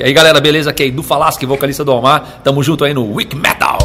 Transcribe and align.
E 0.00 0.02
aí, 0.02 0.14
galera, 0.14 0.40
beleza? 0.40 0.70
Aqui 0.70 0.84
é 0.84 0.86
Edu 0.86 1.02
Falasque, 1.02 1.44
vocalista 1.44 1.84
do 1.84 1.92
Omar. 1.92 2.40
Tamo 2.42 2.62
junto 2.62 2.86
aí 2.86 2.94
no 2.94 3.12
Week 3.12 3.36
Metal. 3.36 3.76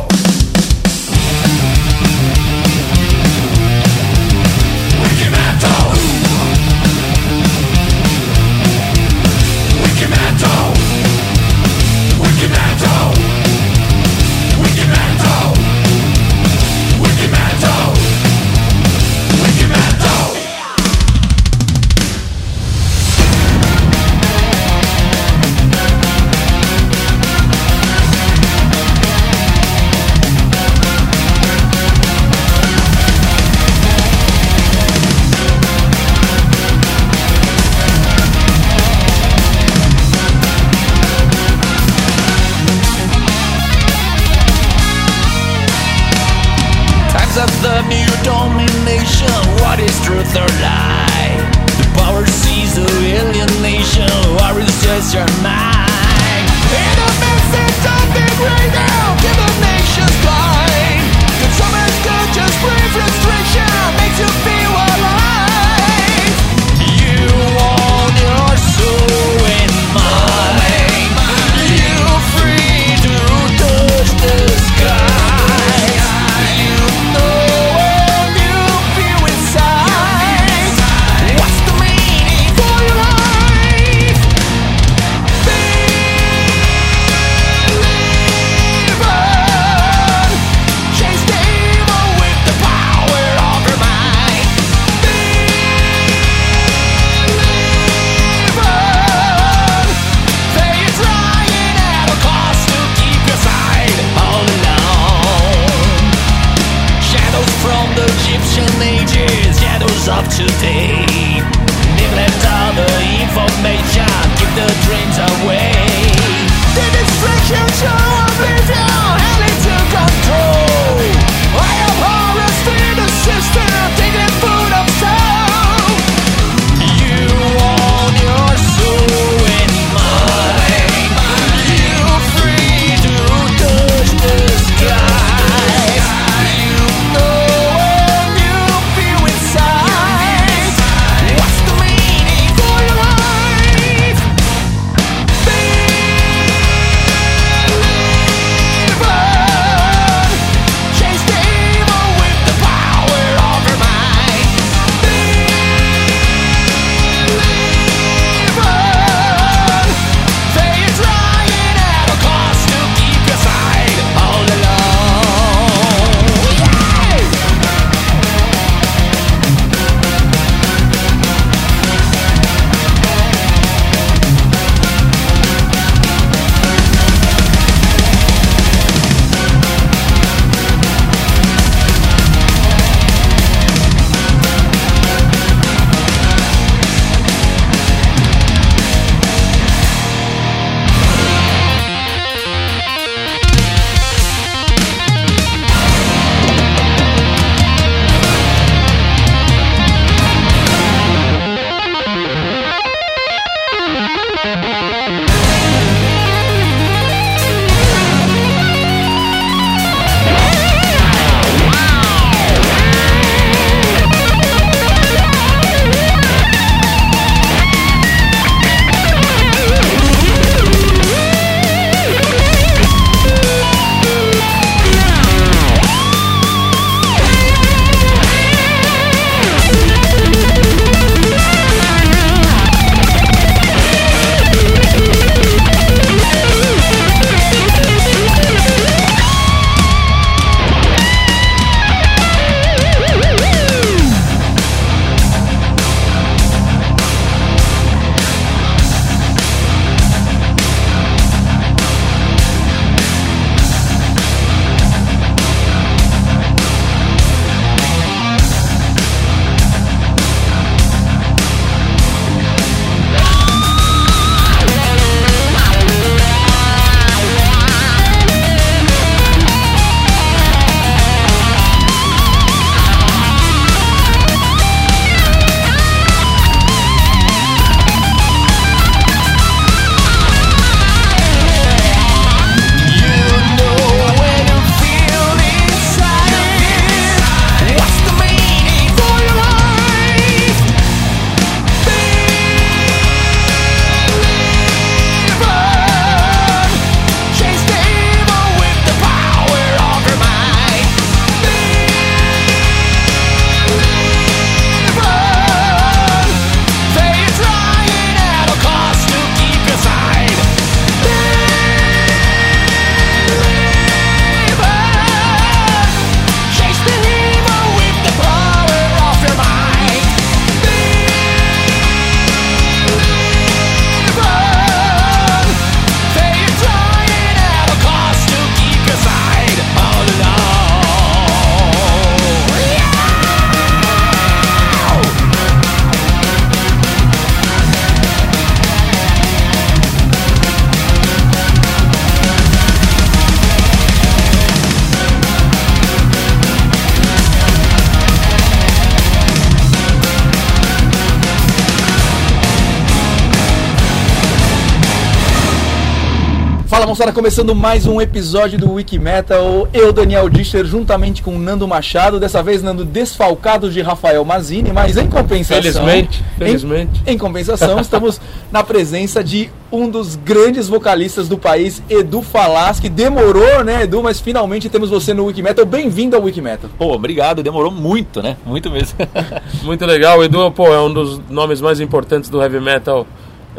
Moçada, 356.95 357.11
começando 357.11 357.53
mais 357.53 357.85
um 357.85 357.99
episódio 357.99 358.57
do 358.57 358.71
Wiki 358.71 358.97
Metal. 358.97 359.67
Eu, 359.73 359.91
Daniel 359.91 360.29
Discher, 360.29 360.63
juntamente 360.63 361.21
com 361.21 361.37
Nando 361.37 361.67
Machado. 361.67 362.21
Dessa 362.21 362.41
vez, 362.41 362.63
Nando 362.63 362.85
desfalcado 362.85 363.69
de 363.69 363.81
Rafael 363.81 364.23
Mazini, 364.23 364.71
mas 364.71 364.95
em 364.95 365.05
compensação. 365.05 365.61
Felizmente, 365.61 366.23
felizmente. 366.37 367.03
Em, 367.05 367.15
em 367.15 367.17
compensação, 367.17 367.81
estamos 367.81 368.21
na 368.49 368.63
presença 368.63 369.21
de 369.21 369.49
um 369.69 369.89
dos 369.89 370.15
grandes 370.15 370.69
vocalistas 370.69 371.27
do 371.27 371.37
país, 371.37 371.83
Edu 371.89 372.21
Falas, 372.21 372.79
que 372.79 372.87
demorou, 372.87 373.61
né, 373.61 373.83
Edu? 373.83 374.01
Mas 374.01 374.21
finalmente 374.21 374.69
temos 374.69 374.89
você 374.89 375.13
no 375.13 375.25
Wiki 375.25 375.41
Metal. 375.41 375.65
Bem-vindo 375.65 376.15
ao 376.15 376.23
Wiki 376.23 376.39
Metal. 376.39 376.69
Pô, 376.77 376.93
obrigado, 376.93 377.43
demorou 377.43 377.71
muito, 377.71 378.23
né? 378.23 378.37
Muito 378.45 378.71
mesmo. 378.71 378.97
Muito 379.63 379.85
legal, 379.85 380.19
o 380.19 380.23
Edu 380.23 380.49
pô, 380.51 380.73
é 380.73 380.79
um 380.79 380.93
dos 380.93 381.19
nomes 381.29 381.59
mais 381.59 381.81
importantes 381.81 382.29
do 382.29 382.41
heavy 382.41 382.61
metal 382.61 383.05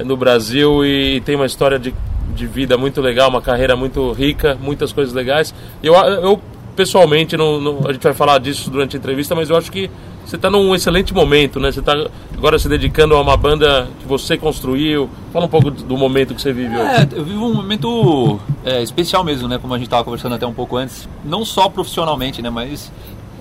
no 0.04 0.16
Brasil 0.16 0.86
e 0.86 1.20
tem 1.20 1.36
uma 1.36 1.46
história 1.46 1.78
de, 1.78 1.92
de 2.34 2.46
vida 2.46 2.76
muito 2.76 3.00
legal, 3.00 3.28
uma 3.30 3.40
carreira 3.42 3.74
muito 3.76 4.12
rica, 4.12 4.56
muitas 4.60 4.92
coisas 4.92 5.14
legais. 5.14 5.54
Eu, 5.82 5.94
eu 5.94 6.40
pessoalmente, 6.74 7.36
não, 7.36 7.60
não- 7.60 7.80
a 7.88 7.92
gente 7.92 8.02
vai 8.02 8.12
falar 8.12 8.38
disso 8.38 8.70
durante 8.70 8.96
a 8.96 8.98
entrevista, 8.98 9.34
mas 9.34 9.48
eu 9.50 9.56
acho 9.56 9.72
que 9.72 9.90
você 10.24 10.36
está 10.36 10.50
num 10.50 10.74
excelente 10.74 11.14
momento, 11.14 11.60
né? 11.60 11.70
Você 11.70 11.78
está 11.80 11.94
agora 12.36 12.58
se 12.58 12.68
dedicando 12.68 13.14
a 13.14 13.20
uma 13.22 13.36
banda 13.36 13.86
que 14.00 14.06
você 14.08 14.36
construiu. 14.36 15.08
Fala 15.32 15.46
um 15.46 15.48
pouco 15.48 15.70
do 15.70 15.96
momento 15.96 16.34
que 16.34 16.42
você 16.42 16.52
vive 16.52 16.74
hoje. 16.76 16.84
É, 16.90 17.08
eu 17.12 17.24
vivo 17.24 17.46
um 17.46 17.54
momento 17.54 18.40
é, 18.64 18.82
especial 18.82 19.22
mesmo, 19.22 19.46
né? 19.46 19.56
Como 19.56 19.72
a 19.72 19.78
gente 19.78 19.86
estava 19.86 20.02
conversando 20.02 20.34
até 20.34 20.44
um 20.44 20.52
pouco 20.52 20.76
antes. 20.76 21.08
Não 21.24 21.44
só 21.44 21.68
profissionalmente, 21.68 22.42
né? 22.42 22.50
Mas 22.50 22.90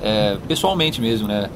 é, 0.03 0.37
pessoalmente 0.47 1.01
mesmo, 1.01 1.27
né? 1.27 1.49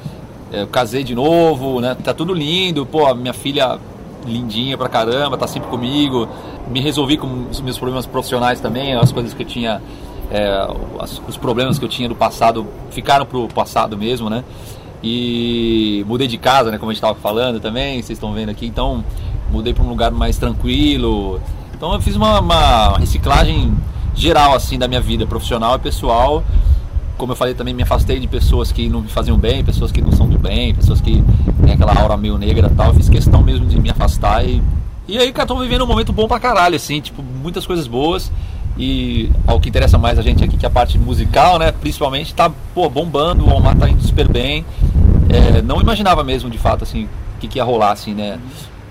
É, 0.52 0.62
eu 0.62 0.66
casei 0.66 1.04
de 1.04 1.14
novo, 1.14 1.80
né? 1.80 1.96
Tá 2.02 2.12
tudo 2.12 2.34
lindo. 2.34 2.84
Pô, 2.84 3.14
minha 3.14 3.32
filha 3.32 3.78
lindinha 4.26 4.76
pra 4.76 4.88
caramba, 4.88 5.38
tá 5.38 5.46
sempre 5.46 5.68
comigo. 5.70 6.28
Me 6.70 6.80
resolvi 6.80 7.16
com 7.16 7.48
os 7.50 7.60
meus 7.60 7.76
problemas 7.76 8.06
profissionais 8.06 8.60
também, 8.60 8.94
as 8.94 9.12
coisas 9.12 9.34
que 9.34 9.42
eu 9.42 9.46
tinha... 9.46 9.82
é, 10.30 10.68
os 11.28 11.36
problemas 11.36 11.78
que 11.78 11.84
eu 11.84 11.88
tinha 11.88 12.08
do 12.08 12.14
passado 12.14 12.66
ficaram 12.90 13.26
pro 13.26 13.48
passado 13.48 13.98
mesmo, 13.98 14.30
né? 14.30 14.44
E 15.02 16.04
mudei 16.06 16.28
de 16.28 16.38
casa, 16.38 16.70
né? 16.70 16.78
Como 16.78 16.90
a 16.90 16.94
gente 16.94 17.02
estava 17.02 17.18
falando 17.18 17.58
também, 17.58 17.94
vocês 18.02 18.16
estão 18.16 18.32
vendo 18.32 18.50
aqui. 18.50 18.66
Então, 18.66 19.04
mudei 19.50 19.74
para 19.74 19.82
um 19.82 19.88
lugar 19.88 20.10
mais 20.10 20.38
tranquilo. 20.38 21.40
Então, 21.74 21.92
eu 21.92 22.00
fiz 22.00 22.14
uma, 22.14 22.40
uma 22.40 22.98
reciclagem 22.98 23.74
geral, 24.14 24.54
assim, 24.54 24.78
da 24.78 24.86
minha 24.86 25.00
vida 25.00 25.26
profissional 25.26 25.76
e 25.76 25.78
pessoal. 25.78 26.44
Como 27.16 27.32
eu 27.32 27.36
falei 27.36 27.54
também, 27.54 27.74
me 27.74 27.82
afastei 27.82 28.20
de 28.20 28.28
pessoas 28.28 28.70
que 28.70 28.88
não 28.88 29.00
me 29.00 29.08
faziam 29.08 29.38
bem, 29.38 29.64
pessoas 29.64 29.90
que 29.90 30.00
não 30.00 30.12
são 30.12 30.28
do 30.28 30.38
bem, 30.38 30.74
pessoas 30.74 31.00
que 31.00 31.24
têm 31.64 31.72
aquela 31.72 31.98
aura 31.98 32.16
meio 32.16 32.38
negra 32.38 32.70
e 32.70 32.74
tal. 32.74 32.88
Eu 32.88 32.94
fiz 32.94 33.08
questão 33.08 33.42
mesmo 33.42 33.66
de 33.66 33.80
me 33.80 33.90
afastar 33.90 34.46
e... 34.46 34.62
E 35.10 35.18
aí, 35.18 35.32
cara, 35.32 35.48
tô 35.48 35.56
vivendo 35.56 35.82
um 35.82 35.88
momento 35.88 36.12
bom 36.12 36.28
pra 36.28 36.38
caralho, 36.38 36.76
assim, 36.76 37.00
tipo, 37.00 37.20
muitas 37.20 37.66
coisas 37.66 37.88
boas. 37.88 38.30
E 38.78 39.28
ao 39.44 39.58
que 39.58 39.68
interessa 39.68 39.98
mais 39.98 40.20
a 40.20 40.22
gente 40.22 40.44
aqui, 40.44 40.56
que 40.56 40.64
é 40.64 40.68
a 40.68 40.70
parte 40.70 40.96
musical, 40.96 41.58
né? 41.58 41.72
Principalmente, 41.72 42.32
tá, 42.32 42.48
pô, 42.72 42.88
bombando, 42.88 43.44
o 43.44 43.50
Almar 43.50 43.76
tá 43.76 43.88
indo 43.88 44.00
super 44.04 44.28
bem. 44.28 44.64
É, 45.28 45.62
não 45.62 45.80
imaginava 45.80 46.22
mesmo, 46.22 46.48
de 46.48 46.58
fato, 46.58 46.84
assim, 46.84 47.06
o 47.06 47.40
que, 47.40 47.48
que 47.48 47.58
ia 47.58 47.64
rolar, 47.64 47.90
assim, 47.90 48.14
né? 48.14 48.38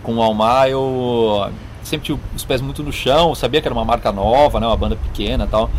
Com 0.03 0.17
o 0.17 0.21
Almar, 0.21 0.67
eu 0.67 1.49
sempre 1.83 2.07
tive 2.07 2.19
os 2.35 2.43
pés 2.43 2.59
muito 2.59 2.83
no 2.83 2.91
chão, 2.91 3.33
sabia 3.33 3.61
que 3.61 3.67
era 3.69 3.73
uma 3.73 3.85
marca 3.85 4.11
nova, 4.11 4.59
né? 4.59 4.67
Uma 4.67 4.75
banda 4.75 4.97
pequena 4.97 5.47
tal. 5.47 5.69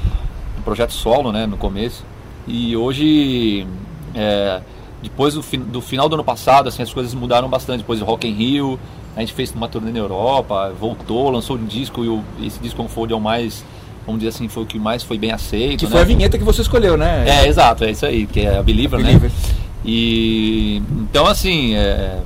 Um 0.58 0.62
projeto 0.62 0.94
solo, 0.94 1.32
né? 1.32 1.44
No 1.44 1.58
começo. 1.58 2.02
E 2.48 2.74
hoje, 2.74 3.66
é, 4.14 4.62
depois 5.02 5.34
do, 5.34 5.42
do 5.66 5.80
final 5.80 6.08
do 6.08 6.14
ano 6.14 6.24
passado, 6.24 6.68
assim, 6.68 6.82
as 6.82 6.92
coisas 6.92 7.14
mudaram 7.14 7.48
bastante. 7.48 7.78
Depois 7.78 7.98
do 8.00 8.04
Rock 8.04 8.26
in 8.28 8.32
Rio, 8.34 8.78
a 9.16 9.20
gente 9.20 9.32
fez 9.32 9.50
uma 9.52 9.68
turnê 9.68 9.90
na 9.92 9.98
Europa, 9.98 10.72
voltou, 10.78 11.30
lançou 11.30 11.56
um 11.56 11.64
disco 11.64 12.04
e 12.04 12.08
o- 12.08 12.22
esse 12.42 12.58
disco 12.60 12.82
Unfold 12.82 13.12
é 13.12 13.16
o 13.16 13.20
mais, 13.20 13.64
vamos 14.06 14.20
dizer 14.20 14.28
assim, 14.34 14.48
foi 14.48 14.62
o 14.62 14.66
que 14.66 14.78
mais 14.78 15.02
foi 15.02 15.18
bem 15.18 15.32
aceito. 15.32 15.80
Que 15.80 15.84
né? 15.86 15.90
foi 15.90 16.00
a 16.00 16.04
vinheta 16.04 16.36
que 16.38 16.44
você 16.44 16.62
escolheu, 16.62 16.96
né? 16.96 17.24
É, 17.28 17.48
exato, 17.48 17.84
é 17.84 17.90
isso 17.90 18.04
aí, 18.06 18.26
que 18.26 18.40
é 18.40 18.58
a 18.58 18.62
Believer, 18.62 19.00
Believer. 19.00 19.30
né? 19.30 19.36
E 19.84 20.82
então 21.00 21.26
assim, 21.26 21.74
é, 21.74 22.18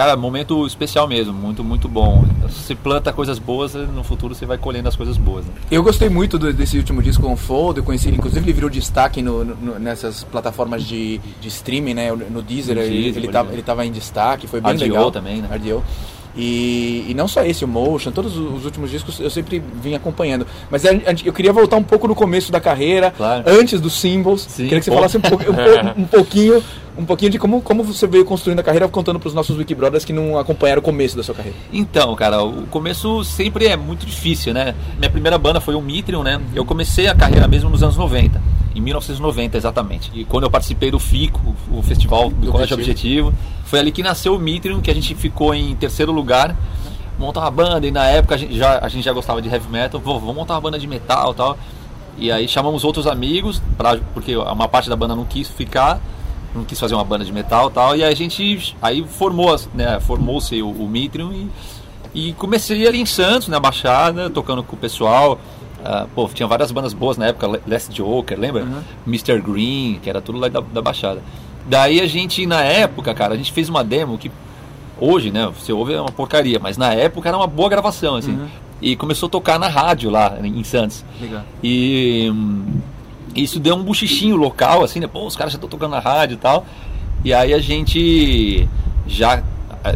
cara, 0.00 0.16
momento 0.16 0.66
especial 0.66 1.06
mesmo, 1.06 1.30
muito, 1.34 1.62
muito 1.62 1.86
bom. 1.86 2.24
Você 2.48 2.74
planta 2.74 3.12
coisas 3.12 3.38
boas, 3.38 3.74
no 3.74 4.02
futuro 4.02 4.34
você 4.34 4.46
vai 4.46 4.56
colhendo 4.56 4.88
as 4.88 4.96
coisas 4.96 5.18
boas. 5.18 5.44
Né? 5.44 5.52
Eu 5.70 5.82
gostei 5.82 6.08
muito 6.08 6.38
do- 6.38 6.54
desse 6.54 6.78
último 6.78 7.02
disco 7.02 7.26
Unfold, 7.28 7.78
eu 7.80 7.84
conheci, 7.84 8.08
inclusive 8.08 8.42
ele 8.42 8.52
virou 8.54 8.70
destaque 8.70 9.20
no- 9.20 9.44
no- 9.44 9.78
nessas 9.78 10.24
plataformas 10.24 10.84
de, 10.84 11.18
de 11.38 11.48
streaming, 11.48 11.92
né? 11.92 12.10
No 12.12 12.40
Deezer, 12.40 12.76
No 12.76 12.80
ele, 12.80 12.90
Deezer, 13.02 13.16
ele, 13.18 13.26
por 13.26 13.32
tava, 13.32 13.52
ele 13.52 13.62
tava 13.62 13.84
em 13.84 13.92
destaque, 13.92 14.46
foi 14.46 14.62
bem 14.62 14.72
RDO 14.72 14.84
legal. 14.84 15.10
também, 15.10 15.42
né? 15.42 15.48
RDO. 15.54 15.82
E, 16.36 17.06
e 17.08 17.14
não 17.14 17.26
só 17.26 17.42
esse, 17.44 17.64
o 17.64 17.68
Motion, 17.68 18.12
todos 18.12 18.36
os 18.36 18.64
últimos 18.64 18.90
discos 18.90 19.18
eu 19.20 19.30
sempre 19.30 19.62
vim 19.82 19.94
acompanhando. 19.94 20.46
Mas 20.70 20.84
a- 20.86 20.90
eu 21.24 21.32
queria 21.32 21.52
voltar 21.52 21.76
um 21.76 21.82
pouco 21.82 22.06
no 22.06 22.14
começo 22.14 22.52
da 22.52 22.60
carreira, 22.60 23.10
Claro. 23.10 23.44
antes 23.46 23.80
dos 23.80 23.94
Symbols. 23.94 24.46
Sim, 24.48 24.64
queria 24.64 24.78
que 24.78 24.84
você 24.84 24.90
pô. 24.90 24.96
falasse 24.96 25.16
um, 25.16 25.20
pouco- 25.20 25.44
um 25.50 25.54
po- 25.94 26.00
um 26.00 26.04
pouquinho, 26.04 26.62
um 26.96 27.04
pouquinho 27.04 27.30
de 27.32 27.38
como, 27.38 27.60
como 27.60 27.82
você 27.82 28.06
veio 28.06 28.24
construindo 28.24 28.60
a 28.60 28.62
carreira, 28.62 28.86
contando 28.88 29.18
para 29.18 29.26
os 29.28 29.34
nossos 29.34 29.56
Wikibrothers 29.58 30.04
que 30.04 30.12
não 30.12 30.38
acompanharam 30.38 30.80
o 30.80 30.82
começo 30.84 31.16
da 31.16 31.22
sua 31.22 31.34
carreira. 31.34 31.56
Então, 31.72 32.14
cara, 32.14 32.42
o 32.44 32.66
começo 32.68 33.24
sempre 33.24 33.66
é 33.66 33.76
muito 33.76 34.06
difícil, 34.06 34.54
né? 34.54 34.74
Minha 34.98 35.10
primeira 35.10 35.36
banda 35.36 35.60
foi 35.60 35.74
o 35.74 35.80
Mitrium, 35.80 36.22
né? 36.22 36.40
Eu 36.54 36.64
comecei 36.64 37.08
a 37.08 37.14
carreira 37.14 37.48
mesmo 37.48 37.70
nos 37.70 37.82
anos 37.82 37.96
90, 37.96 38.40
em 38.74 38.80
1990 38.80 39.56
exatamente. 39.56 40.10
E 40.14 40.24
quando 40.24 40.44
eu 40.44 40.50
participei 40.50 40.90
do 40.90 40.98
FICO, 40.98 41.54
o 41.72 41.82
Festival 41.82 42.30
do 42.30 42.50
Colégio 42.50 42.76
Objetivo, 42.76 43.34
foi 43.64 43.78
ali 43.78 43.92
que 43.92 44.02
nasceu 44.02 44.34
o 44.34 44.38
Mitrium, 44.38 44.80
que 44.80 44.90
a 44.90 44.94
gente 44.94 45.14
ficou 45.14 45.54
em 45.54 45.74
terceiro 45.76 46.12
lugar. 46.12 46.56
Montar 47.18 47.40
uma 47.40 47.50
banda, 47.50 47.86
e 47.86 47.90
na 47.90 48.06
época 48.06 48.34
a 48.34 48.38
gente 48.38 48.56
já, 48.56 48.78
a 48.78 48.88
gente 48.88 49.04
já 49.04 49.12
gostava 49.12 49.42
de 49.42 49.48
heavy 49.48 49.68
metal, 49.68 50.00
Pô, 50.00 50.18
vamos 50.18 50.34
montar 50.34 50.54
uma 50.54 50.60
banda 50.60 50.78
de 50.78 50.86
metal 50.86 51.32
e 51.32 51.34
tal. 51.34 51.58
E 52.16 52.32
aí 52.32 52.48
chamamos 52.48 52.84
outros 52.84 53.06
amigos, 53.06 53.62
pra, 53.76 53.98
porque 54.14 54.36
uma 54.36 54.68
parte 54.68 54.88
da 54.88 54.96
banda 54.96 55.14
não 55.14 55.24
quis 55.24 55.48
ficar, 55.48 56.00
não 56.54 56.64
quis 56.64 56.78
fazer 56.78 56.94
uma 56.94 57.04
banda 57.04 57.24
de 57.24 57.32
metal 57.32 57.68
e 57.68 57.72
tal. 57.72 57.96
E 57.96 58.04
aí 58.04 58.12
a 58.12 58.16
gente 58.16 58.74
aí 58.80 59.04
formou, 59.06 59.58
né, 59.74 60.00
formou-se 60.00 60.60
o, 60.62 60.70
o 60.70 60.88
Mitrium 60.88 61.32
e, 61.32 62.28
e 62.28 62.32
comecei 62.34 62.86
ali 62.86 63.00
em 63.00 63.06
Santos, 63.06 63.48
na 63.48 63.60
Baixada, 63.60 64.30
tocando 64.30 64.62
com 64.62 64.76
o 64.76 64.78
pessoal. 64.78 65.38
Ah, 65.84 66.06
pô, 66.14 66.28
tinha 66.28 66.46
várias 66.46 66.70
bandas 66.70 66.92
boas 66.92 67.16
na 67.16 67.26
época, 67.26 67.60
Last 67.66 67.92
Joker, 67.92 68.38
lembra? 68.38 68.62
Mr. 69.06 69.40
Green, 69.40 69.98
que 70.02 70.10
era 70.10 70.20
tudo 70.20 70.38
lá 70.38 70.48
da, 70.48 70.60
da 70.60 70.82
Baixada. 70.82 71.22
Daí 71.66 72.00
a 72.00 72.06
gente, 72.06 72.44
na 72.46 72.62
época, 72.62 73.14
cara, 73.14 73.34
a 73.34 73.36
gente 73.36 73.52
fez 73.52 73.68
uma 73.68 73.84
demo 73.84 74.18
que 74.18 74.30
hoje, 74.98 75.30
né, 75.30 75.50
você 75.56 75.72
ouve 75.72 75.94
é 75.94 76.00
uma 76.00 76.10
porcaria, 76.10 76.58
mas 76.58 76.76
na 76.76 76.92
época 76.92 77.28
era 77.28 77.36
uma 77.36 77.46
boa 77.46 77.68
gravação, 77.68 78.16
assim. 78.16 78.38
E 78.82 78.96
começou 78.96 79.26
a 79.26 79.30
tocar 79.30 79.58
na 79.58 79.68
rádio 79.68 80.10
lá 80.10 80.38
em 80.42 80.64
Santos. 80.64 81.04
Legal. 81.20 81.42
E 81.62 82.30
hum, 82.32 82.80
isso 83.34 83.60
deu 83.60 83.74
um 83.76 83.82
buchichinho 83.82 84.36
local, 84.36 84.82
assim, 84.82 85.00
né? 85.00 85.06
Pô, 85.06 85.26
os 85.26 85.36
caras 85.36 85.52
já 85.52 85.56
estão 85.56 85.68
tocando 85.68 85.92
na 85.92 86.00
rádio 86.00 86.34
e 86.34 86.38
tal. 86.38 86.66
E 87.24 87.34
aí 87.34 87.52
a 87.52 87.58
gente 87.58 88.66
já, 89.06 89.42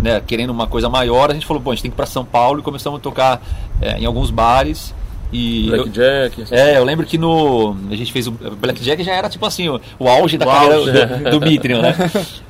né, 0.02 0.20
querendo 0.26 0.50
uma 0.50 0.66
coisa 0.66 0.88
maior, 0.88 1.30
a 1.30 1.34
gente 1.34 1.46
falou, 1.46 1.62
bom, 1.62 1.70
a 1.70 1.74
gente 1.74 1.82
tem 1.82 1.90
que 1.90 1.94
ir 1.94 1.96
pra 1.96 2.06
São 2.06 2.24
Paulo 2.24 2.60
e 2.60 2.62
começamos 2.62 3.00
a 3.00 3.02
tocar 3.02 3.40
é, 3.80 3.98
em 3.98 4.04
alguns 4.04 4.30
bares. 4.30 4.94
E 5.33 5.66
eu- 5.69 5.85
Blackjack. 5.85 6.43
essas 6.43 6.52
é, 6.52 6.78
eu 6.78 6.85
lembro 6.85 7.04
que 7.04 7.19
no. 7.19 7.76
A 7.90 7.97
gente 7.97 8.12
fez 8.12 8.26
o. 8.26 8.31
Blackjack 8.33 9.02
já 9.02 9.12
era 9.14 9.28
tipo 9.28 9.45
assim, 9.47 9.69
o, 9.69 9.81
o 9.99 10.09
auge 10.09 10.38
da 10.38 10.47
O 10.47 10.49
carreira 10.49 10.76
auge. 10.76 10.90
do, 11.25 11.31
do 11.38 11.47
Mitrium, 11.47 11.83
né? 11.83 11.95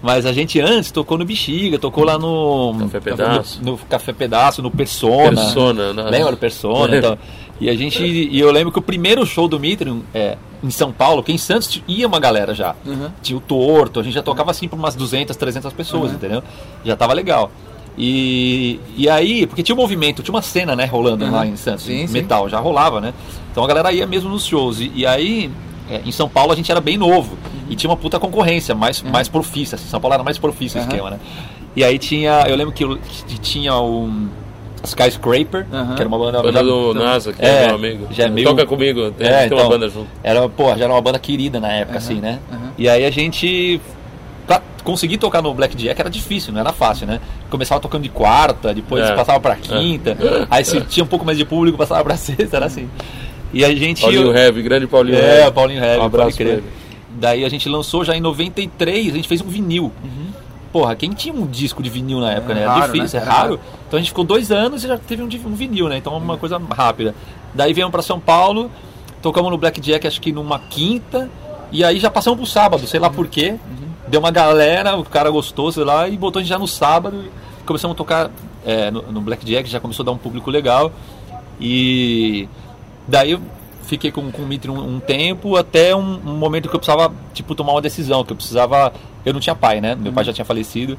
Mas 0.03 0.27
a 0.27 0.33
gente 0.33 0.61
antes 0.61 0.91
tocou 0.91 1.17
no 1.17 1.25
Bexiga, 1.25 1.79
tocou 1.79 2.05
lá 2.05 2.19
no. 2.19 2.77
Café 2.81 3.01
Pedaço. 3.01 3.61
No, 3.63 3.73
no 3.73 3.79
Café 3.79 4.13
Pedaço, 4.13 4.63
no 4.63 4.71
Persona. 4.71 5.41
Persona, 5.41 5.93
né? 5.95 6.03
Lembra 6.11 6.33
do 6.33 6.37
Persona? 6.37 6.97
Então, 6.99 7.19
e 7.61 7.71
a 7.71 7.75
gente. 7.75 8.03
E 8.05 8.39
eu 8.39 8.51
lembro 8.51 8.71
que 8.73 8.79
o 8.79 8.83
primeiro 8.83 9.25
show 9.25 9.49
do 9.49 9.59
Mitrium 9.59 10.03
é, 10.13 10.37
em 10.63 10.71
São 10.71 10.93
Paulo, 10.93 11.23
que 11.23 11.33
em 11.33 11.39
Santos 11.39 11.81
ia 11.89 12.07
uma 12.07 12.21
galera 12.21 12.55
já. 12.55 12.75
Tinha 13.23 13.39
o 13.39 13.41
Torto, 13.41 13.99
a 14.01 14.03
gente 14.03 14.15
já 14.15 14.23
tocava 14.23 14.51
assim 14.51 14.69
para 14.69 14.79
umas 14.79 14.95
200, 14.95 15.35
300 15.37 15.73
pessoas, 15.73 16.13
entendeu? 16.13 16.43
Já 16.85 16.97
tava 16.97 17.15
legal. 17.15 17.51
E, 17.97 18.81
e 18.97 19.09
aí, 19.09 19.47
porque 19.47 19.63
tinha 19.63 19.75
um 19.75 19.79
movimento, 19.79 20.23
tinha 20.23 20.35
uma 20.35 20.43
cena, 20.43 20.75
né, 20.75 20.85
rolando 20.85 21.31
lá 21.31 21.47
em 21.47 21.57
Santos, 21.57 21.85
Sim, 21.85 22.07
sim. 22.07 22.13
metal, 22.13 22.49
já 22.49 22.59
rolava, 22.59 23.01
né? 23.01 23.15
Então 23.53 23.63
a 23.63 23.67
galera 23.67 23.93
ia 23.93 24.07
mesmo 24.07 24.29
nos 24.31 24.45
shows. 24.45 24.81
E, 24.81 24.91
e 24.95 25.07
aí, 25.07 25.51
é, 25.89 26.01
em 26.05 26.11
São 26.11 26.29
Paulo 26.29 26.53
a 26.53 26.57
gente 26.57 26.71
era 26.71 26.81
bem 26.81 26.97
novo. 26.99 27.37
E 27.71 27.77
tinha 27.77 27.89
uma 27.89 27.97
puta 27.97 28.19
concorrência, 28.19 28.75
mais, 28.75 29.01
mais 29.03 29.29
profissa. 29.29 29.77
Assim, 29.77 29.87
São 29.89 30.01
Paulo 30.01 30.15
era 30.15 30.23
mais 30.25 30.37
profissa 30.39 30.79
o 30.79 30.83
Uhum. 30.83 30.89
esquema, 30.89 31.11
né? 31.11 31.19
E 31.77 31.83
aí 31.85 31.99
tinha, 31.99 32.45
eu 32.49 32.57
lembro 32.57 32.73
que, 32.75 32.85
eu- 32.85 32.99
que 33.27 33.39
tinha 33.39 33.75
um 33.81 34.29
Skyscraper, 34.85 35.67
Uhum. 35.73 35.95
que 35.95 36.01
era 36.03 36.09
uma 36.09 36.19
banda... 36.19 36.43
Banda 36.43 36.53
já- 36.53 36.63
do 36.63 36.95
NASA, 36.95 37.33
que 37.33 37.43
É, 37.43 37.49
é, 37.63 37.67
meu 37.69 37.77
amigo. 37.77 38.09
já 38.11 38.25
é 38.25 38.29
meio- 38.29 38.49
Toca 38.49 38.67
comigo, 38.67 39.11
tem, 39.13 39.27
É, 39.27 39.37
tem 39.39 39.47
então, 39.47 39.59
uma 39.59 39.69
banda 39.69 39.89
junto. 39.89 40.09
Era, 40.23 40.47
pô, 40.49 40.69
já 40.77 40.85
era 40.85 40.93
uma 40.93 41.01
banda 41.01 41.19
querida 41.19 41.59
na 41.59 41.73
época, 41.73 41.99
assim, 41.99 42.17
né? 42.21 42.39
E 42.77 42.87
aí 42.89 43.05
a 43.05 43.11
gente. 43.11 43.81
Pra 44.47 44.61
conseguir 44.83 45.17
tocar 45.19 45.41
no 45.41 45.55
Blackjack 45.55 45.99
era 45.99 46.11
difícil, 46.11 46.53
não 46.53 46.61
era 46.61 46.73
fácil, 46.73 47.07
né? 47.07 47.21
Começava 47.49 47.81
tocando 47.81 48.03
de 48.03 48.11
quarta, 48.11 48.75
depois 48.75 49.03
É. 49.05 49.15
passava 49.15 49.41
pra 49.41 49.57
quinta, 49.57 50.17
aí 50.51 50.65
se 50.65 50.81
tinha 50.83 51.03
um 51.05 51.07
pouco 51.07 51.25
mais 51.25 51.39
de 51.39 51.45
público, 51.47 51.79
passava 51.79 52.05
pra 52.05 52.17
sexta, 52.19 52.57
era 52.59 52.67
assim. 52.67 52.89
E 53.53 53.65
a 53.65 53.75
gente. 53.75 54.03
Paulinho 54.03 54.37
Heavy, 54.37 54.63
grande 54.63 54.87
Paulinho 54.87 55.17
É, 55.17 55.41
Heavy. 55.43 55.53
Paulinho 55.53 55.83
Heavy, 55.83 55.97
Um 55.99 56.11
pode 56.11 56.15
abraço 56.23 56.37
crer. 56.37 56.47
pra 56.49 56.57
ele. 56.59 56.65
Daí 57.17 57.45
a 57.45 57.49
gente 57.49 57.69
lançou 57.69 58.05
já 58.05 58.15
em 58.17 58.21
93, 58.21 59.13
a 59.13 59.17
gente 59.17 59.29
fez 59.29 59.41
um 59.41 59.47
vinil. 59.49 59.93
Porra, 60.73 60.97
quem 60.97 61.11
tinha 61.13 61.33
um 61.33 61.47
disco 61.47 61.81
de 61.81 61.89
vinil 61.89 62.19
na 62.19 62.33
época, 62.33 62.51
É 62.53 62.57
né? 62.57 62.63
Era 62.63 62.73
raro, 62.75 62.93
difícil, 62.93 63.21
né? 63.21 63.25
é 63.27 63.29
raro. 63.29 63.61
Então 63.87 63.97
a 63.97 64.01
gente 64.01 64.09
ficou 64.09 64.25
dois 64.25 64.51
anos 64.51 64.83
e 64.83 64.89
já 64.89 64.99
teve 64.99 65.23
um, 65.23 65.27
um 65.27 65.55
vinil, 65.55 65.89
né? 65.89 65.97
Então 65.99 66.13
é 66.13 66.17
uma 66.17 66.37
coisa 66.37 66.61
rápida. 66.77 67.15
Daí 67.55 67.73
viemos 67.73 67.93
pra 67.93 68.03
São 68.03 68.19
Paulo, 68.19 68.69
tocamos 69.23 69.53
no 69.53 69.57
Blackjack 69.57 70.05
acho 70.05 70.21
que 70.21 70.33
numa 70.33 70.59
quinta, 70.59 71.31
e 71.71 71.85
aí 71.85 72.01
já 72.01 72.11
passamos 72.11 72.41
pro 72.41 72.47
sábado, 72.49 72.85
sei 72.89 72.99
lá 72.99 73.09
por 73.09 73.29
quê. 73.29 73.55
Deu 74.15 74.21
uma 74.21 74.31
galera, 74.31 74.97
o 74.97 75.05
cara 75.05 75.29
gostou, 75.29 75.73
sei 75.73 75.83
lá, 75.83 76.09
e 76.09 76.17
botou 76.17 76.39
a 76.39 76.43
gente 76.45 76.49
já 76.49 76.57
no 76.57 76.69
sábado. 76.69 77.25
Começamos 77.67 77.97
a 77.97 77.99
tocar 77.99 78.31
é, 78.65 78.89
no, 78.89 79.03
no 79.11 79.21
Blackjack, 79.21 79.69
já 79.69 79.81
começou 79.81 80.05
a 80.05 80.07
dar 80.07 80.13
um 80.13 80.17
público 80.17 80.53
legal. 80.53 80.93
E 81.61 82.49
daí 83.09 83.33
eu 83.33 83.41
fiquei 83.83 84.13
com, 84.13 84.31
com 84.31 84.43
o 84.43 84.47
Mitre 84.47 84.71
um, 84.71 84.79
um 84.79 85.01
tempo, 85.01 85.57
até 85.57 85.97
um, 85.97 86.21
um 86.25 86.37
momento 86.37 86.69
que 86.69 86.77
eu 86.77 86.79
precisava, 86.79 87.13
tipo, 87.33 87.57
tomar 87.57 87.73
uma 87.73 87.83
decisão, 87.83 88.25
que 88.25 88.33
eu 88.33 88.37
precisava... 88.37 88.93
Eu 89.27 89.33
não 89.33 89.41
tinha 89.41 89.57
pai, 89.57 89.81
né? 89.81 89.97
Meu 89.97 90.13
pai 90.13 90.23
já 90.23 90.33
tinha 90.33 90.45
falecido. 90.45 90.97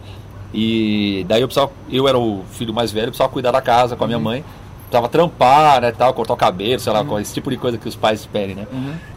E 0.54 1.26
daí 1.30 1.40
eu 1.40 1.48
precisava... 1.48 1.72
Eu 1.90 2.10
era 2.10 2.20
o 2.20 2.44
filho 2.52 2.74
mais 2.74 2.92
velho, 2.92 3.06
eu 3.06 3.12
precisava 3.12 3.32
cuidar 3.32 3.52
da 3.52 3.62
casa 3.62 3.96
com 3.96 4.04
a 4.04 4.08
minha 4.08 4.20
mãe. 4.20 4.44
Precisava 4.90 5.08
trampar, 5.08 5.80
né, 5.80 5.94
tal, 5.94 6.14
cortar 6.14 6.34
o 6.34 6.38
cabelo, 6.38 6.82
sei 6.82 6.92
lá, 6.92 7.06
com 7.06 7.18
esse 7.18 7.34
tipo 7.34 7.50
de 7.50 7.56
coisa 7.56 7.78
que 7.78 7.88
os 7.88 7.96
pais 7.96 8.20
esperem, 8.20 8.56
né? 8.56 8.68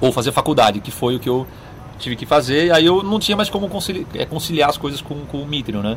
Ou 0.00 0.12
fazer 0.12 0.30
faculdade, 0.30 0.78
que 0.78 0.92
foi 0.92 1.16
o 1.16 1.18
que 1.18 1.28
eu 1.28 1.48
tive 1.98 2.16
que 2.16 2.24
fazer. 2.26 2.72
Aí 2.72 2.86
eu 2.86 3.02
não 3.02 3.18
tinha 3.18 3.36
mais 3.36 3.50
como 3.50 3.68
concili- 3.68 4.06
é, 4.14 4.24
conciliar 4.24 4.70
as 4.70 4.76
coisas 4.76 5.00
com, 5.00 5.14
com 5.26 5.38
o 5.42 5.46
Mitrio, 5.46 5.82
né? 5.82 5.96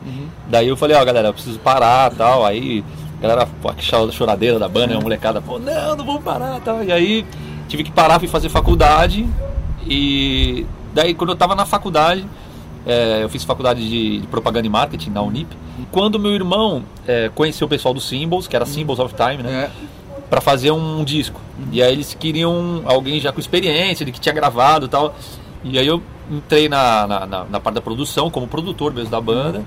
Daí 0.49 0.67
eu 0.67 0.75
falei, 0.77 0.95
ó, 0.97 1.03
galera, 1.05 1.29
eu 1.29 1.33
preciso 1.33 1.59
parar 1.59 2.11
tal. 2.11 2.45
Aí 2.45 2.83
a 3.19 3.21
galera, 3.21 3.47
pô, 3.61 3.71
que 3.73 3.83
cho- 3.83 4.11
choradeira 4.11 4.57
da 4.59 4.67
banda, 4.67 4.97
a 4.97 4.99
molecada, 4.99 5.41
pô, 5.41 5.59
não, 5.59 5.95
não 5.95 6.05
vamos 6.05 6.23
parar 6.23 6.59
tal. 6.61 6.83
E 6.83 6.91
aí 6.91 7.25
tive 7.67 7.83
que 7.83 7.91
parar, 7.91 8.19
fui 8.19 8.27
fazer 8.27 8.49
faculdade. 8.49 9.27
E 9.87 10.65
daí 10.93 11.13
quando 11.13 11.31
eu 11.31 11.35
tava 11.35 11.55
na 11.55 11.65
faculdade, 11.65 12.25
é, 12.85 13.19
eu 13.23 13.29
fiz 13.29 13.43
faculdade 13.43 13.87
de, 13.87 14.19
de 14.21 14.27
propaganda 14.27 14.65
e 14.67 14.69
marketing 14.69 15.09
na 15.11 15.21
Unip. 15.21 15.55
Quando 15.91 16.19
meu 16.19 16.31
irmão 16.33 16.83
é, 17.07 17.29
conheceu 17.33 17.65
o 17.65 17.69
pessoal 17.69 17.93
do 17.93 17.99
Symbols, 18.01 18.47
que 18.47 18.55
era 18.55 18.65
Symbols 18.65 18.99
of 18.99 19.13
Time, 19.15 19.43
né? 19.43 19.65
É. 19.65 19.71
Pra 20.29 20.39
fazer 20.39 20.71
um 20.71 21.03
disco. 21.03 21.41
E 21.73 21.81
aí 21.83 21.91
eles 21.91 22.13
queriam 22.17 22.83
alguém 22.85 23.19
já 23.19 23.31
com 23.33 23.39
experiência, 23.39 24.05
de 24.05 24.11
que 24.13 24.19
tinha 24.19 24.33
gravado 24.33 24.85
e 24.85 24.89
tal. 24.89 25.13
E 25.63 25.77
aí 25.77 25.85
eu 25.87 26.01
entrei 26.29 26.67
na, 26.69 27.05
na, 27.07 27.25
na- 27.25 27.43
na 27.45 27.59
parte 27.59 27.75
da 27.75 27.81
produção, 27.81 28.29
como 28.29 28.47
produtor 28.47 28.93
mesmo 28.93 29.09
da 29.09 29.21
banda. 29.21 29.63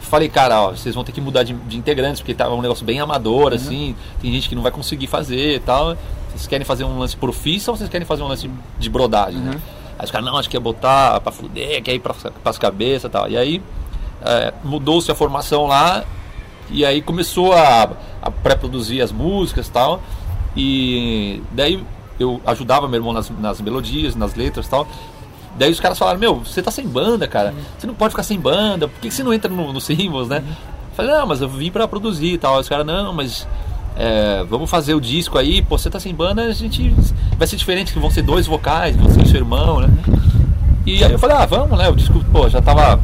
Falei, 0.00 0.28
cara, 0.28 0.60
ó, 0.62 0.70
vocês 0.70 0.94
vão 0.94 1.04
ter 1.04 1.12
que 1.12 1.20
mudar 1.20 1.42
de, 1.42 1.52
de 1.52 1.76
integrantes, 1.76 2.20
porque 2.20 2.34
tava 2.34 2.54
um 2.54 2.62
negócio 2.62 2.84
bem 2.86 2.98
amador, 3.00 3.52
assim. 3.52 3.94
Tem 4.20 4.32
gente 4.32 4.48
que 4.48 4.54
não 4.54 4.62
vai 4.62 4.72
conseguir 4.72 5.06
fazer 5.06 5.56
e 5.56 5.60
tal. 5.60 5.96
Vocês 6.30 6.46
querem 6.46 6.64
fazer 6.64 6.84
um 6.84 6.98
lance 6.98 7.16
profissa 7.16 7.70
ou 7.70 7.76
vocês 7.76 7.90
querem 7.90 8.06
fazer 8.06 8.22
um 8.22 8.28
lance 8.28 8.50
de 8.78 8.88
brodagem, 8.90 9.38
né? 9.40 9.60
Aí 9.98 10.04
os 10.04 10.10
caras, 10.10 10.26
não, 10.26 10.36
acho 10.38 10.48
que 10.48 10.56
é 10.56 10.60
botar 10.60 11.20
pra 11.20 11.30
fuder, 11.30 11.82
quer 11.82 11.92
ir 11.94 11.98
pra, 11.98 12.14
pras 12.42 12.56
cabeças 12.56 13.04
e 13.04 13.12
tal. 13.12 13.28
E 13.28 13.36
aí 13.36 13.62
é, 14.22 14.54
mudou-se 14.64 15.10
a 15.10 15.14
formação 15.14 15.66
lá 15.66 16.02
e 16.70 16.84
aí 16.84 17.02
começou 17.02 17.52
a, 17.52 17.90
a 18.22 18.30
pré-produzir 18.30 19.02
as 19.02 19.12
músicas 19.12 19.66
e 19.68 19.70
tal. 19.70 20.00
E 20.56 21.42
daí 21.52 21.84
eu 22.20 22.40
ajudava 22.46 22.86
meu 22.86 22.98
irmão 22.98 23.12
nas, 23.12 23.30
nas 23.30 23.60
melodias, 23.60 24.14
nas 24.14 24.34
letras 24.34 24.66
e 24.66 24.70
tal. 24.70 24.86
Daí 25.58 25.70
os 25.70 25.80
caras 25.80 25.98
falaram, 25.98 26.20
meu, 26.20 26.36
você 26.36 26.62
tá 26.62 26.70
sem 26.70 26.86
banda, 26.86 27.26
cara. 27.26 27.52
Você 27.76 27.86
não 27.86 27.94
pode 27.94 28.10
ficar 28.10 28.22
sem 28.22 28.38
banda. 28.38 28.86
Por 28.86 29.00
que 29.00 29.08
que 29.08 29.14
você 29.14 29.22
não 29.24 29.34
entra 29.34 29.50
no, 29.50 29.72
no 29.72 29.80
Symbols, 29.80 30.28
né? 30.28 30.44
Eu 30.46 30.94
Falei, 30.94 31.12
não, 31.12 31.26
mas 31.26 31.40
eu 31.40 31.48
vim 31.48 31.70
pra 31.70 31.88
produzir 31.88 32.34
e 32.34 32.38
tal. 32.38 32.54
Aí 32.54 32.60
os 32.60 32.68
caras, 32.68 32.86
não, 32.86 33.12
mas 33.12 33.46
é, 33.96 34.44
vamos 34.48 34.70
fazer 34.70 34.94
o 34.94 35.00
disco 35.00 35.38
aí. 35.38 35.62
Pô, 35.62 35.76
você 35.76 35.90
tá 35.90 35.98
sem 35.98 36.14
banda, 36.14 36.42
a 36.42 36.52
gente 36.52 36.94
vai 37.36 37.46
ser 37.46 37.56
diferente, 37.56 37.92
que 37.92 37.98
vão 37.98 38.10
ser 38.10 38.22
dois 38.22 38.46
vocais, 38.46 38.96
você 38.96 39.22
e 39.22 39.26
seu 39.26 39.38
irmão, 39.38 39.80
né? 39.80 39.88
E 40.86 41.02
aí 41.04 41.12
eu 41.12 41.18
falei, 41.18 41.36
ah, 41.36 41.46
vamos, 41.46 41.76
né? 41.76 41.88
O 41.88 41.96
disco, 41.96 42.24
pô, 42.32 42.48
já 42.48 42.60
tava 42.60 43.00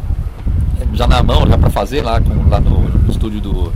já 0.93 1.07
na 1.07 1.23
mão, 1.23 1.47
já 1.47 1.59
pra 1.59 1.71
fazer 1.71 2.03
lá, 2.03 2.21
com, 2.21 2.49
lá 2.49 2.61
no, 2.61 2.81
no 2.81 3.11
estúdio 3.11 3.41
do 3.41 3.73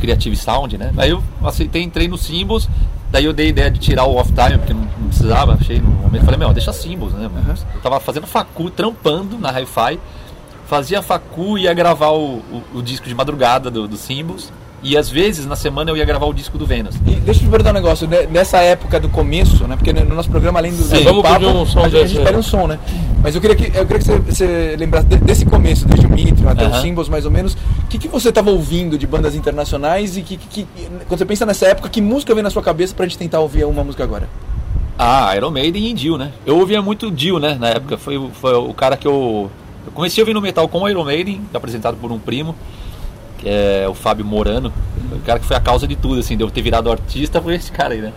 Creative 0.00 0.36
Sound, 0.36 0.78
né? 0.78 0.92
Aí 0.96 1.10
eu 1.10 1.22
aceitei, 1.44 1.82
entrei 1.82 2.08
no 2.08 2.16
Symbols, 2.16 2.68
daí 3.12 3.26
eu 3.26 3.32
dei 3.34 3.46
a 3.46 3.48
ideia 3.50 3.70
de 3.70 3.78
tirar 3.78 4.04
o 4.06 4.16
off 4.16 4.32
time, 4.32 4.56
porque 4.56 4.72
não, 4.72 4.80
não 4.80 5.08
precisava, 5.08 5.52
achei 5.52 5.78
no 5.78 5.90
momento, 5.90 6.24
falei, 6.24 6.38
meu, 6.38 6.52
deixa 6.52 6.72
Symbols, 6.72 7.12
né? 7.12 7.30
Eu 7.74 7.80
tava 7.82 8.00
fazendo 8.00 8.26
facu, 8.26 8.70
trampando 8.70 9.38
na 9.38 9.50
Hi-Fi, 9.50 10.00
fazia 10.66 11.02
facu 11.02 11.58
e 11.58 11.64
ia 11.64 11.74
gravar 11.74 12.12
o, 12.12 12.36
o, 12.38 12.62
o 12.76 12.82
disco 12.82 13.06
de 13.06 13.14
madrugada 13.14 13.70
do, 13.70 13.86
do 13.86 13.98
Symbols, 13.98 14.50
e 14.82 14.96
às 14.96 15.08
vezes 15.08 15.46
na 15.46 15.54
semana 15.56 15.90
eu 15.90 15.96
ia 15.96 16.04
gravar 16.04 16.26
o 16.26 16.32
disco 16.34 16.58
do 16.58 16.66
Vênus. 16.66 16.96
E 17.06 17.10
deixa 17.16 17.40
eu 17.40 17.44
te 17.44 17.48
perguntar 17.48 17.70
um 17.70 17.74
negócio, 17.74 18.08
né, 18.08 18.26
nessa 18.30 18.58
época 18.58 18.98
do 18.98 19.08
começo, 19.08 19.66
né? 19.68 19.76
Porque 19.76 19.92
no 19.92 20.14
nosso 20.14 20.28
programa, 20.30 20.58
além 20.58 20.72
do, 20.72 20.82
Sim, 20.82 20.96
do 20.98 21.04
vamos 21.04 21.22
papo, 21.22 21.46
um 21.46 21.64
som 21.66 21.80
a, 21.80 21.88
gente, 21.88 22.02
a 22.02 22.06
gente 22.06 22.18
pede 22.20 22.32
né? 22.32 22.38
um 22.38 22.42
som, 22.42 22.66
né? 22.66 22.78
Mas 23.22 23.34
eu 23.34 23.40
queria 23.40 23.54
que, 23.56 23.64
eu 23.66 23.86
queria 23.86 23.98
que 23.98 24.04
você, 24.04 24.18
você 24.18 24.76
lembrasse 24.78 25.06
de- 25.06 25.18
desse 25.18 25.44
começo, 25.46 25.86
desde 25.86 26.06
o 26.06 26.10
Mitrio 26.10 26.48
até 26.48 26.64
Aham. 26.64 26.74
os 26.76 26.82
Symbols, 26.82 27.08
mais 27.10 27.24
ou 27.24 27.30
menos. 27.30 27.54
O 27.54 27.86
que, 27.88 27.98
que 27.98 28.08
você 28.08 28.30
estava 28.30 28.50
ouvindo 28.50 28.98
de 28.98 29.06
bandas 29.06 29.34
internacionais 29.36 30.16
e 30.16 30.22
que, 30.22 30.36
que- 30.36 30.64
que- 30.64 30.88
quando 31.06 31.18
você 31.18 31.24
pensa 31.26 31.46
nessa 31.46 31.66
época, 31.66 31.88
que 31.88 32.00
música 32.00 32.34
vem 32.34 32.42
na 32.42 32.50
sua 32.50 32.62
cabeça 32.62 32.94
pra 32.94 33.06
gente 33.06 33.18
tentar 33.18 33.38
ouvir 33.40 33.64
uma 33.64 33.84
música 33.84 34.02
agora? 34.02 34.28
Ah, 34.98 35.34
Iron 35.36 35.50
Maiden 35.50 35.86
e 35.86 35.92
Dio, 35.92 36.18
né? 36.18 36.32
Eu 36.44 36.58
ouvia 36.58 36.82
muito 36.82 37.10
Dio, 37.10 37.38
né? 37.38 37.56
Na 37.58 37.68
época, 37.68 37.96
foi, 37.96 38.16
o- 38.18 38.30
foi 38.30 38.54
o 38.54 38.74
cara 38.74 38.96
que 38.96 39.06
eu... 39.06 39.50
Eu 39.86 39.90
comecei 39.92 40.22
ouvindo 40.22 40.40
metal 40.40 40.68
com 40.68 40.80
o 40.82 40.88
Iron 40.88 41.04
Maiden, 41.04 41.40
apresentado 41.52 41.96
por 41.96 42.12
um 42.12 42.18
primo, 42.18 42.54
que 43.42 43.48
é 43.48 43.86
o 43.88 43.94
Fábio 43.94 44.24
Morano. 44.24 44.72
O 45.12 45.18
cara 45.20 45.38
que 45.40 45.44
foi 45.44 45.56
a 45.56 45.60
causa 45.60 45.86
de 45.86 45.96
tudo, 45.96 46.20
assim, 46.20 46.36
de 46.36 46.42
eu 46.44 46.50
ter 46.50 46.62
virado 46.62 46.90
artista, 46.90 47.42
foi 47.42 47.56
esse 47.56 47.70
cara 47.72 47.92
aí, 47.92 48.00
né? 48.00 48.12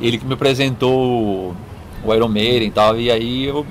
Ele 0.00 0.18
que 0.18 0.24
me 0.26 0.34
apresentou 0.34 1.54
o 2.04 2.14
Iron 2.14 2.28
Maiden 2.28 2.68
e 2.68 2.70
tal, 2.70 2.98
e 2.98 3.10
aí 3.10 3.44
eu... 3.46 3.66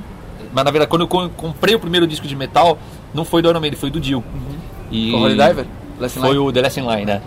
Mas 0.54 0.66
na 0.66 0.72
verdade, 0.72 0.90
quando 0.90 1.02
eu 1.04 1.08
com- 1.08 1.30
comprei 1.30 1.76
o 1.76 1.80
primeiro 1.80 2.06
disco 2.08 2.28
de 2.28 2.36
metal, 2.36 2.78
não 3.14 3.24
foi 3.24 3.42
do 3.42 3.50
Iron 3.50 3.60
Maiden, 3.60 3.80
foi 3.80 3.90
do 3.92 4.00
Dio. 4.00 4.24
E 4.92 5.12
Com 5.12 5.22
Holy 5.22 5.36
Diver? 5.36 5.66
Foi 6.10 6.38
o 6.38 6.52
The 6.52 6.62
Last 6.62 6.80
in 6.80 6.88
Line, 6.88 7.06
né? 7.06 7.22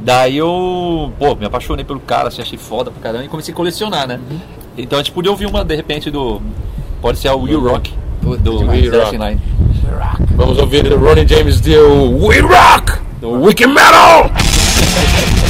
Daí 0.00 0.36
eu, 0.36 1.12
pô, 1.18 1.34
me 1.34 1.46
apaixonei 1.46 1.84
pelo 1.84 2.00
cara, 2.00 2.28
assim, 2.28 2.40
achei 2.42 2.58
foda 2.58 2.90
pra 2.90 3.02
caramba 3.02 3.24
e 3.24 3.28
comecei 3.28 3.52
a 3.52 3.56
colecionar, 3.56 4.06
né? 4.06 4.20
Então 4.76 4.98
a 4.98 5.02
gente 5.02 5.12
podia 5.12 5.30
ouvir 5.30 5.46
uma, 5.46 5.64
de 5.64 5.74
repente, 5.74 6.10
do. 6.10 6.40
Pode 7.00 7.18
ser 7.18 7.28
a 7.28 7.34
We 7.34 7.54
Rock, 7.54 7.92
Puta, 8.20 8.42
do 8.42 8.58
demais. 8.58 8.90
The 8.90 8.96
Last 8.96 9.16
in 9.16 9.18
Line. 9.18 9.40
Vamos 10.36 10.58
ouvir 10.58 10.92
Ronnie 10.92 11.26
James 11.26 11.60
Dio 11.60 12.10
We 12.10 12.40
Rock! 12.40 12.98
Do 13.20 13.30
Wiki 13.30 13.66
Metal! 13.66 14.30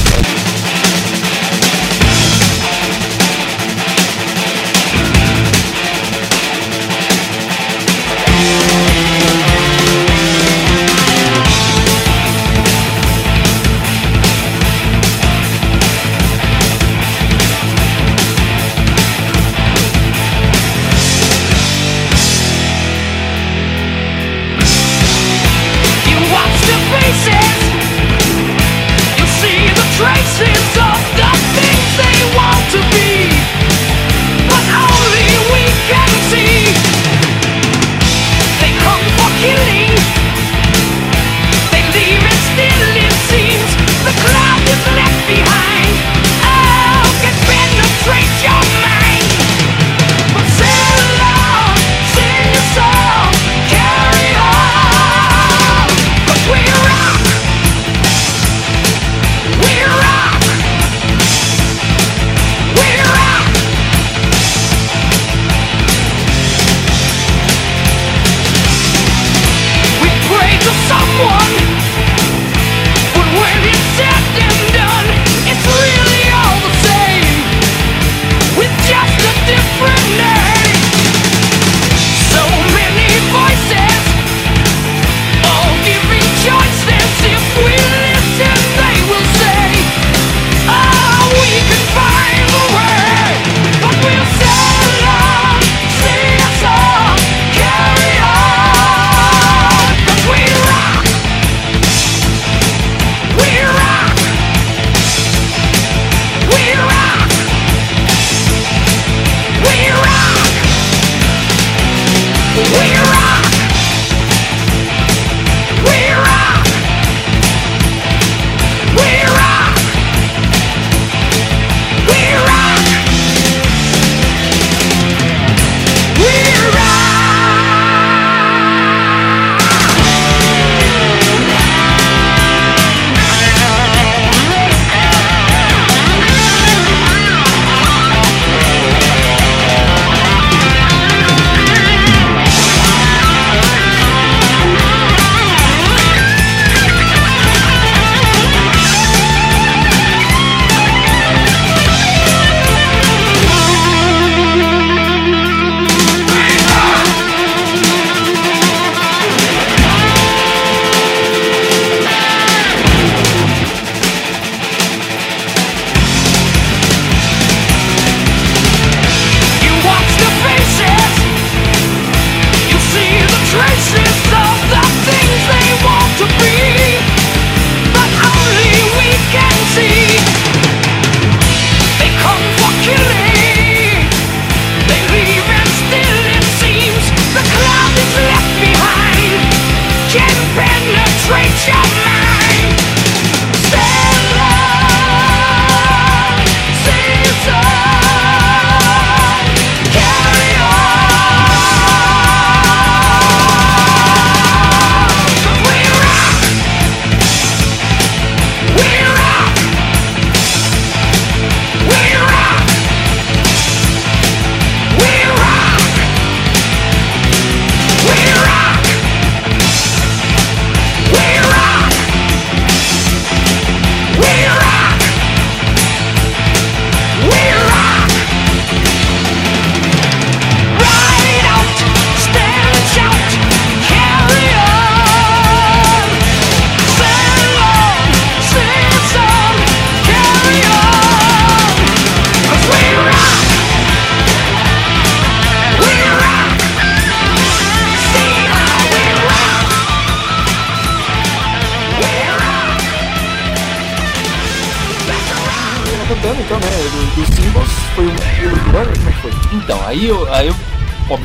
can 190.09 190.29
penetrate 190.55 191.67
your 191.67 192.06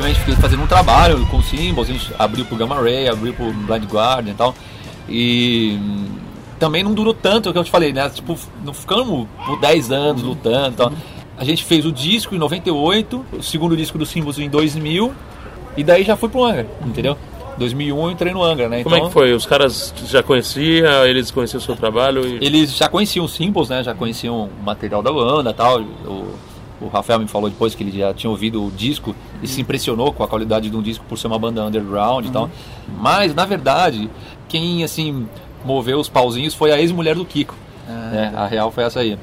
obviamente 0.02 0.18
fiquei 0.18 0.34
fazendo 0.34 0.62
um 0.64 0.66
trabalho 0.66 1.24
com 1.26 1.40
Symbols, 1.40 1.88
a 1.88 1.92
gente 1.92 2.12
abriu 2.18 2.44
pro 2.44 2.56
Gamma 2.56 2.74
Ray, 2.74 3.08
abriu 3.08 3.32
pro 3.32 3.52
Blind 3.52 3.84
Guardian 3.84 4.32
e 4.32 4.34
tal. 4.34 4.54
E 5.08 5.78
hum, 5.80 6.06
também 6.58 6.82
não 6.82 6.92
durou 6.92 7.14
tanto, 7.14 7.48
é 7.48 7.50
o 7.50 7.52
que 7.52 7.58
eu 7.58 7.64
te 7.64 7.70
falei, 7.70 7.92
né? 7.92 8.10
Tipo, 8.10 8.36
não 8.64 8.74
ficamos 8.74 9.28
por 9.46 9.60
10 9.60 9.92
anos 9.92 10.22
lutando 10.22 10.74
e 10.74 10.76
tal. 10.76 10.92
A 11.38 11.44
gente 11.44 11.64
fez 11.64 11.86
o 11.86 11.92
disco 11.92 12.34
em 12.34 12.38
98, 12.38 13.24
o 13.32 13.42
segundo 13.42 13.76
disco 13.76 13.96
do 13.96 14.04
Symbols 14.04 14.38
em 14.38 14.50
2000, 14.50 15.12
e 15.76 15.84
daí 15.84 16.02
já 16.02 16.16
fui 16.16 16.28
pro 16.28 16.44
Angra, 16.44 16.66
entendeu? 16.84 17.16
2001 17.58 17.96
eu 18.02 18.10
entrei 18.10 18.32
no 18.32 18.42
Angra, 18.42 18.68
né? 18.68 18.82
Como 18.82 18.94
é 18.96 18.98
Então- 18.98 19.08
que 19.08 19.14
foi? 19.14 19.32
Os 19.32 19.46
caras 19.46 19.94
já 20.08 20.22
conheciam, 20.22 21.06
eles 21.06 21.30
conheciam 21.30 21.58
o 21.58 21.62
seu 21.62 21.76
trabalho 21.76 22.26
e... 22.26 22.44
Eles 22.44 22.76
já 22.76 22.88
conheciam 22.88 23.24
os 23.24 23.32
Symbols, 23.32 23.68
né? 23.68 23.84
Já 23.84 23.94
conheciam 23.94 24.46
o 24.46 24.64
material 24.64 25.00
da 25.02 25.12
banda 25.12 25.50
e 25.50 25.54
tal. 25.54 25.80
O, 25.80 26.34
o 26.80 26.88
Rafael 26.88 27.20
me 27.20 27.28
falou 27.28 27.48
depois 27.48 27.74
que 27.74 27.84
ele 27.84 27.96
já 27.96 28.12
tinha 28.12 28.30
ouvido 28.30 28.66
o 28.66 28.70
disco 28.70 29.14
e 29.42 29.48
se 29.48 29.60
impressionou 29.60 30.12
com 30.12 30.22
a 30.22 30.28
qualidade 30.28 30.70
de 30.70 30.76
um 30.76 30.82
disco 30.82 31.04
por 31.08 31.18
ser 31.18 31.26
uma 31.26 31.38
banda 31.38 31.64
underground 31.64 32.26
e 32.26 32.30
tal. 32.30 32.48
Mas, 32.98 33.34
na 33.34 33.44
verdade, 33.44 34.08
quem, 34.48 34.84
assim, 34.84 35.26
moveu 35.64 35.98
os 35.98 36.08
pauzinhos 36.08 36.54
foi 36.54 36.72
a 36.72 36.80
ex-mulher 36.80 37.16
do 37.16 37.24
Kiko. 37.24 37.54
né? 38.12 38.32
A 38.36 38.46
real 38.46 38.70
foi 38.70 38.84
essa 38.84 39.00
aí. 39.00 39.18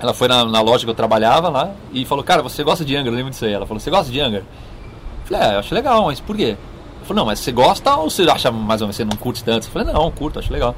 Ela 0.00 0.12
foi 0.12 0.28
na, 0.28 0.44
na 0.44 0.60
loja 0.60 0.84
que 0.84 0.90
eu 0.90 0.94
trabalhava 0.94 1.48
lá 1.48 1.70
e 1.92 2.04
falou, 2.04 2.24
cara, 2.24 2.42
você 2.42 2.64
gosta 2.64 2.84
de 2.84 2.96
Angra? 2.96 3.12
Eu 3.12 3.16
lembro 3.16 3.30
disso 3.30 3.44
aí. 3.44 3.52
Ela 3.52 3.64
falou, 3.66 3.80
você 3.80 3.90
gosta 3.90 4.10
de 4.10 4.20
Angra? 4.20 4.40
Eu 4.40 5.26
falei, 5.26 5.48
é, 5.48 5.54
eu 5.54 5.58
acho 5.60 5.74
legal, 5.74 6.04
mas 6.06 6.20
por 6.20 6.36
quê? 6.36 6.56
Eu 7.00 7.06
falei, 7.06 7.20
não, 7.20 7.26
mas 7.26 7.38
você 7.38 7.52
gosta 7.52 7.94
ou 7.96 8.10
você 8.10 8.22
acha 8.22 8.50
mais 8.50 8.80
ou 8.80 8.86
menos, 8.86 8.96
você 8.96 9.04
não 9.04 9.16
curte 9.16 9.44
tanto? 9.44 9.66
Eu 9.66 9.70
falei, 9.70 9.92
não, 9.92 10.10
curto, 10.10 10.38
acho 10.38 10.52
legal. 10.52 10.74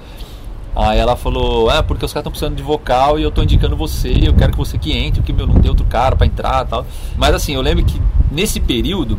Aí 0.77 0.99
ela 0.99 1.17
falou, 1.17 1.71
é, 1.71 1.81
porque 1.81 2.05
os 2.05 2.13
caras 2.13 2.21
estão 2.21 2.31
precisando 2.31 2.55
de 2.55 2.63
vocal 2.63 3.19
e 3.19 3.23
eu 3.23 3.31
tô 3.31 3.43
indicando 3.43 3.75
você, 3.75 4.13
eu 4.23 4.35
quero 4.35 4.53
que 4.53 4.59
você 4.59 4.77
que 4.77 4.93
entre, 4.93 5.23
porque 5.23 5.33
meu, 5.33 5.47
não 5.47 5.59
tem 5.59 5.71
outro 5.71 5.87
cara 5.87 6.15
pra 6.15 6.27
entrar 6.27 6.67
e 6.67 6.69
tal. 6.69 6.87
Mas 7.17 7.35
assim, 7.35 7.55
eu 7.55 7.63
lembro 7.63 7.83
que 7.83 7.99
nesse 8.31 8.61
período, 8.61 9.19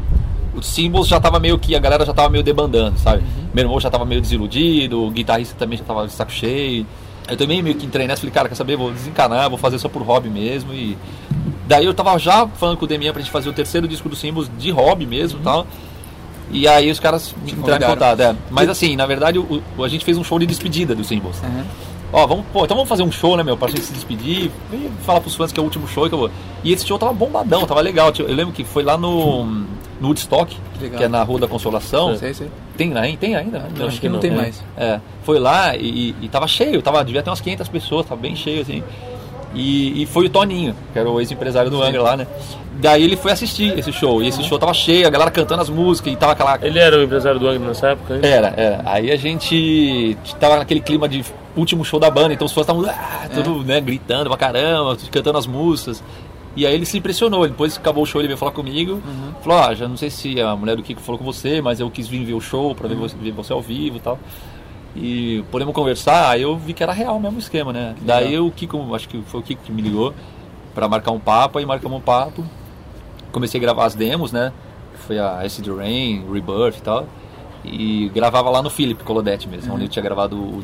o 0.56 0.62
Symbols 0.62 1.08
já 1.08 1.20
tava 1.20 1.40
meio 1.40 1.58
que, 1.58 1.76
a 1.76 1.80
galera 1.80 2.06
já 2.06 2.14
tava 2.14 2.30
meio 2.30 2.44
debandando, 2.44 3.00
sabe? 3.00 3.24
Meu 3.56 3.66
irmão 3.66 3.80
já 3.80 3.90
tava 3.90 4.06
meio 4.06 4.22
desiludido, 4.22 5.02
o 5.04 5.10
guitarrista 5.10 5.56
também 5.58 5.80
já 5.80 5.84
tava 5.84 6.06
de 6.06 6.14
saco 6.14 6.32
cheio. 6.32 6.86
Eu 7.28 7.36
também 7.36 7.64
meio 7.64 7.76
que 7.76 7.88
entrei 7.88 8.06
nessa, 8.08 8.22
falei, 8.22 8.34
cara, 8.34 8.50
quer 8.50 8.56
saber, 8.56 8.78
vou 8.78 8.92
desencanar, 8.92 9.50
vou 9.50 9.58
fazer 9.58 9.80
só 9.80 9.90
por 9.90 10.04
hobby 10.04 10.30
mesmo 10.30 10.74
e... 10.74 10.96
Daí 11.68 11.86
eu 11.86 11.94
tava 11.94 12.18
já 12.18 12.48
falando 12.48 12.78
com 12.78 12.86
o 12.86 12.88
Demian 12.88 13.12
pra 13.12 13.22
gente 13.22 13.32
fazer 13.32 13.50
o 13.50 13.54
terceiro 13.54 13.88
disco 13.88 14.08
do 14.08 14.16
Symbols 14.16 14.50
de 14.58 14.72
hobby 14.72 15.06
mesmo 15.06 15.40
e 15.40 15.44
tal. 15.44 15.68
E 16.52 16.68
aí 16.68 16.90
os 16.90 17.00
caras 17.00 17.36
entraram 17.46 17.86
em 17.86 17.90
contato. 17.90 18.20
É. 18.22 18.36
Mas 18.50 18.70
assim, 18.70 18.96
na 18.96 19.06
verdade, 19.06 19.38
o, 19.40 19.62
o- 19.78 19.84
a 19.84 19.88
gente 19.90 20.06
fez 20.06 20.18
um 20.18 20.24
show 20.24 20.40
de 20.40 20.46
despedida 20.46 20.96
do 20.96 21.04
Symbols. 21.04 21.42
Ó, 22.14 22.26
vamos, 22.26 22.46
pô, 22.54 22.64
então 22.64 22.78
vamos 22.78 22.88
fazer 22.88 23.04
um 23.04 23.12
show, 23.12 23.36
né, 23.36 23.44
meu, 23.44 23.58
pra 23.58 23.68
gente 23.68 23.82
se 23.82 23.92
despedir 23.92 24.50
e 24.72 24.90
falar 25.06 25.20
pros 25.20 25.36
fãs 25.36 25.52
que 25.52 25.60
é 25.60 25.62
o 25.62 25.66
último 25.66 25.86
show 25.90 26.06
e 26.06 26.10
que 26.10 26.16
eu 26.16 26.20
vou. 26.20 26.32
E 26.64 26.72
esse 26.72 26.88
show 26.88 26.98
tava 26.98 27.12
bombadão, 27.12 27.66
tava 27.66 27.82
legal. 27.82 28.14
Eu 28.18 28.34
lembro 28.34 28.54
que 28.54 28.64
foi 28.64 28.82
lá 28.82 28.98
no, 28.98 29.44
no 29.44 30.08
Woodstock, 30.08 30.58
Que 30.80 30.90
que 30.90 31.04
é 31.04 31.10
na 31.10 31.22
Rua 31.24 31.40
da 31.42 31.48
Consolação. 31.50 32.16
Sei, 32.16 32.34
sei. 32.34 32.48
Tem, 32.78 32.92
né? 32.92 33.18
tem 33.20 33.36
ainda, 33.36 33.60
né? 33.60 33.70
Acho 33.86 34.00
que 34.00 34.08
não 34.08 34.20
tem 34.20 34.32
É. 34.32 34.36
mais. 34.36 34.64
É, 34.78 35.02
foi 35.24 35.38
lá 35.38 35.76
e, 35.76 36.16
e 36.22 36.30
tava 36.30 36.48
cheio, 36.48 36.82
tava, 36.82 37.04
devia 37.04 37.22
ter 37.22 37.30
umas 37.30 37.42
500 37.42 37.68
pessoas, 37.68 38.06
tava 38.06 38.22
bem 38.22 38.38
cheio 38.38 38.62
assim. 38.62 38.82
E, 39.54 40.04
e 40.04 40.06
foi 40.06 40.26
o 40.26 40.30
Toninho, 40.30 40.76
que 40.94 41.00
era 41.00 41.10
o 41.10 41.20
ex-empresário 41.20 41.72
do 41.72 41.82
Angra 41.82 42.02
lá, 42.02 42.18
né? 42.18 42.28
Daí 42.80 43.04
ele 43.04 43.16
foi 43.16 43.32
assistir 43.32 43.78
esse 43.78 43.92
show, 43.92 44.22
e 44.22 44.28
esse 44.28 44.44
show 44.44 44.60
tava 44.60 44.74
cheio, 44.74 45.08
a 45.08 45.10
galera 45.10 45.32
cantando 45.32 45.62
as 45.62 45.70
músicas, 45.70 46.14
e 46.14 46.16
tava 46.16 46.34
aquela. 46.34 46.60
Ele 46.62 46.78
era 46.78 46.98
o 46.98 47.04
empresário 47.04 47.40
do 47.40 47.48
Angra 47.48 47.68
nessa 47.68 47.88
época 47.88 48.14
ainda? 48.16 48.28
Era, 48.28 48.54
era. 48.56 48.82
Aí 48.86 49.12
a 49.12 49.16
gente 49.16 50.16
tava 50.40 50.58
naquele 50.58 50.82
clima 50.82 51.10
de 51.10 51.26
último 51.56 51.84
show 51.84 52.00
da 52.00 52.12
banda, 52.12 52.34
então 52.34 52.46
os 52.46 52.54
fãs 52.54 52.64
estavam 52.64 52.86
ah, 52.86 53.28
tudo, 53.34 53.64
né, 53.64 53.82
gritando 53.82 54.30
pra 54.30 54.38
caramba, 54.38 54.96
cantando 55.12 55.40
as 55.40 55.48
músicas. 55.48 56.04
E 56.56 56.66
aí 56.66 56.74
ele 56.74 56.86
se 56.86 56.98
impressionou, 56.98 57.48
depois 57.48 57.74
que 57.74 57.80
acabou 57.80 58.04
o 58.04 58.06
show 58.06 58.20
ele 58.20 58.28
veio 58.28 58.38
falar 58.38 58.52
comigo, 58.52 59.00
falou, 59.44 59.60
ah, 59.60 59.76
já 59.76 59.88
não 59.88 59.96
sei 59.96 60.10
se 60.10 60.42
a 60.42 60.56
mulher 60.56 60.76
do 60.76 60.82
Kiko 60.82 61.00
falou 61.02 61.20
com 61.20 61.26
você, 61.26 61.62
mas 61.62 61.80
eu 61.80 61.90
quis 61.90 62.08
vir 62.08 62.26
ver 62.26 62.34
o 62.34 62.42
show 62.42 62.74
pra 62.74 62.88
ver, 62.88 62.96
você, 62.96 63.16
ver 63.16 63.32
você 63.32 63.54
ao 63.54 63.62
vivo 63.62 63.98
e 63.98 64.00
tal. 64.00 64.20
E 64.96 65.44
podemos 65.52 65.74
conversar, 65.74 66.30
aí 66.30 66.42
eu 66.42 66.58
vi 66.58 66.74
que 66.74 66.82
era 66.82 66.92
real 66.92 67.20
mesmo 67.20 67.38
o 67.38 67.40
esquema, 67.40 67.72
né? 67.72 67.96
Daí 68.02 68.40
o 68.40 68.50
Kiko, 68.52 68.96
acho 68.96 69.08
que 69.08 69.22
foi 69.28 69.40
o 69.40 69.44
Kiko 69.44 69.62
que 69.64 69.72
me 69.72 69.82
ligou 69.82 70.14
pra 70.74 70.88
marcar 70.88 71.12
um 71.12 71.20
papo, 71.20 71.60
aí 71.60 71.66
marcamos 71.66 71.98
um 71.98 72.02
papo. 72.02 72.44
Comecei 73.32 73.60
a 73.60 73.62
gravar 73.62 73.86
as 73.86 73.94
demos, 73.96 74.32
né? 74.32 74.52
Foi 75.06 75.20
a 75.20 75.42
Acid 75.42 75.68
Rain, 75.68 76.26
Rebirth 76.32 76.78
e 76.78 76.82
tal. 76.82 77.06
E 77.64 78.10
gravava 78.14 78.50
lá 78.50 78.62
no 78.62 78.70
Philip 78.70 79.04
Colodetti 79.04 79.48
mesmo, 79.48 79.74
onde 79.76 79.86
eu 79.86 79.90
tinha 79.90 80.02
gravado 80.02 80.36
o, 80.38 80.64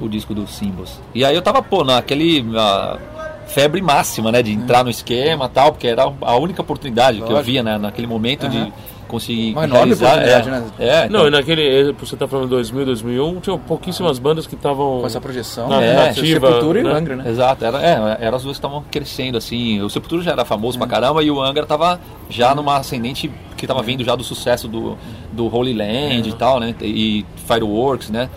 o 0.00 0.08
disco 0.08 0.34
do 0.34 0.46
Symbols. 0.46 1.00
E 1.14 1.24
aí 1.24 1.34
eu 1.34 1.42
tava, 1.42 1.62
pô, 1.62 1.84
naquele. 1.84 2.44
ah, 2.56 2.98
febre 3.46 3.82
máxima, 3.82 4.30
né? 4.32 4.42
De 4.42 4.52
entrar 4.52 4.84
no 4.84 4.90
esquema 4.90 5.46
e 5.46 5.48
tal, 5.48 5.72
porque 5.72 5.86
era 5.86 6.04
a 6.20 6.36
única 6.36 6.62
oportunidade 6.62 7.18
que 7.18 7.24
eu 7.24 7.28
Lógico. 7.30 7.44
via 7.44 7.62
né, 7.62 7.78
naquele 7.78 8.06
momento 8.06 8.46
Aham. 8.46 8.66
de 8.66 8.72
conseguir 9.10 9.52
Uma 9.52 9.64
enorme 9.64 9.92
oportunidade, 9.94 10.48
é, 10.48 10.52
né? 10.52 10.64
É, 10.78 11.08
Não, 11.08 11.20
então- 11.20 11.26
e 11.26 11.30
naquele. 11.30 11.92
Você 11.92 12.16
tá 12.16 12.28
falando 12.28 12.48
2000, 12.48 12.86
2001, 12.86 13.40
tinha 13.40 13.58
pouquíssimas 13.58 14.18
bandas 14.18 14.46
que 14.46 14.54
estavam. 14.54 15.00
Com 15.00 15.06
essa 15.06 15.20
projeção, 15.20 15.68
Na 15.68 15.80
né? 15.80 16.06
nativa, 16.06 16.46
Sepultura 16.46 16.80
e 16.80 16.82
né? 16.84 16.90
o 16.90 16.94
Angra, 16.94 17.16
né? 17.16 17.28
Exato, 17.28 17.64
era, 17.64 17.82
é, 17.82 18.18
eram 18.20 18.36
as 18.36 18.42
duas 18.42 18.56
que 18.56 18.58
estavam 18.58 18.84
crescendo, 18.90 19.36
assim. 19.36 19.80
O 19.82 19.90
Sepultura 19.90 20.22
já 20.22 20.32
era 20.32 20.44
famoso 20.44 20.78
pra 20.78 20.86
caramba 20.86 21.22
e 21.22 21.30
o 21.30 21.40
Angra 21.42 21.66
tava 21.66 22.00
já 22.28 22.54
numa 22.54 22.76
ascendente 22.76 23.30
que 23.56 23.66
tava 23.66 23.82
vindo 23.82 24.04
já 24.04 24.14
do 24.14 24.24
sucesso 24.24 24.68
do, 24.68 24.96
do 25.32 25.54
Holy 25.54 25.74
Land 25.74 26.28
e 26.28 26.32
tal, 26.32 26.60
né? 26.60 26.74
E 26.80 27.26
Fireworks, 27.46 28.10
né? 28.10 28.30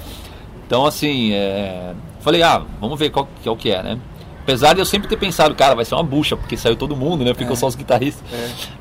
Então, 0.66 0.86
assim, 0.86 1.34
é, 1.34 1.94
falei, 2.20 2.42
ah, 2.42 2.64
vamos 2.82 2.98
ver 2.98 3.10
qual 3.10 3.28
que 3.42 3.48
é 3.48 3.52
o 3.52 3.56
que 3.56 3.70
é, 3.70 3.84
né? 3.84 3.98
Apesar 4.44 4.74
de 4.74 4.80
eu 4.82 4.86
sempre 4.86 5.08
ter 5.08 5.16
pensado, 5.18 5.56
cara, 5.56 5.74
vai 5.74 5.86
ser 5.86 5.96
uma 5.96 6.04
bucha, 6.04 6.36
porque 6.36 6.58
saiu 6.58 6.76
todo 6.76 6.96
mundo, 6.98 7.24
né? 7.24 7.34
Ficou 7.34 7.56
só 7.56 7.66
os 7.66 7.76
guitarristas. 7.76 8.24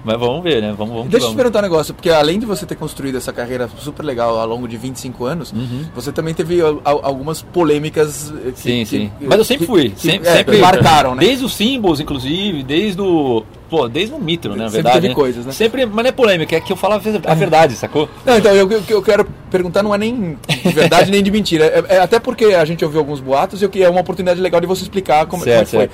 Mas 0.05 0.19
vamos 0.19 0.43
ver, 0.43 0.61
né? 0.61 0.75
Vamos, 0.77 0.93
vamos 0.95 1.09
Deixa 1.09 1.27
eu 1.27 1.31
te 1.31 1.37
perguntar 1.37 1.61
um 1.61 1.63
negócio, 1.63 1.95
porque 1.95 2.11
além 2.11 2.41
de 2.41 2.45
você 2.47 2.67
ter 2.67 2.75
construído 2.75 3.17
essa 3.17 3.33
carreira 3.33 3.71
super 3.79 4.03
legal 4.05 4.39
ao 4.41 4.47
longo 4.49 4.67
de 4.67 4.77
25 4.77 5.25
anos, 5.25 5.53
Uhum. 5.53 5.85
você 5.95 6.11
também 6.11 6.35
teve 6.35 6.61
al- 6.61 6.81
al- 6.85 7.01
algumas 7.05 7.43
polêmicas 7.43 8.33
eh, 8.45 8.51
que, 8.51 8.61
Sim, 8.61 8.85
sim. 8.85 9.13
que- 9.19 9.25
Mas 9.27 9.39
eu 9.39 9.45
sempre 9.45 9.67
que- 9.67 9.73
fui. 9.73 9.93
sempre, 9.97 10.29
é, 10.29 10.37
sempre 10.39 10.59
marcaram, 10.59 11.15
né? 11.15 11.21
Desde 11.25 11.45
os 11.45 11.55
símbolos, 11.55 12.01
inclusive, 12.01 12.63
desde 12.65 13.01
o. 13.01 13.45
Pô, 13.73 13.89
desde 13.89 14.15
o 14.15 14.19
Mitro, 14.19 14.51
né? 14.51 14.65
Na 14.65 14.65
Sempre 14.65 14.75
verdade. 14.83 14.97
teve 14.97 15.09
né? 15.09 15.15
coisas, 15.15 15.47
né? 15.47 15.53
Sempre, 15.53 15.87
mas 15.87 16.05
não 16.05 16.09
é 16.11 16.13
polêmica, 16.13 16.55
é 16.55 16.61
que 16.61 16.71
eu 16.71 16.77
falo 16.77 16.93
a 16.93 16.97
a 16.97 17.35
verdade, 17.35 17.75
sacou? 17.75 18.07
Não, 18.23 18.37
então, 18.37 18.55
eu- 18.55 18.67
o 18.67 18.83
que 18.83 18.93
eu 18.93 19.01
quero 19.01 19.27
perguntar 19.51 19.83
não 19.83 19.95
é 19.95 19.97
nem 19.97 20.37
de 20.47 20.73
verdade 20.75 21.11
nem 21.11 21.23
de 21.23 21.31
mentira. 21.31 21.65
É, 21.89 21.97
é 21.97 21.99
até 22.01 22.19
porque 22.21 22.45
a 22.45 22.67
gente 22.67 22.85
ouviu 22.85 23.01
alguns 23.01 23.19
boatos 23.19 23.63
e 23.63 23.65
eu 23.65 23.71
que 23.71 23.83
é 23.83 23.89
uma 23.89 24.03
oportunidade 24.03 24.43
legal 24.43 24.61
de 24.61 24.67
você 24.67 24.83
explicar 24.83 25.21
como, 25.25 25.43
como 25.43 25.45
Certo, 25.45 25.71
que 25.71 25.77
foi. 25.77 25.91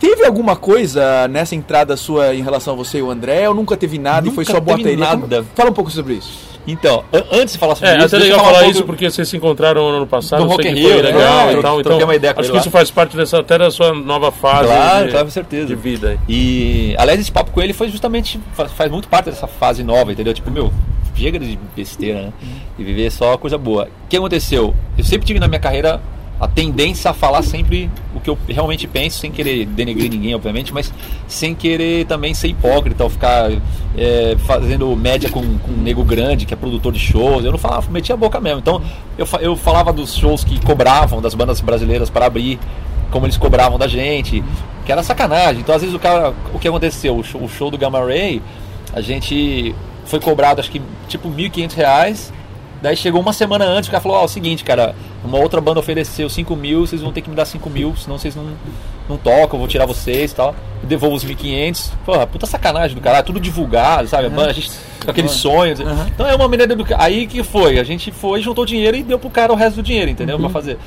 Teve 0.00 0.24
alguma 0.24 0.56
coisa 0.56 1.28
nessa 1.28 1.54
entrada 1.54 1.98
sua 1.98 2.34
em 2.34 2.40
relação 2.42 2.72
a 2.72 2.76
você 2.78 2.96
e 2.96 3.02
o 3.02 3.10
André? 3.10 3.46
Ou 3.46 3.54
nunca 3.54 3.76
teve 3.76 3.98
nada 3.98 4.26
e 4.26 4.30
foi 4.30 4.44
Nunca 4.44 4.54
só 4.54 4.60
boateria? 4.60 4.96
Como- 5.06 5.20
nada. 5.28 5.44
Fala 5.54 5.68
um 5.68 5.74
pouco 5.74 5.90
sobre 5.90 6.14
isso. 6.14 6.57
Então, 6.70 7.02
an- 7.12 7.24
antes 7.32 7.54
de 7.54 7.58
falar 7.58 7.74
sobre 7.74 7.88
É, 7.90 7.96
isso. 7.96 8.06
até 8.06 8.18
deixa 8.18 8.24
eu 8.26 8.30
legal 8.32 8.38
falar 8.40 8.54
falar 8.56 8.66
um 8.66 8.70
isso 8.70 8.78
pouco- 8.80 8.92
porque 8.92 9.10
vocês 9.10 9.26
se 9.28 9.36
encontraram 9.36 9.90
no 9.90 9.96
ano 9.96 10.06
passado, 10.06 10.40
No 10.44 10.48
Rock 10.50 10.62
foi 10.62 10.72
Rio, 10.72 11.00
legal 11.02 11.48
É, 11.48 11.52
e 11.54 11.62
tal. 11.62 11.80
Então, 11.80 11.98
uma 11.98 12.14
ideia 12.14 12.34
acho 12.36 12.48
que 12.50 12.54
lá. 12.54 12.60
isso 12.60 12.70
faz 12.70 12.90
parte 12.90 13.16
dessa, 13.16 13.38
até 13.40 13.56
da 13.56 13.70
sua 13.70 13.94
nova 13.94 14.30
fase 14.30 14.66
Claro, 14.66 15.04
de, 15.06 15.10
claro, 15.12 15.24
com 15.26 15.30
certeza. 15.32 15.66
de 15.66 15.74
vida. 15.74 16.18
E, 16.28 16.94
aliás, 16.98 17.18
esse 17.18 17.32
papo 17.32 17.50
com 17.50 17.60
ele 17.62 17.72
foi 17.72 17.88
justamente, 17.88 18.38
faz, 18.52 18.70
faz 18.72 18.90
muito 18.90 19.08
parte 19.08 19.26
dessa 19.30 19.46
fase 19.46 19.82
nova, 19.82 20.12
entendeu? 20.12 20.34
Tipo, 20.34 20.50
meu, 20.50 20.70
chega 21.14 21.38
de 21.38 21.58
besteira, 21.74 22.22
né? 22.22 22.32
E 22.78 22.84
viver 22.84 23.10
só 23.10 23.36
coisa 23.38 23.56
boa. 23.56 23.84
O 24.04 24.08
que 24.08 24.16
aconteceu? 24.16 24.74
Eu 24.96 25.04
sempre 25.04 25.26
tive 25.26 25.40
na 25.40 25.48
minha 25.48 25.58
carreira 25.60 26.00
a 26.40 26.46
tendência 26.46 27.10
a 27.10 27.14
falar 27.14 27.42
sempre 27.42 27.90
o 28.14 28.20
que 28.20 28.30
eu 28.30 28.38
realmente 28.48 28.86
penso, 28.86 29.18
sem 29.18 29.30
querer 29.30 29.66
denegrir 29.66 30.10
ninguém, 30.10 30.34
obviamente, 30.34 30.72
mas 30.72 30.92
sem 31.26 31.54
querer 31.54 32.06
também 32.06 32.32
ser 32.32 32.48
hipócrita 32.48 33.02
ou 33.02 33.10
ficar 33.10 33.50
é, 33.96 34.36
fazendo 34.46 34.94
média 34.94 35.28
com, 35.30 35.40
com 35.58 35.72
um 35.72 35.82
nego 35.82 36.04
grande 36.04 36.46
que 36.46 36.54
é 36.54 36.56
produtor 36.56 36.92
de 36.92 37.00
shows. 37.00 37.44
Eu 37.44 37.50
não 37.50 37.58
falava, 37.58 37.90
metia 37.90 38.14
a 38.14 38.18
boca 38.18 38.40
mesmo. 38.40 38.60
Então, 38.60 38.80
eu, 39.16 39.26
eu 39.40 39.56
falava 39.56 39.92
dos 39.92 40.14
shows 40.14 40.44
que 40.44 40.64
cobravam 40.64 41.20
das 41.20 41.34
bandas 41.34 41.60
brasileiras 41.60 42.08
para 42.08 42.26
abrir 42.26 42.58
como 43.10 43.26
eles 43.26 43.36
cobravam 43.36 43.78
da 43.78 43.88
gente, 43.88 44.44
que 44.84 44.92
era 44.92 45.02
sacanagem. 45.02 45.60
Então, 45.60 45.74
às 45.74 45.80
vezes, 45.80 45.94
o 45.94 45.98
cara, 45.98 46.32
o 46.54 46.58
que 46.58 46.68
aconteceu? 46.68 47.16
O 47.16 47.24
show, 47.24 47.42
o 47.42 47.48
show 47.48 47.70
do 47.70 47.78
Gamma 47.78 47.98
Ray, 47.98 48.40
a 48.92 49.00
gente 49.00 49.74
foi 50.04 50.20
cobrado, 50.20 50.60
acho 50.60 50.70
que, 50.70 50.80
tipo, 51.08 51.28
1.500 51.28 51.74
reais. 51.74 52.32
Daí 52.80 52.96
chegou 52.96 53.20
uma 53.20 53.32
semana 53.32 53.64
antes, 53.64 53.88
o 53.88 53.90
cara 53.90 54.00
falou, 54.00 54.18
ó, 54.18 54.22
é 54.22 54.24
o 54.24 54.28
seguinte, 54.28 54.62
cara, 54.62 54.94
uma 55.24 55.38
outra 55.38 55.60
banda 55.60 55.80
ofereceu 55.80 56.28
5 56.28 56.54
mil, 56.54 56.86
vocês 56.86 57.02
vão 57.02 57.12
ter 57.12 57.22
que 57.22 57.30
me 57.30 57.34
dar 57.34 57.44
5 57.44 57.68
mil, 57.68 57.96
senão 57.96 58.16
vocês 58.18 58.36
não, 58.36 58.44
não 59.08 59.16
tocam, 59.16 59.54
eu 59.54 59.58
vou 59.58 59.68
tirar 59.68 59.84
vocês 59.84 60.30
e 60.30 60.34
tal. 60.34 60.54
Eu 60.82 60.88
devolvo 60.88 61.16
os 61.16 61.24
1.500. 61.24 61.90
Porra, 62.04 62.26
puta 62.26 62.46
sacanagem 62.46 62.94
do 62.94 63.00
cara, 63.00 63.22
tudo 63.22 63.40
divulgado, 63.40 64.06
sabe? 64.06 64.26
A 64.26 64.30
banda, 64.30 64.50
a 64.50 64.52
gente 64.52 64.70
com 65.04 65.10
aqueles 65.10 65.32
sonhos. 65.32 65.80
Então 65.80 66.26
é 66.26 66.34
uma 66.34 66.48
maneira 66.48 66.74
do 66.74 66.86
Aí 66.96 67.26
que 67.26 67.42
foi, 67.42 67.78
a 67.78 67.84
gente 67.84 68.12
foi, 68.12 68.40
juntou 68.40 68.64
dinheiro 68.64 68.96
e 68.96 69.02
deu 69.02 69.18
pro 69.18 69.30
cara 69.30 69.52
o 69.52 69.56
resto 69.56 69.76
do 69.76 69.82
dinheiro, 69.82 70.10
entendeu? 70.10 70.38
Pra 70.38 70.48
fazer. 70.48 70.78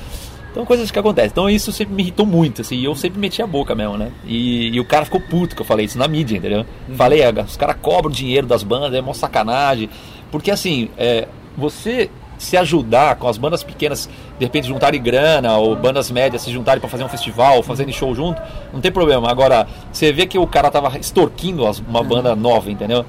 Então 0.52 0.66
coisas 0.66 0.92
que 0.92 1.00
acontecem. 1.00 1.32
Então 1.32 1.50
isso 1.50 1.72
sempre 1.72 1.96
me 1.96 2.04
irritou 2.04 2.26
muito, 2.26 2.62
assim, 2.62 2.76
e 2.76 2.86
eu 2.86 2.94
sempre 2.94 3.20
meti 3.20 3.42
a 3.42 3.48
boca 3.48 3.74
mesmo, 3.74 3.98
né? 3.98 4.12
E, 4.26 4.68
e 4.70 4.80
o 4.80 4.86
cara 4.86 5.06
ficou 5.06 5.20
puto 5.22 5.56
que 5.56 5.62
eu 5.62 5.66
falei 5.66 5.86
isso 5.86 5.98
na 5.98 6.08
mídia, 6.08 6.38
entendeu? 6.38 6.66
Falei, 6.96 7.24
ah, 7.24 7.32
os 7.48 7.56
caras 7.56 7.78
cobram 7.82 8.12
dinheiro 8.12 8.46
das 8.46 8.62
bandas, 8.62 8.94
é 8.94 9.02
mó 9.02 9.14
sacanagem. 9.14 9.90
Porque 10.30 10.52
assim, 10.52 10.90
é, 10.98 11.28
você 11.58 12.10
se 12.38 12.58
ajudar 12.58 13.18
com 13.18 13.28
as 13.28 13.38
bandas 13.38 13.64
pequenas, 13.64 14.10
de 14.40 14.46
repente 14.46 14.68
juntarem 14.68 15.00
grana, 15.02 15.58
ou 15.58 15.76
bandas 15.76 16.10
médias 16.10 16.42
se 16.42 16.52
juntarem 16.52 16.80
para 16.82 16.90
fazer 16.90 17.04
um 17.04 17.08
festival, 17.10 17.62
fazerem 17.62 17.94
show 17.94 18.16
junto, 18.16 18.42
não 18.74 18.82
tem 18.82 18.92
problema. 18.92 19.30
Agora, 19.30 19.68
você 19.92 20.12
vê 20.12 20.26
que 20.26 20.40
o 20.40 20.48
cara 20.48 20.72
tava 20.72 20.98
extorquindo 20.98 21.68
as- 21.68 21.80
uma 21.80 22.04
banda 22.04 22.36
nova, 22.36 22.72
entendeu? 22.72 23.06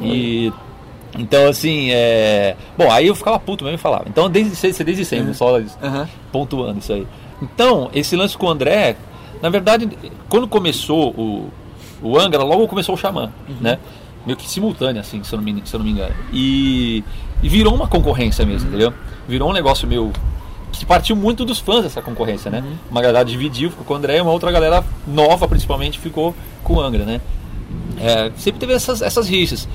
E. 0.00 0.52
Então, 1.18 1.48
assim, 1.48 1.88
é. 1.90 2.54
Bom, 2.76 2.90
aí 2.90 3.06
eu 3.06 3.14
ficava 3.14 3.38
puto 3.38 3.64
mesmo 3.64 3.76
e 3.76 3.80
falava. 3.80 4.04
Então, 4.06 4.28
desde, 4.30 4.84
desde 4.84 5.04
sempre, 5.04 5.32
só 5.34 5.58
Aham. 5.82 6.06
pontuando 6.30 6.78
isso 6.78 6.92
aí. 6.92 7.06
Então, 7.42 7.90
esse 7.94 8.14
lance 8.14 8.36
com 8.36 8.46
o 8.46 8.50
André, 8.50 8.96
na 9.42 9.48
verdade, 9.48 9.88
quando 10.28 10.46
começou 10.46 11.10
o, 11.10 11.50
o 12.02 12.18
Angra, 12.18 12.42
logo 12.44 12.68
começou 12.68 12.94
o 12.94 12.98
Xamã, 12.98 13.32
né? 13.60 13.78
Meio 14.26 14.36
que 14.36 14.48
simultâneo, 14.48 15.00
assim, 15.00 15.22
se 15.22 15.32
eu 15.32 15.36
não 15.38 15.44
me, 15.44 15.62
se 15.64 15.74
eu 15.74 15.78
não 15.78 15.86
me 15.86 15.92
engano. 15.92 16.14
E, 16.32 17.04
e 17.42 17.48
virou 17.48 17.74
uma 17.74 17.86
concorrência 17.86 18.44
mesmo, 18.44 18.68
entendeu? 18.68 18.92
Virou 19.28 19.48
um 19.48 19.52
negócio 19.52 19.86
meio. 19.86 20.12
que 20.72 20.84
partiu 20.84 21.14
muito 21.14 21.44
dos 21.44 21.60
fãs 21.60 21.84
dessa 21.84 22.02
concorrência, 22.02 22.50
né? 22.50 22.62
Uma 22.90 23.00
galera 23.00 23.24
dividiu, 23.24 23.70
ficou 23.70 23.84
com 23.84 23.94
o 23.94 23.96
André, 23.96 24.18
e 24.18 24.20
uma 24.20 24.32
outra 24.32 24.50
galera 24.50 24.84
nova, 25.06 25.46
principalmente, 25.46 25.98
ficou 26.00 26.34
com 26.64 26.74
o 26.74 26.80
Angra, 26.80 27.04
né? 27.04 27.20
É, 27.98 28.30
sempre 28.36 28.60
teve 28.60 28.72
essas, 28.72 29.00
essas 29.00 29.28
rixas. 29.28 29.68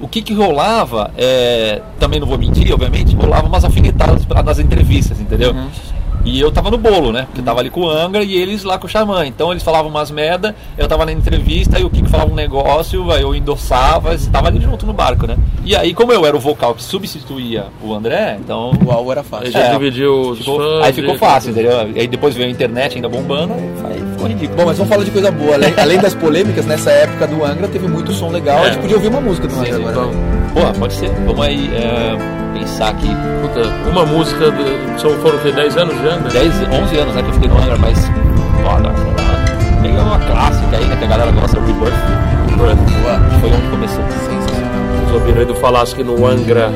O 0.00 0.08
que 0.08 0.22
que 0.22 0.32
rolava, 0.32 1.12
é, 1.16 1.82
também 1.98 2.18
não 2.20 2.26
vou 2.26 2.38
mentir, 2.38 2.72
obviamente, 2.72 3.14
rolava 3.14 3.46
umas 3.46 3.64
afinetadas 3.64 4.24
nas 4.44 4.58
entrevistas, 4.58 5.20
entendeu? 5.20 5.52
E 6.28 6.40
eu 6.40 6.50
tava 6.52 6.70
no 6.70 6.76
bolo, 6.76 7.10
né? 7.12 7.22
Porque 7.26 7.40
eu 7.40 7.44
tava 7.44 7.60
ali 7.60 7.70
com 7.70 7.80
o 7.80 7.88
Angra 7.90 8.22
e 8.22 8.34
eles 8.34 8.62
lá 8.64 8.76
com 8.78 8.86
o 8.86 8.88
Xamã. 8.88 9.24
Então 9.26 9.50
eles 9.50 9.62
falavam 9.62 9.90
umas 9.90 10.10
merda, 10.10 10.54
eu 10.76 10.86
tava 10.86 11.06
na 11.06 11.12
entrevista 11.12 11.78
e 11.78 11.84
o 11.84 11.90
Kiko 11.90 12.08
falava 12.08 12.30
um 12.30 12.34
negócio, 12.34 13.10
aí 13.10 13.22
eu 13.22 13.34
endossava, 13.34 14.16
tava 14.30 14.48
ali 14.48 14.60
junto 14.60 14.84
no 14.86 14.92
barco, 14.92 15.26
né? 15.26 15.36
E 15.64 15.74
aí, 15.74 15.94
como 15.94 16.12
eu 16.12 16.24
era 16.26 16.36
o 16.36 16.40
vocal 16.40 16.74
que 16.74 16.82
substituía 16.82 17.66
o 17.82 17.94
André, 17.94 18.38
então. 18.40 18.72
O 18.84 18.90
alvo 18.90 19.10
era 19.12 19.22
fácil. 19.22 19.46
Aí 19.46 19.52
já 19.52 19.60
É, 19.60 19.70
dividiu 19.72 20.20
os 20.30 20.38
ficou- 20.38 20.58
fãs. 20.58 20.84
aí 20.84 20.92
ficou 20.92 21.14
e- 21.14 21.18
fácil, 21.18 21.50
entendeu? 21.50 21.78
Aí 21.80 22.06
depois 22.06 22.34
veio 22.34 22.48
a 22.48 22.50
internet 22.50 22.96
ainda 22.96 23.08
bombando, 23.08 23.54
aí 23.54 24.02
ficou 24.12 24.26
ridículo. 24.28 24.56
Bom, 24.58 24.66
mas 24.66 24.76
vamos 24.78 24.92
falar 24.92 25.04
de 25.04 25.10
coisa 25.10 25.30
boa. 25.30 25.54
Além, 25.54 25.74
além 25.78 25.98
das 25.98 26.14
polêmicas, 26.14 26.66
nessa 26.66 26.90
época 26.90 27.26
do 27.26 27.44
Angra 27.44 27.68
teve 27.68 27.88
muito 27.88 28.12
som 28.12 28.28
legal. 28.30 28.58
É. 28.58 28.62
A 28.62 28.70
gente 28.70 28.80
podia 28.80 28.96
ouvir 28.96 29.08
uma 29.08 29.20
música 29.20 29.46
do 29.48 29.54
Angra 29.54 29.66
sim, 29.66 29.84
agora. 29.86 29.92
Então, 29.92 30.10
né? 30.10 30.50
Porra, 30.54 30.72
pode 30.74 30.94
ser. 30.94 31.10
Vamos 31.26 31.40
aí 31.40 31.70
é, 31.74 32.47
pensar 32.58 32.88
aqui. 32.88 33.08
puta, 33.42 33.68
uma 33.88 34.04
música, 34.04 34.50
do, 34.50 35.00
são, 35.00 35.10
foram 35.18 35.36
o 35.36 35.40
quê? 35.40 35.52
10 35.52 35.76
anos 35.76 35.94
já? 35.96 36.16
Né? 36.16 36.28
10, 36.32 36.54
11 36.82 36.98
anos 36.98 37.14
né, 37.14 37.22
que 37.22 37.28
eu 37.28 37.34
fiquei 37.34 37.48
no 37.48 37.58
Angra, 37.58 37.76
mas. 37.78 37.98
Foda, 38.62 38.88
lá. 38.88 39.82
Peguei 39.82 39.98
uma 39.98 40.18
clássica 40.18 40.76
aí, 40.76 40.84
né? 40.84 40.96
Que 40.96 41.04
a 41.04 41.08
galera 41.08 41.30
gosta, 41.30 41.60
Rebirth. 41.60 41.92
Que 42.48 43.40
foi 43.40 43.50
onde 43.52 43.68
começou. 43.68 44.04
Vamos 44.96 45.12
ouvir 45.12 45.38
aí 45.38 45.44
do 45.44 45.54
Falaschi 45.54 46.02
no 46.02 46.26
Angra. 46.26 46.72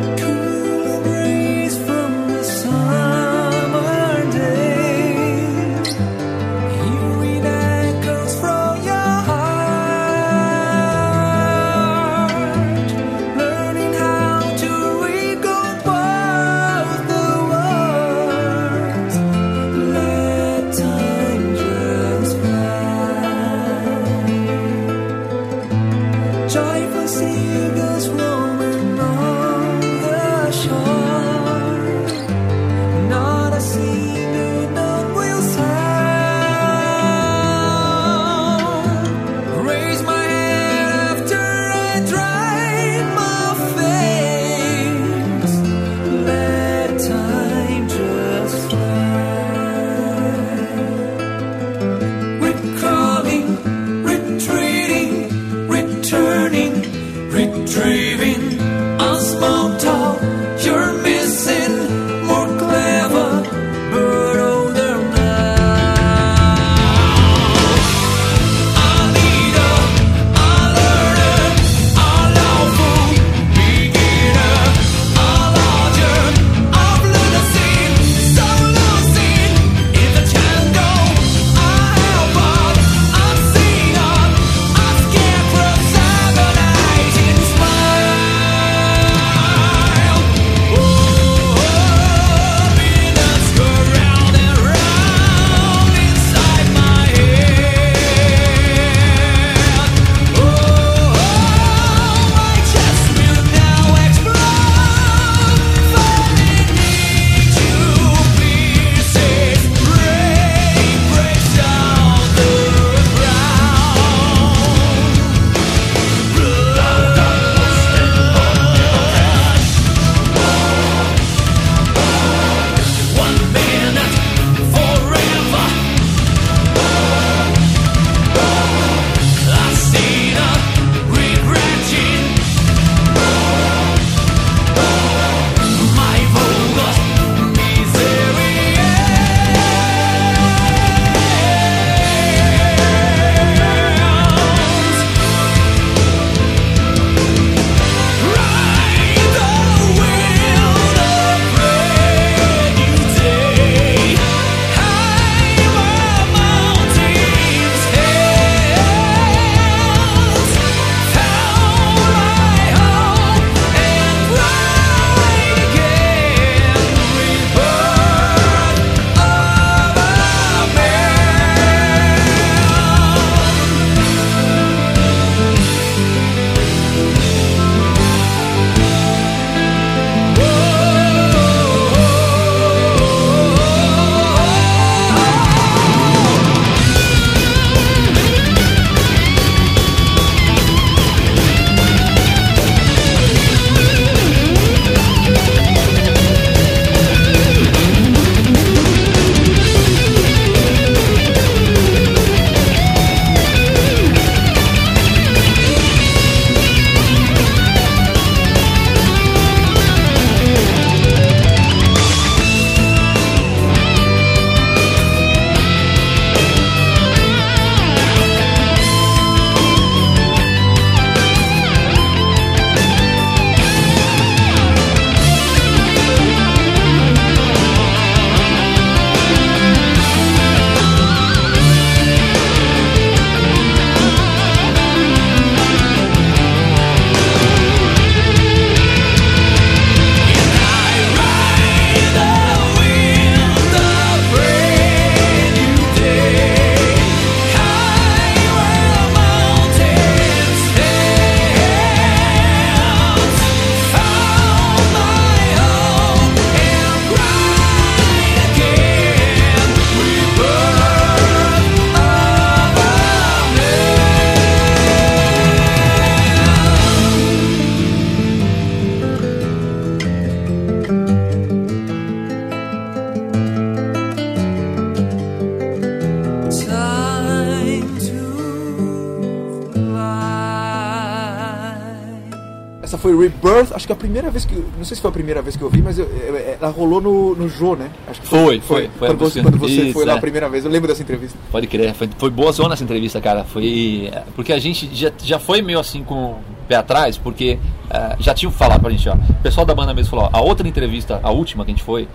Acho 283.83 283.87
que 283.88 283.92
a 283.92 283.97
primeira 283.97 284.31
vez 284.31 284.45
que. 284.45 284.55
Não 284.55 284.85
sei 284.85 284.95
se 284.95 285.01
foi 285.01 285.11
a 285.11 285.12
primeira 285.12 285.42
vez 285.42 285.57
que 285.57 285.62
eu 285.62 285.68
vi, 285.68 285.83
mas 285.83 285.99
eu- 285.99 286.07
eu- 286.07 286.37
ela 286.61 286.71
rolou 286.71 287.01
no, 287.01 287.35
no 287.35 287.49
Jô, 287.49 287.75
né? 287.75 287.90
Acho 288.09 288.21
que 288.21 288.27
Foi, 288.29 288.61
foi, 288.61 288.88
foi 288.97 289.09
quando, 289.09 289.23
a 289.23 289.29
você, 289.29 289.42
quando 289.42 289.59
você 289.59 289.73
Isso, 289.83 289.92
foi 289.92 290.05
lá 290.05 290.14
é. 290.14 290.16
a 290.16 290.21
primeira 290.21 290.49
vez, 290.49 290.64
eu 290.64 290.71
lembro 290.71 290.88
dessa 290.88 291.03
entrevista. 291.03 291.37
Pode 291.51 291.66
crer, 291.66 291.92
foi, 291.95 292.09
foi 292.16 292.31
boa 292.31 292.53
zona 292.53 292.75
essa 292.75 292.85
entrevista, 292.85 293.21
cara. 293.21 293.45
Foi. 293.45 294.11
Porque 294.37 294.53
a 294.53 294.59
gente 294.59 294.88
já, 294.95 295.11
já 295.23 295.38
foi 295.38 295.61
meio 295.62 295.79
assim 295.81 296.03
com 296.05 296.14
o 296.14 296.38
pé 296.68 296.77
atrás, 296.77 297.18
porque 297.18 297.59
é, 297.90 298.16
já 298.21 298.33
tinham 298.33 298.53
falado 298.53 298.81
pra 298.81 298.90
gente, 298.90 299.09
ó. 299.09 299.14
O 299.14 299.35
pessoal 299.42 299.66
da 299.66 299.75
banda 299.75 299.92
mesmo 299.92 300.11
falou, 300.11 300.31
ó, 300.33 300.37
a 300.38 300.40
outra 300.40 300.66
entrevista, 300.68 301.18
a 301.23 301.31
última 301.31 301.64
que 301.64 301.71
a 301.73 301.75
gente 301.75 301.85
foi, 301.85 302.09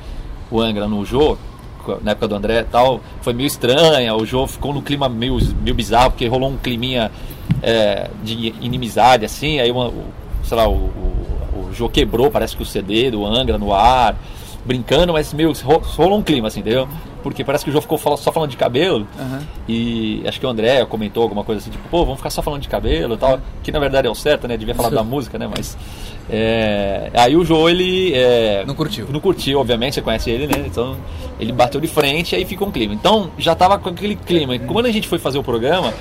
o 0.49 0.61
Angra 0.61 0.87
no 0.87 1.03
Jô, 1.05 1.37
na 2.03 2.11
época 2.11 2.27
do 2.27 2.35
André 2.35 2.59
e 2.59 2.63
tal, 2.65 2.99
foi 3.21 3.33
meio 3.33 3.47
estranha, 3.47 4.13
o 4.15 4.25
Jô 4.25 4.45
ficou 4.47 4.73
num 4.73 4.81
clima 4.81 5.07
meio, 5.07 5.37
meio 5.61 5.75
bizarro, 5.75 6.11
porque 6.11 6.27
rolou 6.27 6.49
um 6.49 6.57
climinha 6.57 7.09
é, 7.61 8.09
de 8.23 8.53
inimizade, 8.61 9.23
assim, 9.25 9.59
aí 9.59 9.71
uma, 9.71 9.87
o- 9.87 10.05
sei 10.43 10.57
lá, 10.57 10.67
o, 10.67 10.73
o, 10.73 11.16
o 11.69 11.73
Jô 11.73 11.89
quebrou, 11.89 12.29
parece 12.31 12.55
que 12.55 12.63
o 12.63 12.65
CD 12.65 13.09
do 13.11 13.25
Angra 13.25 13.57
no 13.57 13.73
ar, 13.73 14.15
brincando, 14.65 15.13
mas 15.13 15.33
meio 15.33 15.53
ro- 15.63 15.81
rolou 15.83 16.17
um 16.19 16.23
clima, 16.23 16.47
assim, 16.49 16.59
entendeu? 16.59 16.87
Porque 17.23 17.43
parece 17.43 17.63
que 17.63 17.69
o 17.69 17.73
Jô 17.73 17.81
ficou 17.81 17.97
só 18.17 18.31
falando 18.31 18.49
de 18.51 18.57
cabelo, 18.57 19.05
e 19.67 20.21
acho 20.25 20.39
que 20.39 20.45
o 20.45 20.49
André 20.49 20.85
comentou 20.85 21.23
alguma 21.23 21.43
coisa 21.43 21.59
assim, 21.61 21.71
tipo, 21.71 21.87
pô, 21.89 21.99
vamos 22.03 22.17
ficar 22.17 22.29
só 22.29 22.41
falando 22.41 22.61
de 22.61 22.67
cabelo 22.69 23.15
e 23.15 23.17
tal, 23.17 23.39
que 23.63 23.71
na 23.71 23.79
verdade 23.79 24.07
é 24.07 24.09
o 24.09 24.15
certo, 24.15 24.47
né? 24.47 24.55
Devia 24.57 24.75
falar 24.75 24.89
da 24.89 25.03
música, 25.03 25.37
né? 25.37 25.47
Mas. 25.53 25.77
é, 26.29 27.09
aí 27.13 27.35
o 27.35 27.43
Jô, 27.45 27.67
ele. 27.69 28.13
é, 28.13 28.63
Não 28.65 28.75
curtiu. 28.75 29.07
Não 29.09 29.19
curtiu, 29.19 29.59
obviamente, 29.59 29.95
você 29.95 30.01
conhece 30.01 30.29
ele, 30.29 30.47
né? 30.47 30.63
Então 30.65 30.95
ele 31.39 31.51
bateu 31.51 31.79
de 31.81 31.87
frente 31.87 32.33
e 32.33 32.35
aí 32.35 32.45
ficou 32.45 32.67
um 32.67 32.71
clima. 32.71 32.93
Então 32.93 33.29
já 33.37 33.55
tava 33.55 33.77
com 33.77 33.89
aquele 33.89 34.15
clima. 34.15 34.55
E 34.55 34.59
quando 34.59 34.85
a 34.85 34.91
gente 34.91 35.07
foi 35.07 35.19
fazer 35.19 35.37
o 35.37 35.43
programa. 35.43 35.93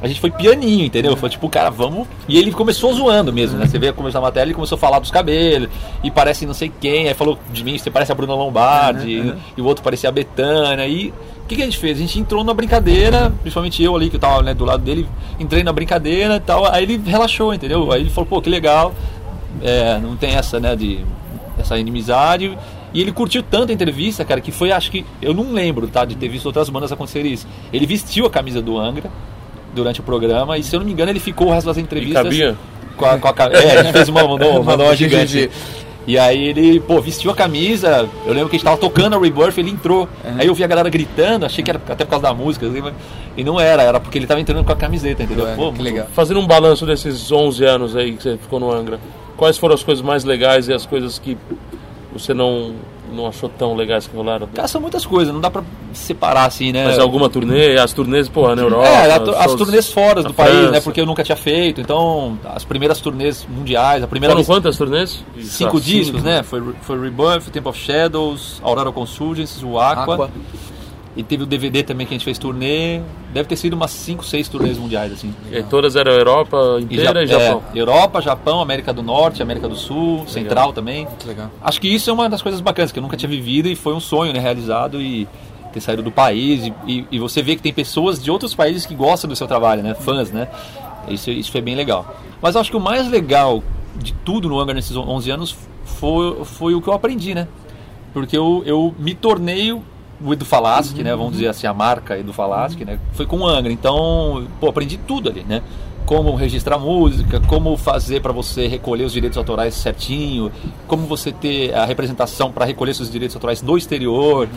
A 0.00 0.06
gente 0.06 0.20
foi 0.20 0.30
pianinho, 0.30 0.84
entendeu? 0.84 1.16
Foi 1.16 1.28
tipo, 1.28 1.48
cara, 1.48 1.70
vamos. 1.70 2.06
E 2.28 2.38
ele 2.38 2.52
começou 2.52 2.92
zoando 2.92 3.32
mesmo, 3.32 3.58
né? 3.58 3.66
Você 3.66 3.78
vê 3.78 3.92
começar 3.92 4.18
a 4.18 4.22
matéria, 4.22 4.46
ele 4.46 4.54
começou 4.54 4.76
a 4.76 4.78
falar 4.78 5.00
dos 5.00 5.10
cabelos, 5.10 5.68
e 6.04 6.10
parece 6.10 6.46
não 6.46 6.54
sei 6.54 6.70
quem, 6.80 7.08
aí 7.08 7.14
falou 7.14 7.38
de 7.52 7.64
mim, 7.64 7.76
você 7.76 7.90
parece 7.90 8.12
a 8.12 8.14
Bruna 8.14 8.34
Lombardi, 8.34 9.34
e 9.56 9.60
o 9.60 9.64
outro 9.64 9.82
parecia 9.82 10.08
a 10.08 10.12
Betânia. 10.12 10.86
E 10.86 11.08
o 11.08 11.46
que, 11.48 11.56
que 11.56 11.62
a 11.62 11.64
gente 11.64 11.78
fez? 11.78 11.98
A 11.98 12.00
gente 12.00 12.20
entrou 12.20 12.44
na 12.44 12.54
brincadeira, 12.54 13.32
principalmente 13.40 13.82
eu 13.82 13.96
ali, 13.96 14.08
que 14.08 14.16
eu 14.16 14.20
tava 14.20 14.42
né, 14.42 14.54
do 14.54 14.64
lado 14.64 14.84
dele, 14.84 15.08
entrei 15.40 15.64
na 15.64 15.72
brincadeira 15.72 16.36
e 16.36 16.40
tal, 16.40 16.70
aí 16.70 16.84
ele 16.84 17.00
relaxou, 17.04 17.52
entendeu? 17.52 17.90
Aí 17.90 18.02
ele 18.02 18.10
falou, 18.10 18.26
pô, 18.26 18.40
que 18.40 18.48
legal, 18.48 18.94
é, 19.62 19.98
não 19.98 20.14
tem 20.16 20.34
essa, 20.34 20.60
né, 20.60 20.76
de 20.76 21.04
essa 21.58 21.76
inimizade. 21.76 22.56
E 22.94 23.00
ele 23.00 23.12
curtiu 23.12 23.42
tanto 23.42 23.70
a 23.70 23.74
entrevista, 23.74 24.24
cara, 24.24 24.40
que 24.40 24.52
foi, 24.52 24.72
acho 24.72 24.90
que, 24.90 25.04
eu 25.20 25.34
não 25.34 25.52
lembro, 25.52 25.88
tá, 25.88 26.04
de 26.04 26.14
ter 26.14 26.28
visto 26.28 26.46
outras 26.46 26.68
bandas 26.70 26.92
acontecer 26.92 27.24
isso. 27.26 27.46
Ele 27.72 27.84
vestiu 27.86 28.26
a 28.26 28.30
camisa 28.30 28.62
do 28.62 28.78
Angra 28.78 29.10
durante 29.78 30.00
o 30.00 30.02
programa 30.02 30.58
e, 30.58 30.62
se 30.62 30.74
eu 30.76 30.80
não 30.80 30.86
me 30.86 30.92
engano, 30.92 31.10
ele 31.10 31.20
ficou 31.20 31.48
o 31.48 31.50
resto 31.52 31.66
das 31.66 31.76
E 31.76 31.80
entrevistas 31.80 32.22
cabia? 32.22 32.56
com 32.96 33.06
a, 33.06 33.18
com 33.18 33.28
a 33.28 33.34
É, 33.52 33.78
ele 33.80 33.92
fez 33.92 34.08
uma, 34.08 34.26
mandou, 34.26 34.62
mandou 34.64 34.86
uma 34.86 34.96
gigante. 34.96 35.50
E 36.06 36.18
aí 36.18 36.48
ele, 36.48 36.80
pô, 36.80 37.00
vestiu 37.02 37.30
a 37.30 37.34
camisa. 37.34 38.08
Eu 38.24 38.32
lembro 38.32 38.48
que 38.48 38.56
a 38.56 38.58
gente 38.58 38.64
tava 38.64 38.78
tocando 38.78 39.14
a 39.14 39.18
Rebirth, 39.20 39.58
ele 39.58 39.70
entrou. 39.70 40.08
Aí 40.38 40.46
eu 40.46 40.54
vi 40.54 40.64
a 40.64 40.66
galera 40.66 40.88
gritando, 40.88 41.44
achei 41.44 41.62
que 41.62 41.70
era 41.70 41.78
até 41.86 42.02
por 42.04 42.10
causa 42.10 42.22
da 42.28 42.32
música, 42.34 42.66
assim, 42.66 42.80
mas- 42.80 42.94
e 43.36 43.44
não 43.44 43.60
era, 43.60 43.82
era 43.82 44.00
porque 44.00 44.18
ele 44.18 44.26
tava 44.26 44.40
entrando 44.40 44.64
com 44.64 44.72
a 44.72 44.76
camiseta, 44.76 45.22
entendeu? 45.22 45.44
Ué, 45.44 45.54
Pô, 45.54 45.70
legal. 45.78 46.06
Fazendo 46.14 46.40
um 46.40 46.46
balanço 46.46 46.86
desses 46.86 47.30
11 47.30 47.62
anos 47.64 47.94
aí 47.94 48.12
que 48.16 48.22
você 48.22 48.38
ficou 48.38 48.58
no 48.58 48.72
Angra, 48.72 48.98
quais 49.36 49.58
foram 49.58 49.74
as 49.74 49.82
coisas 49.82 50.02
mais 50.02 50.24
legais 50.24 50.66
e 50.68 50.72
as 50.72 50.86
coisas 50.86 51.18
que 51.18 51.36
você 52.12 52.32
não, 52.32 52.72
não 53.12 53.26
achou 53.26 53.48
tão 53.48 53.74
legais 53.74 54.06
que 54.06 54.16
rolaram? 54.16 54.46
Cara, 54.54 54.68
são 54.68 54.80
muitas 54.80 55.04
coisas, 55.06 55.32
não 55.32 55.40
dá 55.40 55.50
pra 55.50 55.62
separar 55.92 56.44
assim, 56.46 56.72
né? 56.72 56.84
Mas 56.84 56.98
alguma 56.98 57.28
turnê, 57.28 57.78
as 57.78 57.92
turnês, 57.92 58.28
porra, 58.28 58.54
na 58.56 58.62
Europa. 58.62 58.86
É, 58.88 59.12
a 59.12 59.20
tu- 59.20 59.30
as 59.30 59.44
shows 59.44 59.56
turnês 59.56 59.92
fora 59.92 60.22
do 60.22 60.34
país, 60.34 60.54
né? 60.54 60.62
França. 60.68 60.80
Porque 60.82 61.00
eu 61.00 61.06
nunca 61.06 61.22
tinha 61.24 61.36
feito. 61.36 61.80
Então, 61.80 62.38
as 62.44 62.64
primeiras 62.64 63.00
turnês 63.00 63.46
mundiais, 63.48 64.02
a 64.02 64.06
primeira 64.06 64.32
Foram 64.34 64.44
vez. 64.44 64.46
quantas 64.48 64.76
turnês? 64.76 65.24
Cinco 65.42 65.76
Ah, 65.78 65.80
discos, 65.80 66.22
né? 66.22 66.42
Foi, 66.42 66.62
foi 66.82 67.00
Rebirth, 67.00 67.50
Temple 67.50 67.70
of 67.70 67.78
Shadows, 67.78 68.60
Aurora 68.62 68.92
Consurgence, 68.92 69.64
o 69.64 69.78
Aqua. 69.78 70.14
Aqua. 70.14 70.30
E 71.18 71.22
teve 71.24 71.42
o 71.42 71.46
DVD 71.46 71.82
também 71.82 72.06
que 72.06 72.14
a 72.14 72.16
gente 72.16 72.24
fez 72.24 72.38
turnê. 72.38 73.00
Deve 73.32 73.48
ter 73.48 73.56
sido 73.56 73.74
umas 73.74 73.90
5, 73.90 74.24
6 74.24 74.48
turnês 74.48 74.78
mundiais, 74.78 75.12
assim. 75.12 75.34
E 75.50 75.62
todas 75.64 75.96
eram 75.96 76.12
Europa 76.12 76.56
E 76.78 76.84
inteira 76.84 77.24
e, 77.24 77.26
Ja- 77.26 77.38
Japão. 77.40 77.62
é, 77.74 77.78
Europa, 77.80 78.20
Japão, 78.22 78.60
América 78.60 78.92
do 78.92 79.02
Norte, 79.02 79.42
América 79.42 79.68
do 79.68 79.74
Sul, 79.74 80.24
Central 80.28 80.72
também. 80.72 81.08
Legal. 81.26 81.50
Acho 81.60 81.80
que 81.80 81.88
isso 81.92 82.08
é 82.08 82.12
uma 82.12 82.28
das 82.28 82.40
coisas 82.40 82.60
bacanas 82.60 82.92
que 82.92 83.00
eu 83.00 83.02
nunca 83.02 83.16
tinha 83.16 83.28
vivido 83.28 83.68
e 83.68 83.74
foi 83.74 83.94
um 83.94 83.98
sonho 84.00 84.32
né, 84.32 84.38
realizado 84.38 85.02
e 85.02 85.26
ter 85.72 85.80
saído 85.80 86.02
do 86.04 86.10
país 86.12 86.66
e, 86.66 86.74
e- 86.86 87.06
e 87.10 87.18
você 87.18 87.42
vê 87.42 87.56
que 87.56 87.62
tem 87.62 87.72
pessoas 87.74 88.22
de 88.22 88.30
outros 88.30 88.54
países 88.54 88.86
que 88.86 88.94
gostam 88.94 89.28
do 89.28 89.34
seu 89.34 89.46
trabalho, 89.48 89.82
né? 89.82 89.94
Fãs, 89.94 90.30
né? 90.30 90.46
Isso, 91.08 91.30
isso 91.32 91.50
foi 91.50 91.60
bem 91.60 91.74
legal. 91.74 92.16
Mas 92.40 92.54
acho 92.54 92.70
que 92.70 92.76
o 92.76 92.80
mais 92.80 93.10
legal 93.10 93.60
de 93.96 94.12
tudo 94.24 94.48
no 94.48 94.60
Angra 94.60 94.72
nesses 94.74 94.96
11 94.96 95.30
anos 95.32 95.56
foi, 95.84 96.44
foi 96.44 96.74
o 96.74 96.80
que 96.80 96.88
eu 96.88 96.92
aprendi, 96.94 97.34
né? 97.34 97.48
Porque 98.14 98.36
eu, 98.38 98.62
eu 98.64 98.94
me 98.98 99.14
tornei 99.14 99.76
o 100.24 100.32
Edu 100.32 100.44
Falaschi, 100.44 101.02
né? 101.02 101.14
Vamos 101.14 101.32
dizer 101.32 101.48
assim, 101.48 101.66
a 101.66 101.74
marca 101.74 102.18
Edu 102.18 102.32
Falaschi, 102.32 102.84
né? 102.84 102.98
Foi 103.12 103.26
com 103.26 103.38
o 103.38 103.46
Angra. 103.46 103.72
Então, 103.72 104.46
pô, 104.60 104.68
aprendi 104.68 104.96
tudo 104.96 105.28
ali, 105.28 105.44
né? 105.48 105.62
Como 106.04 106.34
registrar 106.34 106.78
música, 106.78 107.40
como 107.40 107.76
fazer 107.76 108.20
para 108.20 108.32
você 108.32 108.66
recolher 108.66 109.04
os 109.04 109.12
direitos 109.12 109.36
autorais 109.36 109.74
certinho, 109.74 110.50
como 110.86 111.06
você 111.06 111.30
ter 111.30 111.74
a 111.74 111.84
representação 111.84 112.50
para 112.50 112.64
recolher 112.64 112.94
seus 112.94 113.10
direitos 113.10 113.36
autorais 113.36 113.62
no 113.62 113.76
exterior, 113.76 114.48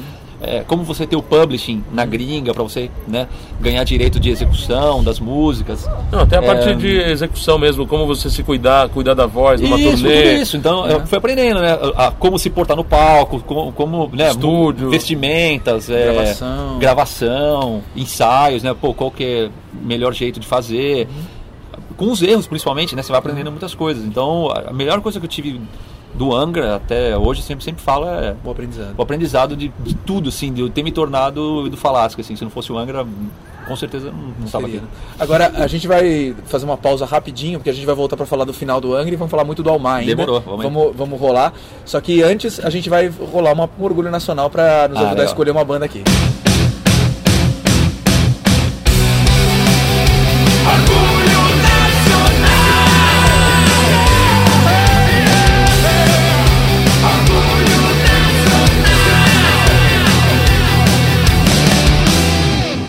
é, 0.44 0.62
como 0.66 0.84
você 0.84 1.06
ter 1.06 1.16
o 1.16 1.22
publishing 1.22 1.84
na 1.92 2.06
gringa 2.06 2.54
para 2.54 2.64
você 2.64 2.90
né, 3.08 3.28
ganhar 3.60 3.84
direito 3.84 4.20
de 4.20 4.30
execução 4.30 5.04
das 5.04 5.20
músicas. 5.20 5.88
Não, 6.12 6.22
até 6.22 6.38
a 6.38 6.42
É, 6.42 6.46
parte 6.46 6.76
de 6.76 6.98
execução 6.98 7.60
mesmo, 7.60 7.86
como 7.86 8.08
você 8.08 8.30
se 8.30 8.42
cuidar, 8.44 8.90
cuidar 8.90 9.14
da 9.14 9.26
voz 9.28 9.62
numa 9.62 9.78
isso, 9.80 10.02
turnê. 10.04 10.22
tudo 10.24 10.42
isso. 10.42 10.58
Então, 10.58 10.88
eu 10.88 11.06
fui 11.06 11.18
aprendendo, 11.18 11.60
né? 11.62 11.78
A, 11.96 12.08
a 12.08 12.12
como 12.12 12.40
se 12.40 12.50
portar 12.50 12.76
no 12.76 12.84
palco, 12.84 13.40
como, 13.42 13.72
como 13.72 14.10
né? 14.14 14.30
Estúdio. 14.32 14.90
vestimentas, 14.90 15.90
é, 15.90 16.12
Gravação. 16.14 16.80
gravação, 16.80 17.84
ensaios, 17.96 18.64
né? 18.64 18.74
Pô, 18.74 18.94
qual 18.94 19.12
que 19.12 19.24
é 19.24 19.50
o 19.80 19.86
melhor 19.86 20.14
jeito 20.14 20.40
de 20.40 20.48
fazer. 20.48 21.08
Com 21.98 22.12
os 22.12 22.22
erros, 22.24 22.48
principalmente, 22.48 22.96
né? 22.96 23.04
Você 23.04 23.12
vai 23.12 23.20
aprendendo 23.20 23.52
muitas 23.52 23.76
coisas. 23.76 24.04
Então, 24.04 24.50
a 24.52 24.74
melhor 24.74 25.02
coisa 25.02 25.20
que 25.20 25.26
eu 25.26 25.30
tive 25.30 25.62
do 26.14 26.36
Angra 26.36 26.76
até 26.76 27.18
hoje, 27.18 27.42
sempre, 27.42 27.64
sempre 27.64 27.82
falo, 27.82 28.06
é 28.08 28.34
Bom 28.44 28.52
aprendizado. 28.52 28.94
o 28.98 29.02
aprendizado 29.02 29.56
de, 29.56 29.72
de 29.80 29.94
tudo, 29.96 30.30
assim, 30.30 30.52
de 30.54 30.62
eu 30.62 30.70
ter 30.70 30.84
me 30.84 30.92
tornado 30.92 31.70
do 31.70 31.78
Falasco, 31.78 32.20
assim. 32.22 32.36
Se 32.36 32.44
não 32.44 32.52
fosse 32.52 32.72
o 32.72 32.78
Angra, 32.78 33.06
com 33.68 33.76
certeza 33.76 34.08
não, 34.12 34.34
não 34.40 34.46
estava 34.46 34.66
aqui. 34.68 34.78
Né? 34.78 34.84
Agora, 35.20 35.52
a 35.56 35.68
gente 35.68 35.88
vai 35.88 36.36
fazer 36.46 36.66
uma 36.66 36.76
pausa 36.78 37.06
rapidinho, 37.06 37.60
porque 37.60 37.70
a 37.70 37.74
gente 37.74 37.86
vai 37.86 37.96
voltar 37.96 38.18
para 38.18 38.26
falar 38.26 38.44
do 38.46 38.54
final 38.54 38.82
do 38.82 38.94
Angra 38.96 39.14
e 39.14 39.18
vamos 39.18 39.32
falar 39.32 39.44
muito 39.46 39.64
do 39.64 39.70
Almar 39.70 39.98
ainda. 40.00 40.16
Demorou, 40.16 40.42
vamos 40.42 40.64
vamos, 40.64 40.96
vamos 40.96 41.20
rolar. 41.20 41.54
Só 41.86 42.02
que 42.02 42.22
antes, 42.22 42.60
a 42.64 42.70
gente 42.70 42.90
vai 42.90 43.08
rolar 43.08 43.54
uma, 43.54 43.70
um 43.80 43.84
orgulho 43.84 44.12
nacional 44.12 44.50
para 44.50 44.88
nos 44.90 44.98
Ah, 44.98 45.02
ajudar 45.02 45.06
a 45.08 45.10
legal. 45.12 45.26
escolher 45.26 45.52
uma 45.52 45.64
banda 45.64 45.86
aqui. 45.86 46.04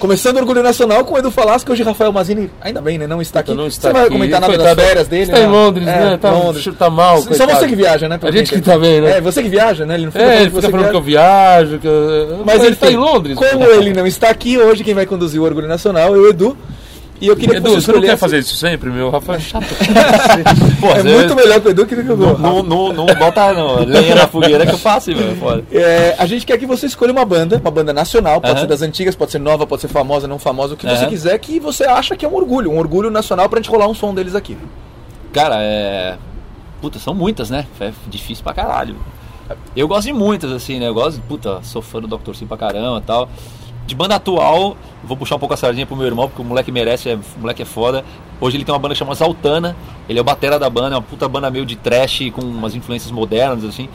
Começando 0.03 0.35
o 0.35 0.41
Orgulho 0.41 0.65
Nacional 0.65 1.05
com 1.05 1.15
o 1.15 1.19
Edu 1.19 1.31
Falasco, 1.31 1.71
hoje 1.71 1.85
Rafael 1.85 2.13
Mazini, 2.13 2.51
ainda 2.61 2.81
bem, 2.81 2.99
né? 2.99 3.07
Não 3.07 3.23
está 3.23 3.39
aqui. 3.39 3.55
Não 3.55 3.69
está 3.69 3.87
você 3.87 3.93
vai 3.93 4.03
aqui. 4.03 4.11
comentar 4.13 4.41
nada 4.41 4.53
Coitado. 4.53 4.75
das 4.77 4.85
férias 4.85 5.07
dele? 5.07 5.23
Está 5.23 5.39
em 5.39 5.43
né? 5.43 5.47
Londres, 5.49 5.87
É, 5.87 5.91
né? 6.01 6.17
Tá, 6.21 6.31
Londres. 6.33 6.69
tá 6.77 6.91
mal, 6.91 7.19
Só 7.23 7.29
coitado. 7.29 7.53
você 7.53 7.69
que 7.69 7.77
viaja, 7.77 8.09
né? 8.09 8.19
A 8.21 8.31
gente 8.33 8.53
que 8.53 8.61
tá 8.61 8.77
bem, 8.77 9.01
né? 9.01 9.19
É, 9.19 9.21
você 9.21 9.41
que 9.45 9.49
viaja, 9.49 9.87
né? 9.87 9.95
Ele 9.95 10.07
não 10.07 10.11
fica 10.11 10.25
É, 10.25 10.27
falando 10.27 10.41
ele 10.41 10.51
que 10.51 10.57
fica 10.57 10.71
falando 10.73 10.91
que 10.91 10.97
eu 10.97 11.03
viajo, 11.03 11.79
que 11.79 11.87
eu... 11.87 12.43
Mas 12.45 12.65
ele 12.65 12.73
enfim, 12.73 12.81
tá 12.81 12.91
em 12.91 12.97
Londres. 12.97 13.37
Como 13.39 13.65
ele 13.65 13.93
não 13.93 14.05
está 14.05 14.29
aqui, 14.29 14.59
hoje 14.59 14.83
quem 14.83 14.93
vai 14.93 15.07
conduzir 15.07 15.41
o 15.41 15.45
Orgulho 15.45 15.69
Nacional 15.69 16.17
é 16.17 16.19
o 16.19 16.29
Edu. 16.29 16.59
E 17.23 17.29
eu 17.29 17.37
queria 17.37 17.61
que 17.61 17.67
Edu, 17.69 17.71
você 17.71 17.81
você 17.87 17.93
não 17.93 18.01
quer 18.01 18.17
fazer 18.17 18.39
isso 18.41 18.57
sempre, 18.57 18.91
meu? 18.91 19.09
Rafael 19.09 19.39
é 19.39 19.41
chato. 19.41 19.65
Pô, 20.81 20.89
É 20.89 21.03
você- 21.03 21.15
muito 21.15 21.37
melhor 21.37 21.61
que 21.61 21.69
o 21.69 21.71
Edu 21.71 21.87
que 21.87 21.95
o 21.95 22.01
Edu. 22.01 22.17
Não, 22.17 22.37
não, 22.37 22.63
não, 22.65 22.93
não 22.93 23.15
bota 23.15 23.53
não, 23.53 23.77
lenha 23.87 24.17
na 24.17 24.27
fogueira 24.27 24.67
que 24.67 24.73
eu 24.73 24.79
faço, 24.79 25.15
velho. 25.15 25.65
É, 25.71 26.17
a 26.19 26.27
gente 26.27 26.45
quer 26.45 26.59
que 26.59 26.67
você 26.67 26.87
escolha 26.87 27.13
uma 27.13 27.25
banda, 27.25 27.59
uma 27.59 27.71
banda 27.71 27.93
nacional, 27.93 28.41
pode 28.41 28.55
Aham. 28.55 28.61
ser 28.63 28.67
das 28.67 28.83
antigas, 28.83 29.15
pode 29.15 29.31
ser 29.31 29.39
nova, 29.39 29.65
pode 29.69 29.83
ser 29.83 29.89
famosa, 29.89 30.27
não 30.27 30.39
famosa, 30.39 30.75
o 30.75 30.77
que 30.77 30.85
você 30.85 31.03
Aham. 31.05 31.09
quiser, 31.09 31.39
que 31.39 31.61
você 31.61 31.85
acha 31.85 32.17
que 32.17 32.25
é 32.27 32.29
um 32.29 32.35
orgulho, 32.35 32.73
um 32.73 32.79
orgulho 32.79 33.09
nacional 33.09 33.49
pra 33.49 33.61
gente 33.61 33.71
rolar 33.71 33.87
um 33.87 33.95
som 33.95 34.13
deles 34.13 34.35
aqui. 34.35 34.59
Cara, 35.33 35.59
é. 35.61 36.17
Puta, 36.81 36.99
são 36.99 37.15
muitas, 37.15 37.49
né? 37.51 37.67
É 37.81 37.93
difícil 38.09 38.43
pra 38.43 38.53
caralho. 38.53 38.97
Eu 39.77 39.87
gosto 39.87 40.07
de 40.07 40.13
muitas, 40.13 40.51
assim, 40.51 40.81
né? 40.81 40.89
Eu 40.89 40.95
gosto, 40.95 41.21
puta, 41.29 41.61
sou 41.63 41.81
fã 41.83 42.01
do 42.01 42.09
Dr. 42.09 42.35
Sim 42.35 42.47
pra 42.47 42.57
caramba 42.57 42.99
e 42.99 43.03
tal. 43.03 43.29
De 43.87 43.95
banda 43.95 44.15
atual, 44.15 44.77
vou 45.05 45.17
puxar 45.17 45.37
um 45.37 45.39
pouco 45.39 45.55
a 45.55 45.57
sardinha 45.57 45.85
pro 45.85 45.97
meu 45.97 46.07
irmão, 46.07 46.29
porque 46.29 46.41
o 46.41 46.45
moleque 46.45 46.71
merece, 46.73 47.11
é, 47.11 47.15
o 47.15 47.21
moleque 47.41 47.63
é 47.63 47.65
foda. 47.65 48.05
Hoje 48.41 48.57
ele 48.57 48.65
tem 48.65 48.73
uma 48.73 48.79
banda 48.79 48.95
chamada 48.95 49.17
Zaltana, 49.17 49.77
ele 50.09 50.19
é 50.19 50.23
o 50.23 50.25
batera 50.25 50.59
da 50.59 50.71
banda, 50.71 50.95
é 50.95 50.99
uma 50.99 51.03
puta 51.03 51.29
banda 51.29 51.51
meio 51.51 51.67
de 51.67 51.77
trash, 51.77 52.31
com 52.33 52.41
umas 52.43 52.75
influências 52.75 53.11
modernas, 53.11 53.65
assim. 53.65 53.89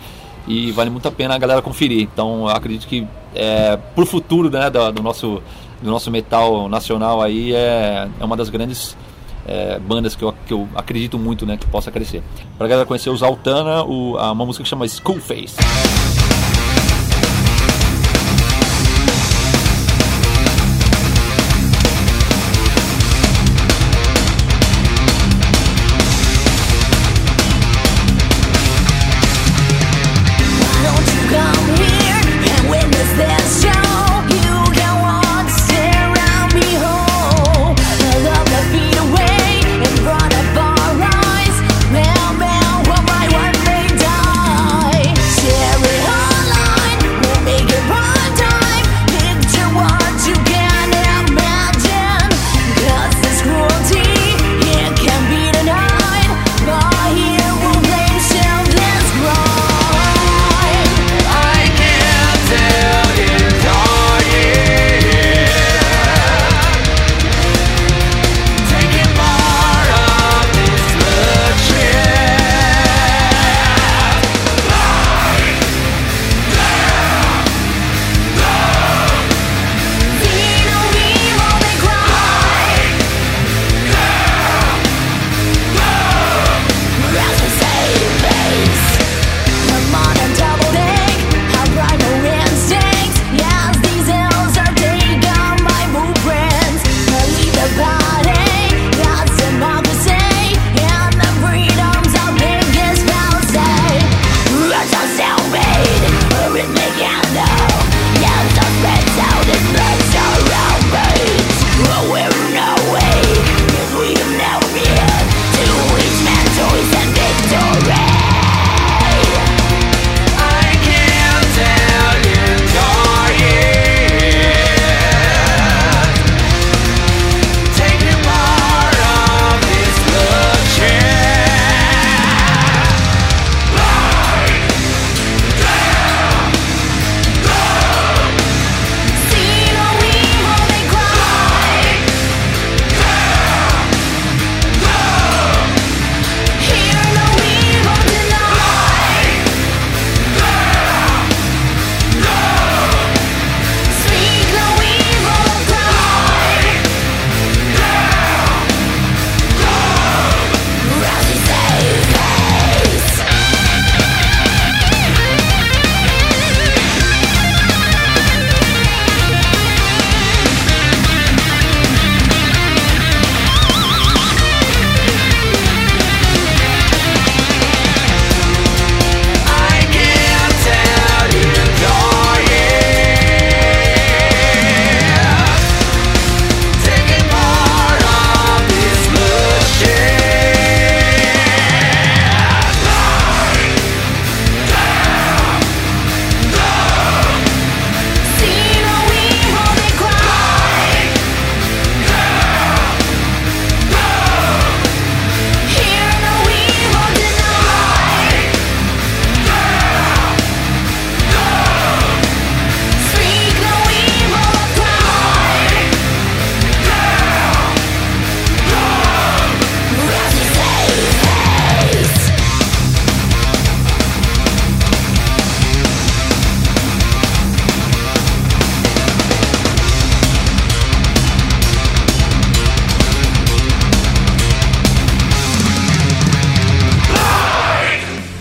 E 0.48 0.72
vale 0.72 0.90
muito 0.90 1.08
a 1.08 1.12
pena 1.12 1.36
a 1.36 1.38
galera 1.38 1.62
conferir. 1.62 2.02
Então 2.02 2.48
acredito 2.48 2.88
que 2.88 3.06
é, 3.36 3.78
pro 3.96 4.06
futuro 4.06 4.50
né, 4.50 4.70
do, 4.70 4.92
do 4.92 5.02
nosso, 5.04 5.42
do 5.82 5.90
nosso 5.90 6.10
metal 6.12 6.70
nacional 6.70 7.22
aí 7.22 7.54
é, 7.54 8.08
é 8.20 8.24
uma 8.24 8.38
das 8.38 8.50
grandes 8.50 8.96
é, 9.46 9.80
bandas 9.80 10.16
que 10.16 10.24
eu, 10.24 10.34
que 10.46 10.54
eu 10.54 10.68
acredito 10.76 11.18
muito 11.20 11.46
né, 11.46 11.58
que 11.58 11.66
possa 11.68 11.92
crescer. 11.92 12.22
Pra 12.58 12.68
galera 12.68 12.86
conhecer 12.88 13.10
o 13.10 13.18
Zaltana, 13.18 13.84
o, 13.84 14.18
a- 14.18 14.32
uma 14.32 14.46
música 14.46 14.64
que 14.64 14.70
chama 14.70 14.88
School 14.88 15.20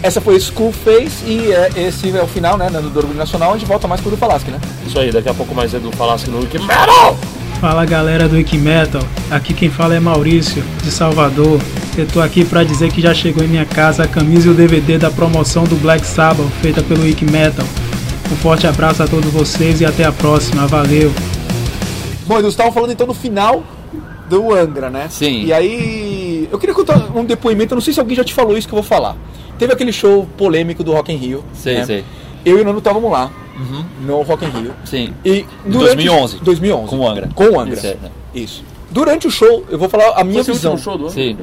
Essa 0.06 0.20
foi 0.20 0.38
School 0.38 0.70
Face 0.70 1.24
e 1.26 1.50
é, 1.50 1.68
esse 1.76 2.16
é 2.16 2.22
o 2.22 2.28
final, 2.28 2.56
né, 2.56 2.70
do 2.70 2.96
Orgulho 2.96 3.18
Nacional. 3.18 3.50
A 3.50 3.58
gente 3.58 3.66
volta 3.66 3.88
mais 3.88 4.00
pro 4.00 4.08
do 4.08 4.16
Falasque, 4.16 4.52
né? 4.52 4.60
Isso 4.86 4.96
aí, 5.00 5.10
daqui 5.10 5.28
a 5.28 5.34
pouco 5.34 5.52
mais 5.52 5.74
Edu 5.74 5.90
Falasque 5.90 6.30
no 6.30 6.38
Wiki 6.38 6.60
Metal! 6.60 7.18
Fala 7.60 7.84
galera 7.84 8.28
do 8.28 8.36
Wiki 8.36 8.56
Metal, 8.56 9.02
aqui 9.32 9.52
quem 9.52 9.68
fala 9.68 9.96
é 9.96 9.98
Maurício, 9.98 10.62
de 10.84 10.92
Salvador. 10.92 11.60
Eu 11.98 12.06
tô 12.06 12.20
aqui 12.20 12.44
pra 12.44 12.62
dizer 12.62 12.92
que 12.92 13.00
já 13.00 13.12
chegou 13.12 13.42
em 13.42 13.48
minha 13.48 13.64
casa 13.64 14.04
a 14.04 14.06
camisa 14.06 14.46
e 14.46 14.50
o 14.52 14.54
DVD 14.54 14.96
da 14.96 15.10
promoção 15.10 15.64
do 15.64 15.74
Black 15.74 16.06
Sabbath, 16.06 16.46
feita 16.62 16.84
pelo 16.84 17.02
Wiki 17.02 17.24
Metal. 17.24 17.66
Um 18.30 18.36
forte 18.36 18.64
abraço 18.64 19.02
a 19.02 19.08
todos 19.08 19.28
vocês 19.32 19.80
e 19.80 19.84
até 19.84 20.04
a 20.04 20.12
próxima, 20.12 20.68
valeu! 20.68 21.12
Bom, 22.28 22.38
Edu, 22.38 22.42
você 22.42 22.50
estava 22.50 22.70
falando 22.70 22.92
então 22.92 23.08
do 23.08 23.14
final 23.14 23.64
do 24.28 24.54
Angra, 24.54 24.88
né? 24.88 25.08
Sim. 25.10 25.46
E 25.46 25.52
aí, 25.52 26.48
eu 26.52 26.60
queria 26.60 26.76
contar 26.76 26.96
um 27.12 27.24
depoimento, 27.24 27.74
eu 27.74 27.76
não 27.76 27.82
sei 27.82 27.92
se 27.92 27.98
alguém 27.98 28.16
já 28.16 28.22
te 28.22 28.32
falou 28.32 28.56
isso 28.56 28.68
que 28.68 28.72
eu 28.72 28.80
vou 28.80 28.88
falar. 28.88 29.16
Teve 29.58 29.72
aquele 29.72 29.92
show 29.92 30.26
polêmico 30.36 30.84
do 30.84 30.92
Rock 30.92 31.12
in 31.12 31.16
Rio. 31.16 31.44
Sei, 31.52 31.74
né? 31.76 31.84
sei. 31.84 32.04
Eu 32.44 32.58
e 32.58 32.60
o 32.62 32.64
Nano 32.64 32.78
estávamos 32.78 33.10
lá, 33.10 33.30
no 34.00 34.22
Rock 34.22 34.44
in 34.44 34.48
Rio. 34.50 34.72
Sim. 34.84 35.14
E 35.24 35.38
Em 35.38 35.46
durante 35.66 35.96
2011. 36.06 36.38
2011. 36.42 36.88
Com 36.90 36.98
o 36.98 37.08
Angra. 37.08 37.28
Com 37.34 37.44
o 37.50 37.60
Angra. 37.60 37.74
Isso, 37.76 37.86
é, 37.86 37.94
né? 37.94 38.10
Isso. 38.34 38.64
Durante 38.90 39.26
o 39.26 39.30
show, 39.30 39.64
eu 39.68 39.78
vou 39.78 39.88
falar 39.88 40.12
a 40.20 40.22
minha 40.24 40.40
o 40.42 40.44
visão. 40.44 40.72
último 40.72 40.84
show 40.84 40.98
do 40.98 41.04
ano? 41.06 41.12
Sim. 41.12 41.36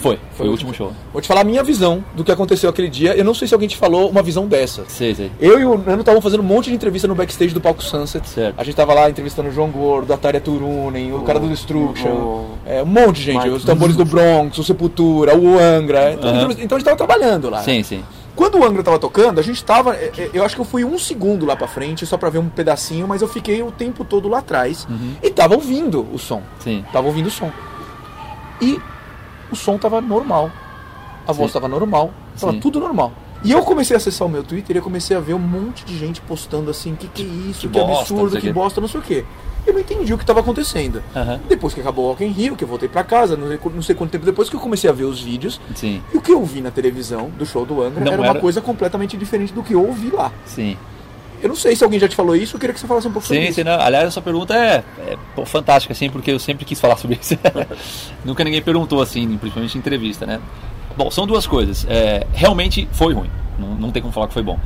Foi, 0.00 0.18
foi 0.32 0.48
o 0.48 0.50
último 0.50 0.72
show. 0.72 0.92
Vou 1.12 1.20
te 1.20 1.28
falar 1.28 1.42
a 1.42 1.44
minha 1.44 1.62
visão 1.62 2.02
do 2.14 2.24
que 2.24 2.32
aconteceu 2.32 2.70
aquele 2.70 2.88
dia. 2.88 3.14
Eu 3.14 3.24
não 3.24 3.34
sei 3.34 3.46
se 3.46 3.52
alguém 3.54 3.68
te 3.68 3.76
falou 3.76 4.08
uma 4.08 4.22
visão 4.22 4.46
dessa. 4.46 4.84
Sei, 4.88 5.14
sei. 5.14 5.30
Eu 5.38 5.60
e 5.60 5.64
o 5.66 5.76
Nano 5.76 6.00
estavam 6.00 6.22
fazendo 6.22 6.40
um 6.40 6.46
monte 6.46 6.70
de 6.70 6.74
entrevista 6.74 7.06
no 7.06 7.14
backstage 7.14 7.52
do 7.52 7.60
palco 7.60 7.82
Sunset. 7.82 8.26
Certo. 8.28 8.54
A 8.58 8.64
gente 8.64 8.74
tava 8.74 8.94
lá 8.94 9.10
entrevistando 9.10 9.50
o 9.50 9.52
João 9.52 9.68
Gordo, 9.70 10.12
a 10.12 10.16
Tária 10.16 10.40
Turunen, 10.40 11.12
o 11.12 11.20
cara 11.20 11.38
do 11.38 11.48
Destruction, 11.48 12.08
o- 12.10 12.50
é, 12.64 12.82
um 12.82 12.86
monte 12.86 13.16
de 13.16 13.22
gente, 13.24 13.36
Mike 13.44 13.50
os 13.50 13.64
tambores 13.64 13.94
do 13.94 14.04
Bronx, 14.06 14.56
o 14.56 14.64
Sepultura, 14.64 15.36
o 15.36 15.58
Angra. 15.58 16.12
Então, 16.12 16.30
Aham. 16.30 16.52
então 16.58 16.76
a 16.76 16.78
gente 16.78 16.84
tava 16.84 16.96
trabalhando 16.96 17.50
lá. 17.50 17.62
Sim, 17.62 17.82
sim. 17.82 18.02
Quando 18.34 18.58
o 18.58 18.64
Angra 18.64 18.82
tava 18.82 18.98
tocando, 18.98 19.38
a 19.38 19.42
gente 19.42 19.62
tava. 19.62 19.94
é, 19.96 20.10
é, 20.16 20.30
Eu 20.32 20.42
acho 20.44 20.54
que 20.54 20.60
eu 20.62 20.64
fui 20.64 20.82
um 20.82 20.98
segundo 20.98 21.44
lá 21.44 21.54
pra 21.56 21.68
frente, 21.68 22.06
só 22.06 22.16
pra 22.16 22.30
ver 22.30 22.38
um 22.38 22.48
pedacinho, 22.48 23.06
mas 23.06 23.20
eu 23.20 23.28
fiquei 23.28 23.62
o 23.62 23.70
tempo 23.70 24.02
todo 24.02 24.28
lá 24.28 24.38
atrás. 24.38 24.86
Uhum. 24.88 25.12
E 25.22 25.28
tava 25.28 25.54
ouvindo 25.56 26.06
o 26.10 26.18
som. 26.18 26.40
Sim. 26.60 26.82
Tava 26.90 27.06
ouvindo 27.06 27.26
o 27.26 27.30
som. 27.30 27.50
E 28.62 28.78
o 29.50 29.56
som 29.56 29.76
tava 29.78 30.00
normal. 30.00 30.50
A 31.26 31.32
voz 31.32 31.50
Sim. 31.50 31.54
tava 31.54 31.68
normal. 31.68 32.10
Tava 32.38 32.52
Sim. 32.52 32.60
tudo 32.60 32.80
normal. 32.80 33.12
E 33.42 33.52
eu 33.52 33.62
comecei 33.62 33.94
a 33.94 33.98
acessar 33.98 34.26
o 34.28 34.30
meu 34.30 34.42
Twitter 34.42 34.76
e 34.76 34.78
eu 34.78 34.82
comecei 34.82 35.16
a 35.16 35.20
ver 35.20 35.32
um 35.32 35.38
monte 35.38 35.82
de 35.84 35.96
gente 35.96 36.20
postando 36.20 36.70
assim, 36.70 36.94
que 36.94 37.08
que 37.08 37.22
é 37.22 37.24
isso, 37.50 37.68
que, 37.68 37.78
Que 37.78 37.78
bosta, 37.80 38.00
absurdo, 38.02 38.32
que 38.32 38.38
o 38.38 38.40
quê. 38.42 38.52
bosta, 38.52 38.80
não 38.82 38.88
sei 38.88 39.00
o 39.00 39.02
quê. 39.02 39.24
Eu 39.66 39.72
não 39.74 39.80
entendi 39.80 40.12
o 40.12 40.16
que 40.18 40.22
estava 40.24 40.40
acontecendo. 40.40 41.02
Aham. 41.16 41.40
Depois 41.48 41.72
que 41.72 41.80
acabou 41.80 42.06
o 42.06 42.08
Rock 42.10 42.24
in 42.24 42.28
Rio, 42.28 42.54
que 42.56 42.64
eu 42.64 42.68
voltei 42.68 42.88
pra 42.88 43.02
casa, 43.02 43.36
não 43.38 43.48
sei, 43.48 43.58
não 43.74 43.82
sei 43.82 43.94
quanto 43.94 44.10
tempo 44.10 44.24
depois 44.26 44.50
que 44.50 44.56
eu 44.56 44.60
comecei 44.60 44.90
a 44.90 44.92
ver 44.92 45.04
os 45.04 45.20
vídeos, 45.22 45.58
Sim, 45.74 46.02
e 46.12 46.16
o 46.18 46.20
que 46.20 46.32
eu 46.32 46.42
vi 46.44 46.60
na 46.60 46.70
televisão 46.70 47.30
do 47.38 47.46
show 47.46 47.64
do 47.64 47.82
Angra 47.82 48.04
Não 48.04 48.12
era 48.12 48.20
uma 48.20 48.30
era- 48.30 48.40
coisa 48.40 48.60
completamente 48.60 49.16
diferente 49.16 49.52
do 49.54 49.62
que 49.62 49.72
eu 49.74 49.86
ouvi 49.86 50.10
lá. 50.10 50.32
sim. 50.44 50.76
Eu 51.42 51.48
não 51.48 51.56
sei 51.56 51.74
se 51.74 51.82
alguém 51.82 51.98
já 51.98 52.06
te 52.08 52.14
falou 52.16 52.36
isso, 52.36 52.56
eu 52.56 52.60
queria 52.60 52.74
que 52.74 52.80
você 52.80 52.86
falasse 52.86 53.08
um 53.08 53.12
pouco 53.12 53.26
sobre 53.26 53.42
Sim, 53.42 53.48
isso. 53.48 53.54
sim, 53.56 53.64
não. 53.64 53.80
Aliás, 53.80 54.06
essa 54.08 54.20
pergunta 54.20 54.54
é, 54.54 54.84
é, 55.08 55.16
pô, 55.34 55.44
fantástica, 55.46 55.92
assim, 55.92 56.10
porque 56.10 56.30
eu 56.30 56.38
sempre 56.38 56.64
quis 56.64 56.80
falar 56.80 56.96
sobre 56.96 57.18
isso. 57.20 57.36
Nunca 58.24 58.44
ninguém 58.44 58.60
perguntou 58.62 59.00
assim, 59.00 59.26
principalmente 59.38 59.74
em 59.74 59.78
entrevista, 59.78 60.26
né? 60.26 60.38
Bom, 60.96 61.10
são 61.10 61.26
duas 61.26 61.46
coisas. 61.46 61.86
É, 61.88 62.26
realmente 62.32 62.86
foi 62.92 63.14
ruim. 63.14 63.30
Não, 63.58 63.68
não 63.74 63.90
tem 63.90 64.02
como 64.02 64.12
falar 64.12 64.26
que 64.28 64.34
foi 64.34 64.42
bom. 64.42 64.58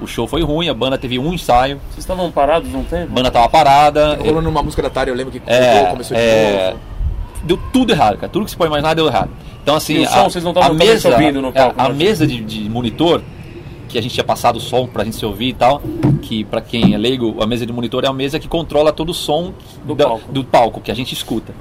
O 0.00 0.06
show 0.06 0.26
foi 0.26 0.42
ruim, 0.42 0.68
a 0.68 0.74
banda 0.74 0.98
teve 0.98 1.18
um 1.18 1.32
ensaio, 1.32 1.80
Vocês 1.90 1.98
estavam 2.00 2.30
parados 2.30 2.72
um 2.74 2.80
a 2.80 2.84
tempo? 2.84 3.12
banda 3.12 3.30
tava 3.30 3.48
parada. 3.48 4.16
Rolando 4.16 4.48
uma 4.48 4.62
música 4.62 4.82
da 4.82 4.90
Tari, 4.90 5.10
eu 5.10 5.16
lembro 5.16 5.32
que 5.32 5.40
É, 5.46 5.86
começou 5.86 6.16
de 6.16 6.22
é, 6.22 6.66
novo. 6.70 6.80
deu 7.44 7.58
tudo 7.72 7.92
errado, 7.92 8.16
cara. 8.16 8.28
Tudo 8.28 8.44
que 8.44 8.50
você 8.50 8.56
pode 8.56 8.68
imaginar 8.68 8.94
deu 8.94 9.06
errado. 9.06 9.30
Então, 9.62 9.74
assim, 9.74 9.94
E 9.94 10.04
o 10.04 10.08
som, 10.08 10.52
não 10.52 10.62
a 10.62 10.72
mesa, 10.72 11.08
ouvindo 11.10 11.40
no 11.40 11.52
palco, 11.52 11.80
a, 11.80 11.86
a 11.86 11.88
né? 11.88 11.94
mesa 11.94 12.26
de, 12.26 12.40
de 12.44 12.68
monitor, 12.68 13.22
que 13.86 13.98
a 13.98 14.02
gente 14.02 14.12
tinha 14.14 14.24
passado 14.24 14.56
o 14.56 14.60
som 14.60 14.86
pra 14.86 15.04
gente 15.04 15.16
se 15.16 15.24
ouvir 15.24 15.48
e 15.48 15.52
tal, 15.54 15.80
que 16.22 16.44
pra 16.44 16.60
quem 16.60 16.94
é 16.94 16.98
leigo, 16.98 17.36
a 17.42 17.46
mesa 17.46 17.64
de 17.66 17.72
monitor 17.72 18.04
é 18.04 18.08
a 18.08 18.12
mesa 18.12 18.38
que 18.38 18.48
controla 18.48 18.92
todo 18.92 19.10
o 19.10 19.14
som 19.14 19.52
Do 19.84 19.94
da- 19.94 20.04
palco. 20.06 20.32
do 20.32 20.44
palco, 20.44 20.80
que 20.80 20.90
a 20.90 20.94
gente 20.94 21.12
escuta. 21.12 21.54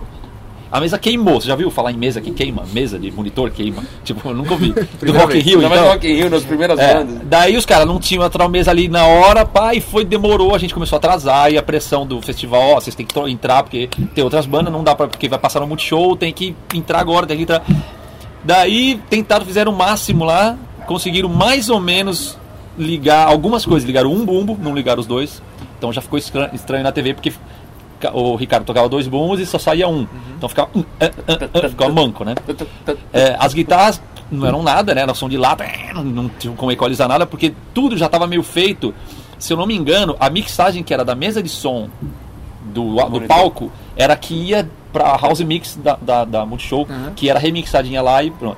A 0.71 0.81
mesa 0.81 0.97
queimou, 0.97 1.39
você 1.39 1.47
já 1.47 1.55
viu 1.55 1.69
falar 1.71 1.91
em 1.93 1.95
mesa 1.95 2.19
que 2.19 2.31
queima? 2.31 2.63
Mesa 2.73 2.99
de 2.99 3.09
monitor 3.09 3.49
queima? 3.51 3.81
Tipo, 4.03 4.27
eu 4.29 4.33
nunca 4.35 4.53
ouvi. 4.53 4.73
Do 4.99 5.13
Rock 5.13 5.37
in. 5.37 5.41
Rio, 5.41 5.63
então. 5.63 5.87
Rock 5.87 6.05
in 6.07 6.15
Rio, 6.15 6.29
nas 6.29 6.43
primeiras 6.43 6.77
É, 6.79 6.95
bandas. 6.95 7.21
daí 7.25 7.55
os 7.55 7.65
caras 7.65 7.87
não 7.87 7.97
tinham 7.99 8.23
a 8.23 8.49
mesa 8.49 8.71
ali 8.71 8.89
na 8.89 9.05
hora, 9.05 9.45
pá, 9.45 9.73
e 9.73 9.79
foi, 9.79 10.03
demorou, 10.03 10.53
a 10.53 10.57
gente 10.57 10.73
começou 10.73 10.97
a 10.97 10.99
atrasar, 10.99 11.49
e 11.53 11.57
a 11.57 11.63
pressão 11.63 12.05
do 12.05 12.21
festival, 12.21 12.61
ó, 12.71 12.75
vocês 12.81 12.93
têm 12.95 13.05
que 13.05 13.17
entrar, 13.29 13.63
porque 13.63 13.87
tem 14.13 14.23
outras 14.23 14.45
bandas, 14.45 14.73
não 14.73 14.83
dá 14.83 14.93
pra, 14.95 15.07
porque 15.07 15.29
vai 15.29 15.39
passar 15.39 15.61
no 15.61 15.67
Multishow, 15.67 16.15
tem 16.17 16.33
que 16.33 16.53
entrar 16.73 16.99
agora, 16.99 17.25
tem 17.25 17.37
que 17.37 17.43
entrar. 17.43 17.63
Daí 18.43 18.99
tentaram, 19.09 19.45
fizeram 19.45 19.71
o 19.71 19.75
máximo 19.75 20.23
lá, 20.25 20.57
conseguiram 20.85 21.29
mais 21.29 21.69
ou 21.69 21.79
menos 21.79 22.37
ligar 22.77 23.27
algumas 23.27 23.65
coisas, 23.65 23.85
ligaram 23.87 24.11
um 24.11 24.25
bumbo, 24.25 24.57
não 24.61 24.73
ligaram 24.75 24.99
os 24.99 25.07
dois, 25.07 25.41
então 25.77 25.91
já 25.93 26.01
ficou 26.01 26.17
estra- 26.19 26.49
estranho 26.53 26.83
na 26.83 26.91
TV, 26.91 27.13
porque 27.13 27.31
o 28.13 28.35
Ricardo 28.35 28.65
tocava 28.65 28.87
dois 28.89 29.07
bumbos 29.07 29.39
e 29.39 29.45
só 29.45 29.57
saía 29.57 29.87
um, 29.87 30.05
então 30.37 30.47
ficava, 30.49 30.69
ah, 30.75 31.09
ah, 31.27 31.49
ah, 31.65 31.69
ficava 31.69 31.91
manco, 31.91 32.23
né? 32.25 32.35
É, 33.13 33.35
as 33.39 33.53
guitarras 33.53 34.01
não 34.31 34.45
eram 34.45 34.61
nada, 34.61 34.93
né? 34.93 35.01
Era 35.01 35.13
som 35.13 35.29
de 35.29 35.37
lata, 35.37 35.65
não, 35.93 36.03
não 36.03 36.29
tinha 36.29 36.53
como 36.53 36.71
equalizar 36.71 37.07
nada, 37.07 37.25
porque 37.25 37.53
tudo 37.73 37.97
já 37.97 38.07
estava 38.07 38.27
meio 38.27 38.43
feito. 38.43 38.93
Se 39.39 39.53
eu 39.53 39.57
não 39.57 39.65
me 39.65 39.75
engano, 39.75 40.15
a 40.19 40.29
mixagem 40.29 40.83
que 40.83 40.93
era 40.93 41.03
da 41.05 41.15
mesa 41.15 41.41
de 41.41 41.49
som 41.49 41.89
do, 42.73 42.95
do 43.09 43.21
palco 43.21 43.71
era 43.95 44.13
a 44.13 44.17
que 44.17 44.33
ia 44.33 44.69
pra 44.91 45.15
house 45.17 45.41
mix 45.41 45.75
da, 45.81 45.97
da, 46.01 46.25
da 46.25 46.45
Multishow, 46.45 46.87
Uhum. 46.89 47.11
que 47.15 47.29
era 47.29 47.39
remixadinha 47.39 48.01
lá 48.01 48.23
e 48.23 48.31
pronto. 48.31 48.57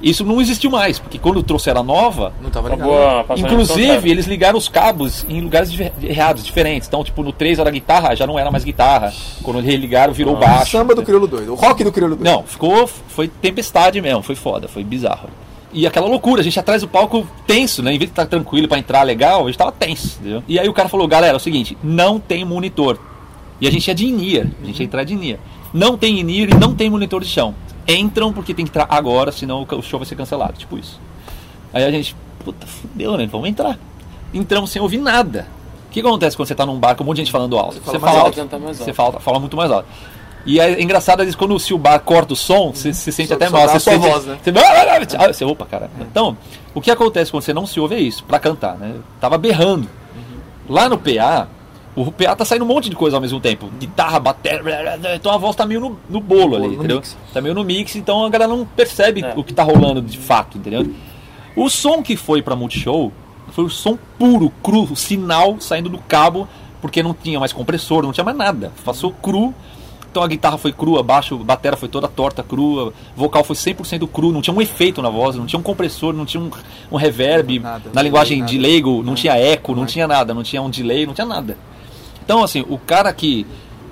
Isso 0.00 0.24
não 0.24 0.40
existiu 0.40 0.70
mais, 0.70 0.98
porque 0.98 1.18
quando 1.18 1.42
trouxeram 1.42 1.80
a 1.80 1.84
nova, 1.84 2.32
Não 2.40 2.50
tava 2.50 2.68
ligado. 2.68 2.88
Acabou 2.88 3.08
a 3.08 3.24
passagem 3.24 3.44
de 3.44 3.66
som, 3.66 3.74
Inclusive, 3.74 4.10
eles 4.10 4.26
ligaram 4.26 4.56
os 4.56 4.68
cabos 4.68 5.26
em 5.28 5.40
lugares 5.40 5.70
errados, 6.02 6.44
diferentes. 6.44 6.86
Então, 6.86 7.02
tipo, 7.02 7.22
no 7.22 7.32
3 7.32 7.58
era 7.58 7.70
guitarra, 7.70 8.14
já 8.14 8.26
não 8.26 8.38
era 8.38 8.50
mais 8.50 8.62
guitarra. 8.64 9.12
Quando 9.42 9.60
religaram, 9.60 10.12
virou 10.12 10.36
baixo. 10.36 10.72
Samba 10.72 10.94
do 10.94 11.02
Crioulo 11.02 11.26
Doido, 11.26 11.52
o 11.52 11.54
rock 11.56 11.82
do 11.82 11.90
Crioulo 11.90 12.16
Doido. 12.16 12.30
Não, 12.30 12.42
ficou. 12.44 12.86
Foi 12.86 13.26
tempestade 13.28 14.00
mesmo, 14.00 14.22
foi 14.22 14.34
foda, 14.34 14.68
foi 14.68 14.84
bizarro. 14.84 15.28
E 15.72 15.86
aquela 15.86 16.06
loucura, 16.06 16.40
a 16.40 16.44
gente 16.44 16.58
atrás 16.58 16.80
do 16.80 16.88
palco 16.88 17.26
tenso, 17.46 17.82
né? 17.82 17.92
Em 17.92 17.98
vez 17.98 18.08
de 18.08 18.12
estar 18.12 18.26
tranquilo 18.26 18.68
pra 18.68 18.78
entrar 18.78 19.02
legal, 19.02 19.42
a 19.42 19.46
gente 19.46 19.58
tava 19.58 19.72
tenso, 19.72 20.18
entendeu? 20.20 20.42
E 20.48 20.58
aí 20.58 20.68
o 20.68 20.72
cara 20.72 20.88
falou, 20.88 21.06
galera, 21.06 21.34
é 21.34 21.36
o 21.36 21.40
seguinte, 21.40 21.76
não 21.82 22.18
tem 22.18 22.44
monitor. 22.44 22.98
E 23.60 23.66
a 23.66 23.70
gente 23.70 23.88
ia 23.88 23.94
de 23.94 24.06
in-ear, 24.06 24.46
a 24.62 24.66
gente 24.66 24.78
ia 24.80 24.86
entrar 24.86 25.04
de 25.04 25.14
in-ear. 25.14 25.38
Não 25.74 25.98
tem 25.98 26.20
in-ear 26.20 26.50
e 26.50 26.54
não 26.54 26.74
tem 26.74 26.88
monitor 26.88 27.20
de 27.20 27.28
chão. 27.28 27.54
Entram 27.88 28.32
porque 28.32 28.52
tem 28.52 28.66
que 28.66 28.70
entrar 28.70 28.86
agora, 28.90 29.32
senão 29.32 29.66
o 29.70 29.82
show 29.82 29.98
vai 29.98 30.06
ser 30.06 30.14
cancelado, 30.14 30.52
tipo 30.58 30.76
isso. 30.78 31.00
Aí 31.72 31.84
a 31.84 31.90
gente, 31.90 32.14
puta, 32.44 32.66
fudeu, 32.66 33.16
né? 33.16 33.26
Vamos 33.26 33.48
entrar. 33.48 33.78
Entramos 34.32 34.70
sem 34.70 34.80
ouvir 34.82 34.98
nada. 34.98 35.46
O 35.86 35.90
que 35.90 36.00
acontece 36.00 36.36
quando 36.36 36.48
você 36.48 36.54
tá 36.54 36.66
num 36.66 36.78
bar 36.78 36.94
com 36.94 37.02
um 37.02 37.06
monte 37.06 37.16
de 37.16 37.22
gente 37.22 37.32
falando 37.32 37.58
alto? 37.58 37.80
fala 37.80 37.98
Você 37.98 37.98
fala 37.98 38.20
alto, 38.20 38.60
mais 38.60 38.76
Você 38.76 38.82
alto. 38.90 38.94
fala, 38.94 39.20
fala 39.20 39.40
muito 39.40 39.56
mais 39.56 39.70
alto. 39.70 39.88
E 40.44 40.60
é 40.60 40.80
engraçado, 40.82 41.20
às 41.20 41.26
vezes, 41.26 41.34
quando 41.36 41.58
se 41.58 41.72
o 41.72 41.78
bar 41.78 41.98
corta 42.00 42.34
o 42.34 42.36
som, 42.36 42.72
você 42.72 42.92
se 42.92 43.10
sente 43.10 43.28
Só- 43.28 43.34
até 43.34 43.48
só 43.48 43.56
mal. 43.56 43.68
Você 43.68 43.80
sente, 43.80 43.98
voz, 44.08 44.24
né? 44.26 44.38
Você, 44.42 45.16
ah, 45.18 45.32
você, 45.32 45.44
opa, 45.44 45.64
cara. 45.66 45.90
Então, 46.00 46.36
o 46.74 46.80
que 46.80 46.90
acontece 46.90 47.30
quando 47.30 47.42
você 47.42 47.52
não 47.54 47.66
se 47.66 47.80
ouve 47.80 47.94
é 47.94 48.00
isso, 48.00 48.22
pra 48.24 48.38
cantar, 48.38 48.76
né? 48.76 48.94
Tava 49.20 49.36
berrando. 49.38 49.88
Lá 50.68 50.88
no 50.88 50.98
PA, 50.98 51.48
o 52.02 52.12
PA 52.12 52.34
tá 52.36 52.44
saindo 52.44 52.64
um 52.64 52.68
monte 52.68 52.88
de 52.90 52.96
coisa 52.96 53.16
ao 53.16 53.20
mesmo 53.20 53.40
tempo. 53.40 53.68
Guitarra, 53.78 54.18
bateria, 54.20 54.98
então 55.14 55.32
a 55.32 55.36
voz 55.36 55.54
tá 55.56 55.64
meio 55.66 55.80
no, 55.80 55.98
no 56.08 56.20
bolo 56.20 56.56
ali, 56.56 56.68
no 56.68 56.74
entendeu? 56.74 56.96
mix. 56.98 57.16
Tá 57.32 57.40
meio 57.40 57.54
no 57.54 57.64
mix, 57.64 57.96
então 57.96 58.24
a 58.24 58.28
galera 58.28 58.48
não 58.54 58.64
percebe 58.64 59.22
É. 59.24 59.32
o 59.36 59.42
que 59.44 59.52
tá 59.52 59.62
rolando 59.62 60.00
de 60.02 60.18
fato, 60.18 60.58
entendeu? 60.58 60.86
O 61.56 61.68
som 61.68 62.02
que 62.02 62.16
foi 62.16 62.40
pra 62.42 62.54
Multishow 62.56 63.12
foi 63.52 63.64
o 63.64 63.70
som 63.70 63.98
puro, 64.18 64.50
cru, 64.62 64.84
o 64.84 64.96
sinal 64.96 65.56
saindo 65.60 65.88
do 65.88 65.98
cabo, 65.98 66.46
porque 66.80 67.02
não 67.02 67.12
tinha 67.14 67.40
mais 67.40 67.52
compressor, 67.52 68.02
não 68.02 68.12
tinha 68.12 68.24
mais 68.24 68.36
nada. 68.36 68.70
Passou 68.84 69.10
cru. 69.12 69.52
Então 70.10 70.22
a 70.22 70.26
guitarra 70.26 70.56
foi 70.56 70.72
crua, 70.72 71.02
baixo, 71.02 71.34
a 71.34 71.44
bateria 71.44 71.76
foi 71.76 71.88
toda 71.88 72.08
torta, 72.08 72.42
crua, 72.42 72.94
vocal 73.14 73.44
foi 73.44 73.54
100% 73.54 74.08
cru, 74.08 74.32
não 74.32 74.40
tinha 74.40 74.54
um 74.56 74.60
efeito 74.60 75.02
na 75.02 75.10
voz, 75.10 75.36
não 75.36 75.44
tinha 75.44 75.60
um 75.60 75.62
compressor, 75.62 76.14
não 76.14 76.24
tinha 76.24 76.42
um, 76.42 76.50
um 76.90 76.96
reverb. 76.96 77.58
Nada, 77.58 77.90
na 77.92 78.00
linguagem 78.02 78.38
nada. 78.38 78.50
de 78.50 78.56
leigo, 78.58 78.96
não 78.98 79.02
Não. 79.04 79.14
tinha 79.14 79.36
eco, 79.36 79.72
não 79.72 79.80
Não. 79.80 79.86
tinha 79.86 80.08
nada, 80.08 80.32
não 80.32 80.42
tinha 80.42 80.62
um 80.62 80.70
delay, 80.70 81.06
não 81.06 81.12
tinha 81.12 81.26
nada. 81.26 81.58
Então, 82.28 82.44
assim, 82.44 82.62
o 82.68 82.76
cara 82.76 83.10
que 83.10 83.46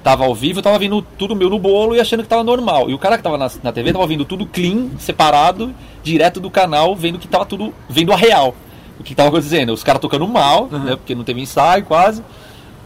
tava 0.04 0.26
ao 0.26 0.34
vivo 0.34 0.60
tava 0.60 0.78
vindo 0.78 1.00
tudo 1.00 1.34
meu 1.34 1.48
no 1.48 1.58
bolo 1.58 1.96
e 1.96 2.00
achando 2.00 2.22
que 2.22 2.28
tava 2.28 2.44
normal. 2.44 2.90
E 2.90 2.92
o 2.92 2.98
cara 2.98 3.16
que 3.16 3.22
tava 3.22 3.38
na, 3.38 3.50
na 3.62 3.72
TV 3.72 3.94
tava 3.94 4.06
vindo 4.06 4.26
tudo 4.26 4.44
clean, 4.44 4.90
separado, 4.98 5.74
direto 6.02 6.38
do 6.38 6.50
canal, 6.50 6.94
vendo 6.94 7.18
que 7.18 7.26
tava 7.26 7.46
tudo, 7.46 7.72
vendo 7.88 8.12
a 8.12 8.16
real. 8.16 8.54
O 9.00 9.02
que 9.02 9.14
tava 9.14 9.30
acontecendo? 9.30 9.72
Os 9.72 9.82
caras 9.82 10.02
tocando 10.02 10.28
mal, 10.28 10.66
né? 10.66 10.96
Porque 10.96 11.14
não 11.14 11.24
teve 11.24 11.40
ensaio 11.40 11.82
quase. 11.86 12.22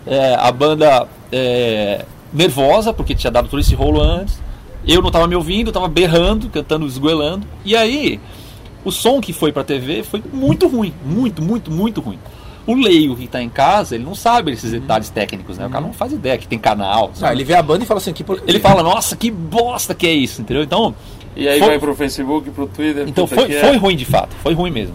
É, 0.07 0.37
a 0.39 0.53
banda 0.53 1.09
é, 1.33 2.05
nervosa, 2.33 2.93
porque 2.93 3.13
tinha 3.13 3.33
dado 3.33 3.49
todo 3.49 3.59
esse 3.59 3.75
rolo 3.75 4.01
antes. 4.01 4.41
Eu 4.87 5.03
não 5.03 5.11
tava 5.11 5.27
me 5.27 5.35
ouvindo, 5.35 5.73
tava 5.73 5.89
berrando, 5.89 6.49
cantando, 6.49 6.87
esgoelando. 6.87 7.45
E 7.65 7.75
aí, 7.75 8.21
o 8.85 8.93
som 8.93 9.21
que 9.21 9.33
foi 9.33 9.51
pra 9.51 9.65
TV 9.65 10.05
foi 10.05 10.23
muito 10.33 10.69
ruim. 10.69 10.95
Muito, 11.05 11.43
muito, 11.43 11.73
muito 11.73 12.01
ruim. 12.01 12.21
O 12.67 12.75
leigo 12.75 13.17
que 13.17 13.27
tá 13.27 13.43
em 13.43 13.49
casa, 13.49 13.95
ele 13.95 14.05
não 14.05 14.15
sabe 14.15 14.53
esses 14.53 14.71
detalhes 14.71 15.09
técnicos, 15.09 15.59
né? 15.59 15.67
O 15.67 15.71
cara 15.71 15.85
não 15.85 15.93
faz 15.93 16.13
ideia 16.13 16.37
que 16.39 16.47
tem 16.47 16.59
canal. 16.59 17.11
Ah, 17.23 17.33
ele 17.33 17.43
vê 17.45 17.55
a 17.55 17.63
banda 17.63 17.85
e 17.85 17.87
fala 17.87 17.99
assim, 17.99 18.13
que 18.13 18.23
porcaria. 18.23 18.51
Ele 18.53 18.61
fala, 18.61 18.83
nossa, 18.83 19.17
que 19.17 19.31
bosta 19.31 19.95
que 19.95 20.07
é 20.07 20.13
isso, 20.13 20.43
entendeu? 20.43 20.63
Então, 20.63 20.95
E 21.37 21.49
aí 21.49 21.59
Foi- 21.59 21.69
vai 21.69 21.79
pro 21.79 21.95
Facebook, 21.95 22.51
pro 22.51 22.67
Twitter. 22.67 23.09
então 23.09 23.27
foi, 23.27 23.47
que 23.47 23.55
é. 23.55 23.61
foi 23.61 23.77
ruim 23.77 23.97
de 23.97 24.05
fato, 24.05 24.35
foi 24.43 24.53
ruim 24.53 24.71
mesmo. 24.71 24.95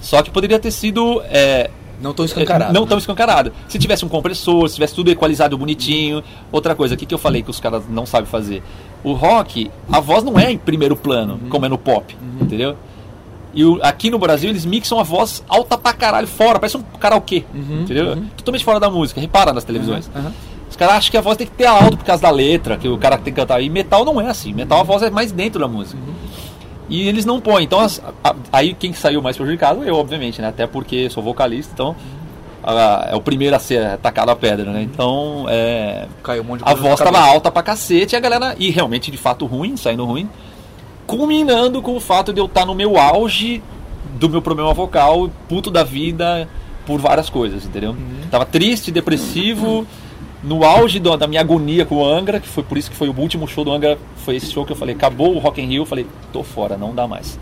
Só 0.00 0.22
que 0.22 0.30
poderia 0.30 0.58
ter 0.58 0.70
sido 0.70 1.22
é, 1.26 1.70
Não 2.00 2.12
tão 2.12 2.24
escancarado. 2.24 2.72
Não 2.72 2.86
tão 2.86 2.98
escancarado. 2.98 3.52
Se 3.68 3.78
tivesse 3.78 4.04
um 4.04 4.08
compressor, 4.08 4.68
se 4.68 4.74
tivesse 4.74 4.94
tudo 4.94 5.10
equalizado 5.10 5.56
bonitinho. 5.56 6.22
Outra 6.50 6.74
coisa, 6.74 6.94
o 6.94 6.98
que, 6.98 7.06
que 7.06 7.14
eu 7.14 7.18
falei 7.18 7.42
que 7.42 7.50
os 7.50 7.60
caras 7.60 7.84
não 7.88 8.04
sabem 8.04 8.26
fazer? 8.26 8.62
O 9.02 9.12
rock, 9.12 9.70
a 9.90 10.00
voz 10.00 10.24
não 10.24 10.38
é 10.38 10.50
em 10.50 10.58
primeiro 10.58 10.96
plano, 10.96 11.38
como 11.48 11.64
é 11.66 11.68
no 11.68 11.78
pop, 11.78 12.16
entendeu? 12.40 12.76
E 13.54 13.64
o- 13.64 13.78
aqui 13.82 14.10
no 14.10 14.18
Brasil 14.18 14.50
eles 14.50 14.64
mixam 14.64 14.98
a 14.98 15.02
voz 15.02 15.44
alta 15.48 15.78
pra 15.78 15.92
caralho 15.92 16.26
fora, 16.26 16.58
parece 16.58 16.76
um 16.76 16.82
karaokê, 17.00 17.44
entendeu? 17.82 18.16
Totalmente 18.36 18.64
fora 18.64 18.80
da 18.80 18.90
música, 18.90 19.20
repara 19.20 19.52
nas 19.52 19.64
televisões. 19.64 20.10
Aham. 20.14 20.32
Os 20.68 20.76
caras 20.76 20.96
acham 20.96 21.10
que 21.12 21.16
a 21.16 21.20
voz 21.20 21.36
tem 21.36 21.46
que 21.46 21.52
ter 21.52 21.66
alto 21.66 21.96
por 21.96 22.04
causa 22.04 22.20
da 22.22 22.30
letra, 22.30 22.76
que 22.76 22.88
o 22.88 22.98
cara 22.98 23.16
tem 23.16 23.32
que 23.32 23.40
cantar. 23.40 23.60
E 23.60 23.70
metal 23.70 24.04
não 24.04 24.20
é 24.20 24.28
assim. 24.28 24.52
Metal 24.52 24.80
a 24.80 24.82
voz 24.82 25.02
é 25.04 25.10
mais 25.10 25.30
dentro 25.30 25.60
da 25.60 25.68
música. 25.68 25.96
E 26.88 27.06
eles 27.08 27.24
não 27.24 27.40
põem. 27.40 27.62
Então, 27.64 27.78
as- 27.78 28.02
a- 28.24 28.34
aí 28.52 28.74
quem 28.74 28.92
saiu 28.92 29.22
mais 29.22 29.36
prejudicado? 29.36 29.84
Eu, 29.84 29.94
obviamente, 29.94 30.42
né? 30.42 30.48
Até 30.48 30.66
porque 30.66 31.08
sou 31.10 31.22
vocalista, 31.22 31.70
então 31.72 31.94
a- 32.62 33.08
é 33.12 33.14
o 33.14 33.20
primeiro 33.20 33.54
a 33.54 33.58
ser 33.60 33.86
atacado 33.86 34.30
a 34.30 34.36
pedra, 34.36 34.72
né? 34.72 34.82
Então, 34.82 35.46
é, 35.48 36.06
Caiu 36.24 36.42
um 36.42 36.46
monte 36.46 36.64
de 36.64 36.68
a 36.70 36.74
voz 36.74 36.98
tava 36.98 37.20
alta 37.20 37.50
pra 37.52 37.62
cacete 37.62 38.14
e 38.14 38.16
a 38.16 38.20
galera, 38.20 38.56
e 38.58 38.70
realmente 38.70 39.10
de 39.12 39.16
fato 39.16 39.46
ruim, 39.46 39.76
saindo 39.76 40.04
ruim, 40.04 40.28
culminando 41.06 41.80
com 41.82 41.96
o 41.96 42.00
fato 42.00 42.32
de 42.32 42.40
eu 42.40 42.46
estar 42.46 42.64
no 42.66 42.74
meu 42.74 42.96
auge 42.98 43.62
do 44.18 44.28
meu 44.28 44.40
problema 44.42 44.72
vocal, 44.72 45.28
puto 45.48 45.70
da 45.70 45.82
vida 45.84 46.48
por 46.86 47.00
várias 47.00 47.28
coisas, 47.30 47.64
entendeu? 47.64 47.90
Uhum. 47.90 48.28
Tava 48.30 48.44
triste, 48.44 48.90
depressivo, 48.90 49.86
no 50.42 50.62
auge 50.64 50.98
do- 50.98 51.16
da 51.16 51.26
minha 51.26 51.40
agonia 51.40 51.84
com 51.86 51.96
o 51.96 52.04
Angra, 52.06 52.38
que 52.38 52.48
foi 52.48 52.62
por 52.62 52.76
isso 52.78 52.90
que 52.90 52.96
foi 52.96 53.08
o 53.08 53.18
último 53.18 53.48
show 53.48 53.64
do 53.64 53.72
Angra, 53.72 53.98
foi 54.18 54.36
esse 54.36 54.50
show 54.52 54.64
que 54.64 54.72
eu 54.72 54.76
falei, 54.76 54.94
acabou 54.94 55.34
o 55.34 55.38
Rock 55.38 55.60
in 55.60 55.66
Rio, 55.66 55.82
eu 55.82 55.86
falei, 55.86 56.06
tô 56.32 56.42
fora, 56.42 56.76
não 56.76 56.94
dá 56.94 57.08
mais. 57.08 57.38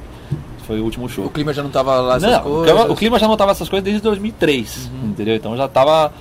Foi 0.67 0.81
o 0.81 0.85
último 0.85 1.09
show. 1.09 1.25
O 1.27 1.31
clima 1.31 1.53
já 1.53 1.61
não 1.63 1.71
tava 1.71 2.01
lá 2.01 2.17
essas 2.17 2.31
Não, 2.31 2.39
o 2.39 2.43
coisas. 2.43 2.73
clima, 2.73 2.93
o 2.93 2.97
clima 2.97 3.19
já 3.19 3.27
não 3.29 3.37
tava 3.37 3.51
essas 3.51 3.69
coisas 3.69 3.83
desde 3.85 4.01
2003, 4.01 4.89
Uhum. 5.03 5.09
entendeu? 5.11 5.35
Então 5.35 5.57
já 5.57 5.67
tava 5.67 6.13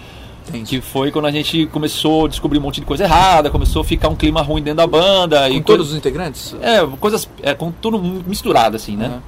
Entendi. 0.50 0.66
Que 0.78 0.82
foi 0.82 1.12
quando 1.12 1.26
a 1.26 1.32
gente 1.32 1.68
começou 1.68 2.26
a 2.26 2.28
descobrir 2.28 2.60
um 2.60 2.62
monte 2.62 2.80
de 2.80 2.86
coisa 2.86 3.04
errada, 3.04 3.50
começou 3.50 3.82
a 3.82 3.86
ficar 3.86 4.10
um 4.10 4.16
clima 4.16 4.42
ruim 4.42 4.62
dentro 4.62 4.78
da 4.78 4.88
banda. 4.88 5.48
Com 5.50 5.56
e 5.56 5.62
todos 5.62 5.92
os 5.92 5.96
integrantes? 5.96 6.56
É, 6.62 6.86
coisas. 7.00 7.30
É, 7.42 7.54
com 7.54 7.72
tudo 7.72 8.00
misturado, 8.00 8.76
assim, 8.76 8.96
né? 8.96 9.06
Aham. 9.06 9.22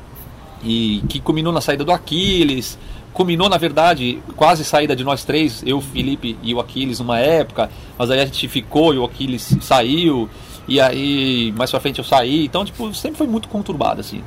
E 0.66 1.03
que 1.09 1.20
culminou 1.20 1.51
na 1.51 1.59
saída 1.59 1.84
do 1.84 1.91
Aquiles, 1.91 2.78
culminou, 3.14 3.47
na 3.47 3.57
verdade, 3.57 4.20
quase 4.36 4.66
saída 4.66 4.95
de 4.95 5.03
nós 5.03 5.24
três, 5.24 5.61
eu, 5.66 5.80
Felipe 5.80 6.38
e 6.41 6.53
o 6.53 6.59
Aquiles, 6.59 6.99
numa 6.99 7.20
época, 7.20 7.70
mas 7.97 8.09
aí 8.09 8.20
a 8.20 8.26
gente 8.26 8.47
ficou 8.47 8.93
e 8.93 8.97
o 8.97 9.05
Aquiles 9.05 9.55
saiu, 9.61 10.30
e 10.68 10.80
aí 10.82 11.53
mais 11.55 11.70
pra 11.70 11.80
frente 11.80 11.99
eu 11.99 12.03
saí, 12.05 12.45
então, 12.45 12.66
tipo, 12.66 12.93
sempre 12.93 13.18
foi 13.18 13.28
muito 13.28 13.47
conturbado, 13.47 14.01
assim. 14.01 14.24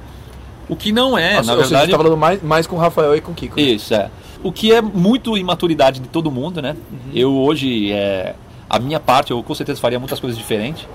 O 0.69 0.75
que 0.77 0.91
não 0.93 1.17
é, 1.17 1.37
Nossa, 1.37 1.55
na 1.57 1.63
seja, 1.63 1.69
verdade. 1.69 1.87
você 1.87 1.91
tá 1.93 1.97
falando 1.99 2.17
mais, 2.17 2.43
mais 2.43 2.67
com 2.67 2.77
o 2.77 2.79
Rafael 2.79 3.15
e 3.17 3.21
com 3.21 3.33
o 3.33 3.35
Kiko. 3.35 3.59
Isso, 3.61 3.95
é. 3.95 4.11
O 4.43 4.51
que 4.51 4.73
é 4.73 4.81
muito 4.83 5.37
imaturidade 5.39 6.01
de 6.01 6.09
todo 6.09 6.31
mundo, 6.31 6.61
né? 6.61 6.77
Eu 7.15 7.35
hoje, 7.37 7.93
é, 7.93 8.35
a 8.69 8.79
minha 8.79 8.99
parte, 9.01 9.31
eu 9.31 9.43
com 9.43 9.55
certeza 9.55 9.81
faria 9.81 9.99
muitas 9.99 10.19
coisas 10.21 10.37
diferentes. 10.39 10.87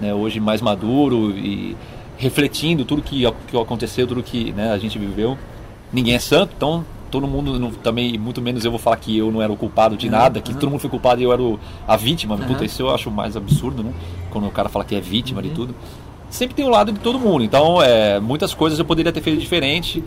Né? 0.00 0.14
Hoje 0.14 0.38
mais 0.38 0.60
maduro 0.62 1.32
e 1.36 1.76
refletindo 2.16 2.84
tudo 2.84 3.02
que, 3.02 3.24
que 3.48 3.56
aconteceu, 3.56 4.06
tudo 4.06 4.22
que 4.22 4.52
né, 4.52 4.70
a 4.72 4.78
gente 4.78 4.98
viveu. 4.98 5.36
Ninguém 5.92 6.14
é 6.14 6.18
santo, 6.20 6.52
então 6.56 6.84
todo 7.10 7.26
mundo 7.26 7.58
não- 7.58 7.70
também, 7.70 8.16
muito 8.18 8.40
menos 8.40 8.64
eu 8.64 8.70
vou 8.70 8.78
falar 8.78 8.96
que 8.96 9.16
eu 9.16 9.32
não 9.32 9.40
era 9.42 9.50
o 9.52 9.56
culpado 9.56 9.96
de 9.96 10.08
nada, 10.10 10.40
que 10.40 10.52
todo 10.54 10.70
mundo 10.70 10.80
foi 10.80 10.90
culpado 10.90 11.20
e 11.20 11.24
eu 11.24 11.32
era 11.32 11.42
o- 11.42 11.58
a 11.86 11.96
vítima. 11.96 12.36
Puta, 12.36 12.64
isso 12.64 12.82
eu 12.82 12.94
acho 12.94 13.10
mais 13.10 13.36
absurdo, 13.36 13.82
né? 13.82 13.92
Quando 14.30 14.46
o 14.46 14.50
cara 14.50 14.68
fala 14.68 14.84
que 14.84 14.94
é 14.94 15.00
vítima 15.00 15.42
de 15.42 15.50
tudo. 15.50 15.74
Sempre 16.30 16.54
tem 16.54 16.64
o 16.64 16.68
lado 16.68 16.92
de 16.92 17.00
todo 17.00 17.18
mundo, 17.18 17.42
então 17.42 17.82
é, 17.82 18.20
muitas 18.20 18.52
coisas 18.52 18.78
eu 18.78 18.84
poderia 18.84 19.10
ter 19.10 19.22
feito 19.22 19.40
diferente, 19.40 20.04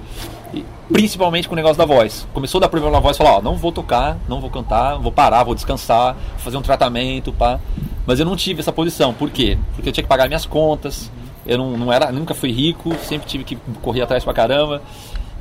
principalmente 0.91 1.47
com 1.47 1.53
o 1.53 1.55
negócio 1.55 1.77
da 1.77 1.85
voz. 1.85 2.27
Começou 2.31 2.59
a 2.59 2.61
dar 2.61 2.69
problema 2.69 2.93
na 2.93 2.99
voz, 2.99 3.17
falar, 3.17 3.41
não 3.41 3.55
vou 3.55 3.71
tocar, 3.71 4.17
não 4.29 4.39
vou 4.39 4.49
cantar, 4.49 4.97
vou 4.97 5.11
parar, 5.11 5.43
vou 5.43 5.55
descansar, 5.55 6.13
vou 6.13 6.39
fazer 6.39 6.57
um 6.57 6.61
tratamento, 6.61 7.33
pá. 7.33 7.59
Mas 8.05 8.19
eu 8.19 8.25
não 8.25 8.35
tive 8.35 8.59
essa 8.61 8.71
posição, 8.71 9.13
por 9.13 9.31
quê? 9.31 9.57
Porque 9.73 9.89
eu 9.89 9.93
tinha 9.93 10.03
que 10.03 10.09
pagar 10.09 10.27
minhas 10.27 10.45
contas, 10.45 11.11
eu 11.45 11.57
não, 11.57 11.77
não 11.77 11.91
era, 11.91 12.11
nunca 12.11 12.35
fui 12.35 12.51
rico, 12.51 12.95
sempre 13.03 13.27
tive 13.27 13.43
que 13.43 13.55
correr 13.81 14.01
atrás 14.01 14.23
pra 14.23 14.33
caramba. 14.33 14.81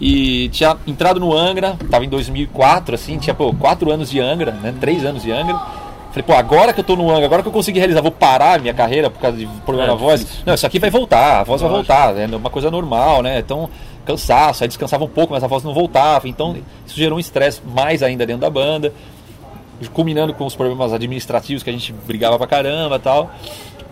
E 0.00 0.48
tinha 0.48 0.78
entrado 0.86 1.20
no 1.20 1.36
Angra, 1.36 1.76
tava 1.90 2.06
em 2.06 2.08
2004, 2.08 2.94
assim, 2.94 3.18
tinha, 3.18 3.34
pô, 3.34 3.52
4 3.52 3.90
anos 3.92 4.10
de 4.10 4.18
Angra, 4.18 4.52
né, 4.52 4.74
3 4.80 5.04
anos 5.04 5.22
de 5.22 5.30
Angra. 5.30 5.60
Falei, 6.10 6.22
pô, 6.26 6.32
agora 6.32 6.72
que 6.72 6.80
eu 6.80 6.84
tô 6.84 6.96
no 6.96 7.08
Angra, 7.10 7.26
agora 7.26 7.40
que 7.42 7.48
eu 7.48 7.52
consegui 7.52 7.78
realizar, 7.78 8.00
vou 8.00 8.10
parar 8.10 8.60
minha 8.60 8.74
carreira 8.74 9.08
por 9.08 9.20
causa 9.20 9.36
de 9.36 9.46
problema 9.64 9.88
É, 9.88 9.92
na 9.92 9.94
voz. 9.96 10.20
difícil. 10.20 10.42
Não, 10.44 10.54
isso 10.54 10.66
aqui 10.66 10.78
vai 10.80 10.90
voltar, 10.90 11.40
a 11.40 11.44
voz 11.44 11.60
vai 11.62 11.70
Lógico. 11.70 11.86
voltar, 11.92 12.16
é 12.18 12.26
uma 12.26 12.50
coisa 12.50 12.68
normal, 12.70 13.22
né? 13.22 13.38
Então, 13.38 13.70
cansaço, 14.04 14.64
aí 14.64 14.68
descansava 14.68 15.04
um 15.04 15.08
pouco, 15.08 15.32
mas 15.32 15.44
a 15.44 15.46
voz 15.46 15.62
não 15.62 15.72
voltava. 15.72 16.28
Então, 16.28 16.56
isso 16.84 16.96
gerou 16.96 17.16
um 17.16 17.20
estresse 17.20 17.60
mais 17.64 18.02
ainda 18.02 18.26
dentro 18.26 18.40
da 18.40 18.50
banda, 18.50 18.92
culminando 19.92 20.34
com 20.34 20.44
os 20.44 20.56
problemas 20.56 20.92
administrativos 20.92 21.62
que 21.62 21.70
a 21.70 21.72
gente 21.72 21.92
brigava 21.92 22.36
pra 22.38 22.46
caramba 22.46 22.96
e 22.96 22.98
tal. 23.00 23.30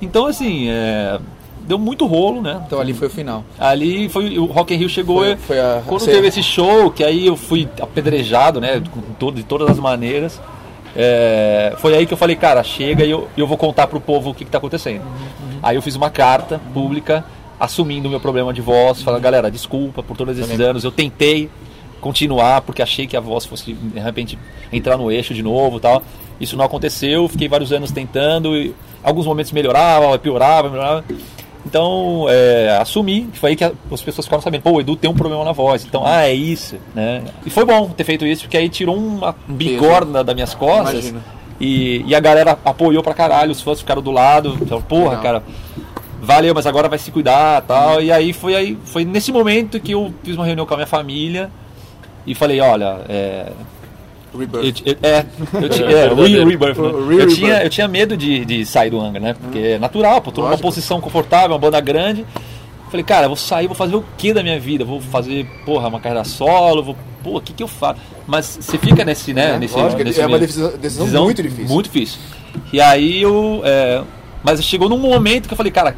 Então, 0.03 0.27
assim, 0.27 0.69
é, 0.69 1.19
deu 1.61 1.79
muito 1.79 2.05
rolo, 2.05 2.43
né? 2.43 2.61
Então 2.67 2.81
ali 2.81 2.93
foi 2.95 3.07
o 3.07 3.11
final. 3.11 3.45
Ali 3.59 4.09
foi 4.09 4.39
o 4.39 4.45
Rock 4.47 4.75
in 4.75 4.79
Rio 4.79 4.89
chegou 4.89 5.19
Foi- 5.23 5.37
foi 5.37 5.61
a- 5.61 5.83
quando 5.87 6.01
você- 6.01 6.11
teve 6.13 6.27
esse 6.27 6.43
show 6.43 6.91
que 6.91 7.03
aí 7.05 7.27
eu 7.27 7.37
fui 7.37 7.69
apedrejado 7.81 8.61
né 8.61 8.81
de 9.35 9.43
todas 9.45 9.69
as 9.71 9.79
maneiras 9.79 10.41
é, 10.97 11.75
foi 11.79 11.95
aí 11.95 12.07
que 12.07 12.13
eu 12.13 12.17
falei 12.17 12.37
cara 12.37 12.63
chega 12.63 13.05
e 13.05 13.11
eu, 13.11 13.29
eu 13.37 13.47
vou 13.47 13.57
contar 13.57 13.87
pro 13.87 14.01
povo 14.01 14.31
o 14.31 14.35
que, 14.35 14.45
que 14.45 14.51
tá 14.51 14.59
acontecendo. 14.59 15.03
Aí 15.63 15.77
eu 15.77 15.83
fiz 15.83 15.97
uma 15.97 16.11
carta 16.11 16.61
pública 16.73 17.25
assumindo 17.59 18.07
o 18.07 18.11
meu 18.11 18.21
problema 18.21 18.53
de 18.53 18.61
voz 18.61 19.03
falando 19.03 19.21
galera 19.21 19.51
desculpa 19.51 20.01
por 20.01 20.17
todos 20.17 20.39
esses 20.39 20.61
anos 20.61 20.85
eu 20.85 20.93
tentei 20.93 21.51
continuar 22.01 22.61
porque 22.61 22.81
achei 22.81 23.05
que 23.05 23.17
a 23.17 23.21
voz 23.21 23.45
fosse 23.45 23.73
de 23.73 23.99
repente 23.99 24.39
entrar 24.73 24.97
no 24.97 25.11
eixo 25.11 25.35
de 25.35 25.43
novo 25.43 25.81
tal. 25.81 26.03
Isso 26.41 26.57
não 26.57 26.65
aconteceu 26.65 27.29
fiquei 27.29 27.49
vários 27.49 27.73
anos 27.73 27.91
tentando 27.91 28.57
e 28.57 28.75
alguns 29.03 29.27
momentos 29.27 29.51
melhorava 29.53 30.19
piorava 30.19 30.69
melhorava 30.69 31.05
então, 31.67 32.27
é, 32.29 32.79
assumi, 32.81 33.29
foi 33.35 33.51
aí 33.51 33.57
que 33.57 33.65
as 33.65 34.03
pessoas 34.03 34.27
ficaram 34.27 34.43
sabendo, 34.43 34.63
pô, 34.63 34.73
o 34.73 34.81
Edu 34.81 34.97
tem 34.97 35.11
um 35.11 35.15
problema 35.15 35.45
na 35.45 35.53
voz. 35.53 35.85
Então, 35.85 36.03
ah, 36.05 36.25
é 36.27 36.33
isso, 36.33 36.77
né? 36.95 37.23
E 37.45 37.51
foi 37.51 37.65
bom 37.65 37.89
ter 37.91 38.05
feito 38.05 38.25
isso, 38.25 38.43
porque 38.43 38.57
aí 38.57 38.69
tirou 38.69 38.97
uma 38.97 39.35
bigorna 39.47 40.25
das 40.25 40.35
minhas 40.35 40.55
costas. 40.55 41.13
E, 41.61 42.05
e 42.07 42.15
a 42.15 42.21
galera 42.21 42.57
apoiou 42.65 43.03
pra 43.03 43.13
caralho, 43.13 43.51
os 43.51 43.61
fãs 43.61 43.81
ficaram 43.81 44.01
do 44.01 44.11
lado. 44.11 44.57
Falaram, 44.59 44.83
porra, 44.83 45.17
Legal. 45.17 45.23
cara, 45.23 45.43
valeu, 46.23 46.55
mas 46.55 46.67
agora 46.67 46.89
vai 46.89 46.99
se 46.99 47.11
cuidar 47.11 47.63
tal. 47.63 48.01
E 48.01 48.13
aí 48.13 48.33
foi, 48.33 48.55
aí 48.55 48.79
foi 48.85 49.05
nesse 49.05 49.33
momento 49.33 49.81
que 49.81 49.93
eu 49.93 50.13
fiz 50.23 50.37
uma 50.37 50.47
reunião 50.47 50.65
com 50.65 50.75
a 50.75 50.77
minha 50.77 50.87
família 50.87 51.51
e 52.27 52.35
falei, 52.35 52.61
olha, 52.61 53.01
é, 53.09 53.53
Rebirth. 54.37 54.83
eu, 54.85 54.97
é, 55.03 55.25
eu 55.63 55.69
tinha, 55.69 55.87
É, 55.91 56.05
é, 56.07 56.15
re- 56.15 56.45
rebirth, 56.45 56.79
né? 56.79 56.89
Re- 56.89 56.95
eu, 56.95 57.09
rebirth. 57.09 57.35
tinha, 57.35 57.63
eu 57.65 57.71
tinha 57.71 57.89
medo 57.89 58.17
de, 58.17 58.45
de 58.45 58.67
sair 58.67 58.91
do 58.91 59.01
Angra, 59.01 59.21
né? 59.21 59.35
Porque 59.41 59.59
é 59.59 59.79
natural, 59.79 60.21
pô, 60.21 60.31
tô 60.33 60.43
numa 60.43 60.59
posição 60.59 61.01
confortável, 61.01 61.51
uma 61.53 61.59
banda 61.59 61.81
grande. 61.81 62.25
Falei, 62.91 63.05
cara, 63.05 63.25
eu 63.27 63.29
vou 63.31 63.37
sair, 63.37 63.67
vou 63.67 63.77
fazer 63.77 63.97
o 63.97 64.05
que 64.17 64.33
da 64.33 64.43
minha 64.43 64.59
vida? 64.59 64.85
Vou 64.85 64.99
fazer, 65.01 65.47
porra, 65.67 65.89
uma 65.89 66.01
carreira 66.01 66.25
solo, 66.25 66.83
vou, 66.83 66.97
pô, 67.23 67.37
o 67.37 67.41
que 67.41 67.53
que 67.53 67.63
eu 67.63 67.69
faço? 67.69 68.01
Mas 68.27 68.59
você 68.61 68.79
fica 68.79 69.05
nesse, 69.05 69.35
né? 69.35 69.57
É, 69.57 69.59
nesse, 69.59 69.77
lógico, 69.77 70.03
nesse 70.03 70.21
é 70.21 70.27
uma 70.27 70.39
decisão- 70.39 70.73
decisão 70.79 71.25
muito 71.25 71.43
difícil. 71.43 71.67
Muito 71.75 71.87
difícil. 71.91 72.19
E 72.73 72.81
aí 72.81 73.21
eu. 73.21 73.61
é, 73.65 74.03
mas 74.43 74.63
chegou 74.65 74.89
num 74.89 74.97
momento 74.99 75.47
que 75.49 75.53
eu 75.53 75.57
falei, 75.57 75.71
cara, 75.71 75.95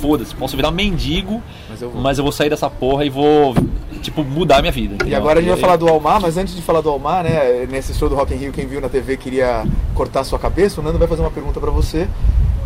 foda-se, 0.00 0.34
posso 0.34 0.54
virar 0.56 0.70
mendigo, 0.70 1.42
Mas 1.70 1.80
eu 1.80 1.90
mas 1.94 2.18
eu 2.18 2.24
vou 2.24 2.32
sair 2.32 2.50
dessa 2.50 2.68
porra 2.68 3.04
e 3.06 3.08
vou, 3.08 3.54
tipo, 3.96 4.24
mudar 4.24 4.60
minha 4.60 4.72
vida. 4.72 4.92
E 4.92 4.96
entendeu? 4.96 5.18
agora 5.18 5.38
a 5.38 5.42
gente 5.42 5.50
vai 5.50 5.60
falar 5.60 5.76
do 5.76 5.88
Almar, 5.88 6.20
mas 6.20 6.36
antes 6.36 6.54
de 6.54 6.62
falar 6.62 6.80
do 6.80 6.90
Almar, 6.90 7.24
né, 7.24 7.66
nesse 7.70 7.94
show 7.94 8.08
do 8.08 8.14
Rock 8.14 8.34
in 8.34 8.38
Rio, 8.38 8.52
quem 8.52 8.66
viu 8.66 8.80
na 8.80 8.88
TV 8.88 9.16
queria 9.16 9.64
cortar 9.94 10.24
sua 10.24 10.38
cabeça, 10.38 10.80
o 10.80 10.84
Nando 10.84 10.98
vai 10.98 11.08
fazer 11.08 11.22
uma 11.22 11.30
pergunta 11.30 11.60
pra 11.60 11.70
você, 11.70 12.08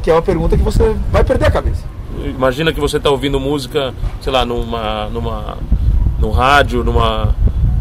que 0.02 0.10
é 0.10 0.14
uma 0.14 0.22
pergunta 0.22 0.56
que 0.56 0.62
você 0.62 0.94
vai 1.10 1.24
perder 1.24 1.46
a 1.46 1.50
cabeça. 1.50 1.84
Imagina 2.24 2.72
que 2.72 2.80
você 2.80 2.96
está 2.96 3.10
ouvindo 3.10 3.38
música, 3.40 3.94
sei 4.20 4.32
lá, 4.32 4.44
numa, 4.44 5.08
numa, 5.08 5.58
num 6.18 6.30
rádio, 6.30 6.84
numa, 6.84 7.34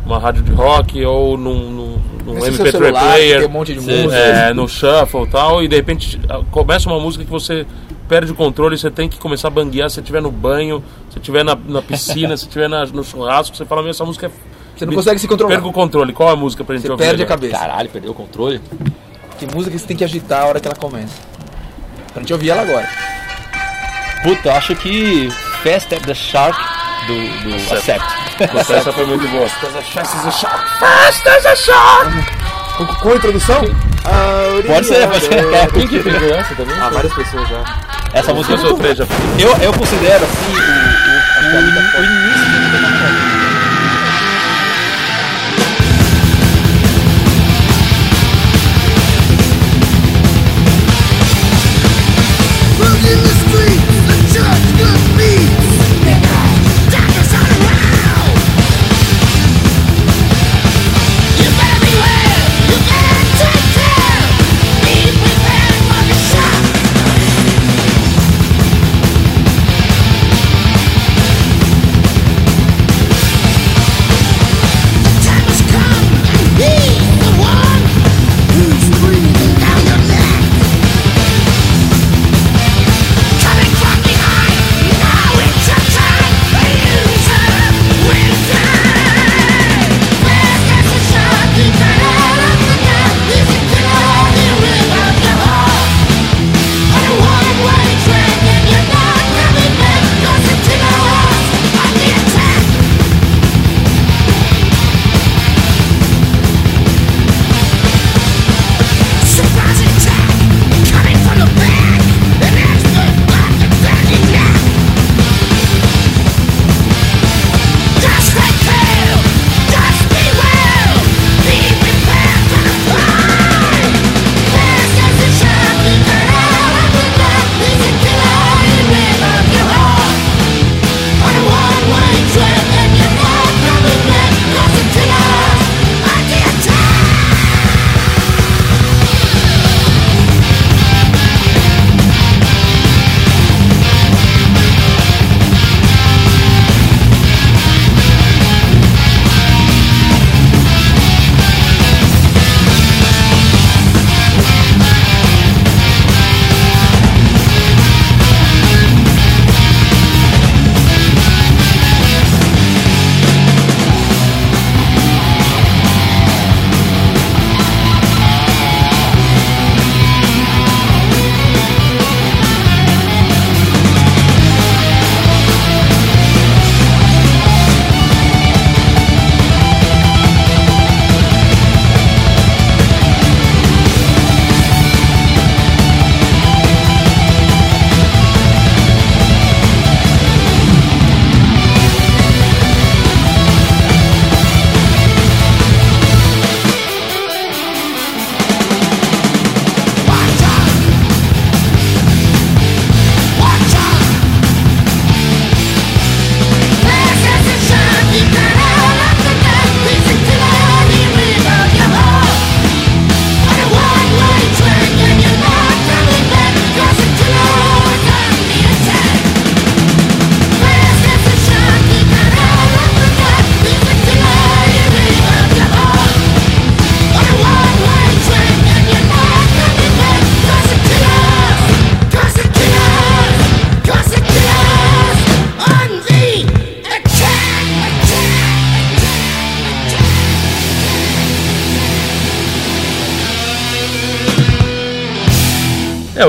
numa 0.05 0.19
rádio 0.19 0.43
de 0.43 0.51
rock 0.51 1.03
ou 1.03 1.37
num, 1.37 1.69
num, 1.71 1.97
num 2.25 2.37
Esse 2.37 2.53
seu 2.53 2.65
MP3 2.65 2.71
celular, 2.71 3.01
player, 3.01 3.39
tem 3.39 3.47
um 3.47 3.51
monte 3.51 3.73
de 3.73 3.81
música. 3.81 4.15
é, 4.15 4.53
no 4.53 4.67
shuffle 4.67 5.23
e 5.23 5.27
tal, 5.27 5.63
e 5.63 5.67
de 5.67 5.75
repente 5.75 6.19
começa 6.51 6.89
uma 6.89 6.99
música 6.99 7.25
que 7.25 7.31
você 7.31 7.65
perde 8.09 8.31
o 8.31 8.35
controle, 8.35 8.77
você 8.77 8.91
tem 8.91 9.07
que 9.07 9.17
começar 9.17 9.47
a 9.47 9.51
banguear, 9.51 9.89
se 9.89 9.95
você 9.95 10.01
estiver 10.01 10.21
no 10.21 10.31
banho, 10.31 10.83
se 11.07 11.13
você 11.13 11.19
estiver 11.19 11.45
na, 11.45 11.55
na 11.55 11.81
piscina, 11.81 12.35
se 12.35 12.43
estiver 12.45 12.67
na- 12.67 12.85
no 12.87 13.03
churrasco, 13.03 13.55
você 13.55 13.63
fala, 13.63 13.81
meu, 13.81 13.91
essa 13.91 14.03
música 14.03 14.25
é... 14.27 14.31
Você 14.75 14.85
não 14.85 14.93
consegue 14.93 15.19
se 15.19 15.27
controlar. 15.27 15.53
Perca 15.55 15.67
o 15.67 15.73
controle, 15.73 16.11
qual 16.13 16.29
é 16.29 16.33
a 16.33 16.35
música 16.35 16.63
pra 16.63 16.75
gente 16.75 16.83
Você 16.85 16.91
ouvir? 16.91 17.03
perde 17.05 17.21
a 17.21 17.25
agora? 17.25 17.39
cabeça. 17.39 17.57
Caralho, 17.59 17.89
perdeu 17.89 18.11
o 18.11 18.13
controle. 18.15 18.61
Que 19.37 19.45
música 19.45 19.77
você 19.77 19.85
tem 19.85 19.95
que 19.97 20.03
agitar 20.03 20.41
a 20.43 20.45
hora 20.47 20.59
que 20.59 20.67
ela 20.67 20.75
começa. 20.75 21.13
Pra 22.13 22.21
gente 22.21 22.33
ouvir 22.33 22.49
ela 22.49 22.61
agora. 22.61 22.89
Puta, 24.23 24.49
eu 24.49 24.53
acho 24.53 24.75
que 24.77 25.29
Fast 25.63 25.93
at 25.95 26.01
the 26.05 26.13
Shark 26.13 26.57
do, 27.07 27.49
do 27.49 27.55
Accept. 27.55 28.53
Nossa, 28.53 28.73
essa 28.75 28.91
foi 28.93 29.05
muito 29.05 29.27
boa. 29.27 29.47
Com, 32.77 32.85
com 32.85 33.09
a 33.11 33.15
introdução? 33.15 33.61
Ah, 34.05 34.61
Pode 34.65 34.85
ser, 34.87 35.07
pode 35.09 35.25
ser. 35.25 35.53
é, 35.53 35.67
Quem 35.67 35.87
que 35.87 35.99
pegou 35.99 36.29
essa 36.35 36.55
também? 36.55 36.75
Ah, 36.79 36.89
várias 36.89 37.13
pessoas 37.13 37.47
já. 37.49 37.63
Essa 38.13 38.33
música 38.33 38.55
Duas 38.55 38.71
ou 38.71 38.77
três 38.77 38.97
já. 38.97 39.05
eu, 39.37 39.55
eu 39.61 39.73
considero 39.73 40.25
assim 40.25 40.51
o, 40.51 41.55
o, 41.55 41.57
o, 41.57 42.01
o 42.01 42.03
início 42.03 43.35
in 43.35 43.38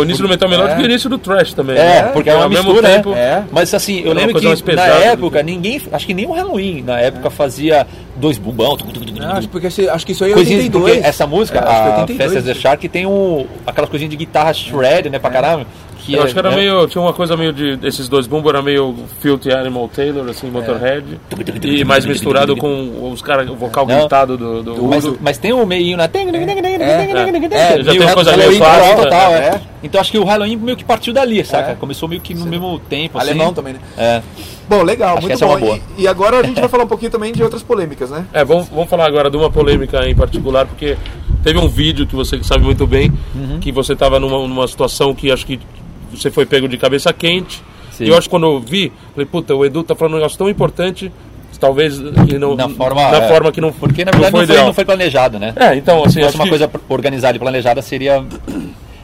o 0.00 0.04
início 0.04 0.22
do 0.22 0.28
metal 0.28 0.48
melódico 0.48 0.78
É. 0.78 0.80
e 0.80 0.84
o 0.84 0.90
início 0.90 1.08
do 1.10 1.18
thrash 1.18 1.52
também. 1.52 1.76
É, 1.76 2.02
né? 2.02 2.02
porque 2.12 2.28
é 2.30 2.34
uma 2.34 2.44
ao 2.44 2.50
mesmo 2.50 2.72
mistura, 2.72 2.88
tempo. 2.88 3.10
né? 3.10 3.20
É. 3.20 3.42
Mas 3.52 3.72
assim, 3.74 4.00
eu 4.00 4.06
uma 4.12 4.14
lembro 4.14 4.40
que 4.40 4.46
na 4.74 4.86
do 4.86 5.02
época 5.04 5.38
que- 5.38 5.44
ninguém, 5.44 5.80
acho 5.92 6.06
que 6.06 6.14
nem 6.14 6.26
o 6.26 6.32
Halloween 6.32 6.82
na 6.82 6.98
época 7.00 7.30
fazia 7.30 7.86
dois 8.16 8.36
bumbão, 8.38 8.76
tuc, 8.76 8.88
tuc, 8.92 9.04
tuc, 9.06 9.14
tuc, 9.14 9.24
acho, 9.24 9.48
porque 9.48 9.66
esse- 9.68 9.88
acho 9.88 10.04
que 10.04 10.12
isso 10.12 10.24
aí 10.24 10.32
é 10.32 10.34
coisinhas, 10.34 10.64
82. 10.64 10.94
porque 10.96 11.08
essa 11.08 11.26
música, 11.26 11.58
É, 11.58 11.62
acho 11.62 11.68
que 11.70 11.88
a 11.88 12.00
82. 12.00 12.18
Fast 12.32 12.38
as 12.38 12.44
the 12.44 12.54
Shark, 12.60 12.88
tem 12.88 13.06
um, 13.06 13.46
aquelas 13.66 13.88
coisinhas 13.90 14.10
de 14.10 14.16
guitarra 14.16 14.52
shred, 14.52 15.08
né, 15.10 15.18
pra 15.18 15.30
caramba. 15.30 15.66
Que 16.10 16.16
Eu 16.16 16.22
é, 16.22 16.24
acho 16.24 16.32
que 16.32 16.38
era 16.38 16.50
né? 16.50 16.56
meio. 16.56 16.86
Tinha 16.88 17.00
uma 17.02 17.12
coisa 17.12 17.36
meio 17.36 17.52
de. 17.52 17.78
Esses 17.84 18.08
dois 18.08 18.26
bumbos 18.26 18.52
era 18.52 18.60
meio 18.62 18.94
Filthy 19.20 19.52
Animal 19.52 19.88
Taylor, 19.88 20.28
assim, 20.28 20.50
Motorhead. 20.50 21.04
E 21.62 21.84
mais 21.84 22.04
misturado 22.04 22.56
com 22.56 23.10
os 23.12 23.22
caras, 23.22 23.48
o 23.48 23.54
vocal 23.54 23.86
Não. 23.86 23.98
gritado 23.98 24.36
do, 24.36 24.62
do 24.62 24.82
Mas, 24.84 25.04
mas 25.20 25.38
tem 25.38 25.52
um 25.52 25.64
meio, 25.64 25.96
né? 25.96 26.08
Tem, 26.08 26.28
é, 26.28 27.82
já 27.82 27.92
tem 27.92 28.00
uma 28.00 28.12
coisa 28.14 28.36
meio 28.36 28.56
clássica, 28.58 28.96
total, 29.02 29.30
né? 29.32 29.38
é. 29.38 29.60
Então 29.82 30.00
acho 30.00 30.10
que 30.10 30.18
o 30.18 30.24
Halloween 30.24 30.56
meio 30.56 30.76
que 30.76 30.84
partiu 30.84 31.12
dali, 31.12 31.44
saca? 31.44 31.72
É. 31.72 31.74
Começou 31.74 32.08
meio 32.08 32.20
que 32.20 32.34
no 32.34 32.46
mesmo 32.46 32.78
tempo, 32.80 33.16
assim. 33.18 33.30
Alemão 33.30 33.52
também, 33.54 33.74
né? 33.74 33.80
É. 33.96 34.22
Bom, 34.68 34.82
legal, 34.82 35.16
Acho 35.16 35.22
muito 35.22 35.32
essa 35.34 35.44
é 35.44 35.48
bom. 35.48 35.54
uma 35.54 35.60
boa. 35.60 35.78
E, 35.96 36.02
e 36.02 36.08
agora 36.08 36.40
a 36.40 36.42
gente 36.42 36.58
vai 36.60 36.68
falar 36.68 36.84
um 36.84 36.88
pouquinho 36.88 37.10
também 37.10 37.32
de 37.32 37.42
outras 37.42 37.62
polêmicas, 37.62 38.10
né? 38.10 38.24
É, 38.32 38.44
vamos, 38.44 38.68
vamos 38.68 38.88
falar 38.88 39.06
agora 39.06 39.30
de 39.30 39.36
uma 39.36 39.50
polêmica 39.50 40.06
em 40.08 40.14
particular, 40.14 40.66
porque 40.66 40.96
teve 41.42 41.58
um 41.58 41.68
vídeo 41.68 42.06
que 42.06 42.14
você 42.14 42.42
sabe 42.44 42.64
muito 42.64 42.86
bem, 42.86 43.12
Uhum. 43.34 43.58
que 43.60 43.72
você 43.72 43.94
estava 43.94 44.20
numa, 44.20 44.46
numa 44.46 44.68
situação 44.68 45.14
que 45.14 45.30
acho 45.30 45.46
que 45.46 45.58
você 46.12 46.30
foi 46.30 46.46
pego 46.46 46.68
de 46.68 46.76
cabeça 46.76 47.12
quente. 47.12 47.62
Sim. 47.92 48.04
E 48.04 48.08
eu 48.08 48.14
acho 48.16 48.22
que 48.28 48.30
quando 48.30 48.46
eu 48.46 48.60
vi, 48.60 48.92
falei, 49.12 49.26
puta, 49.26 49.54
o 49.54 49.64
Edu 49.64 49.82
tá 49.82 49.94
falando 49.94 50.14
um 50.14 50.16
negócio 50.16 50.38
tão 50.38 50.48
importante, 50.48 51.10
talvez 51.58 51.98
que 52.26 52.38
não, 52.38 52.54
Na 52.56 52.68
forma, 52.68 53.02
na 53.10 53.18
é. 53.24 53.28
forma 53.28 53.52
que 53.52 53.60
não 53.60 53.70
Porque 53.72 54.02
na 54.04 54.12
verdade 54.12 54.32
não 54.32 54.38
não 54.38 54.38
foi 54.38 54.46
foi, 54.46 54.54
ideal. 54.54 54.66
não 54.66 54.72
foi 54.74 54.84
planejado, 54.84 55.38
né? 55.38 55.52
É, 55.56 55.74
então, 55.76 56.02
assim, 56.04 56.20
Se 56.20 56.22
fosse 56.22 56.34
uma 56.36 56.44
que- 56.44 56.50
coisa 56.50 56.70
organizada 56.88 57.36
e 57.36 57.40
planejada, 57.40 57.82
seria. 57.82 58.24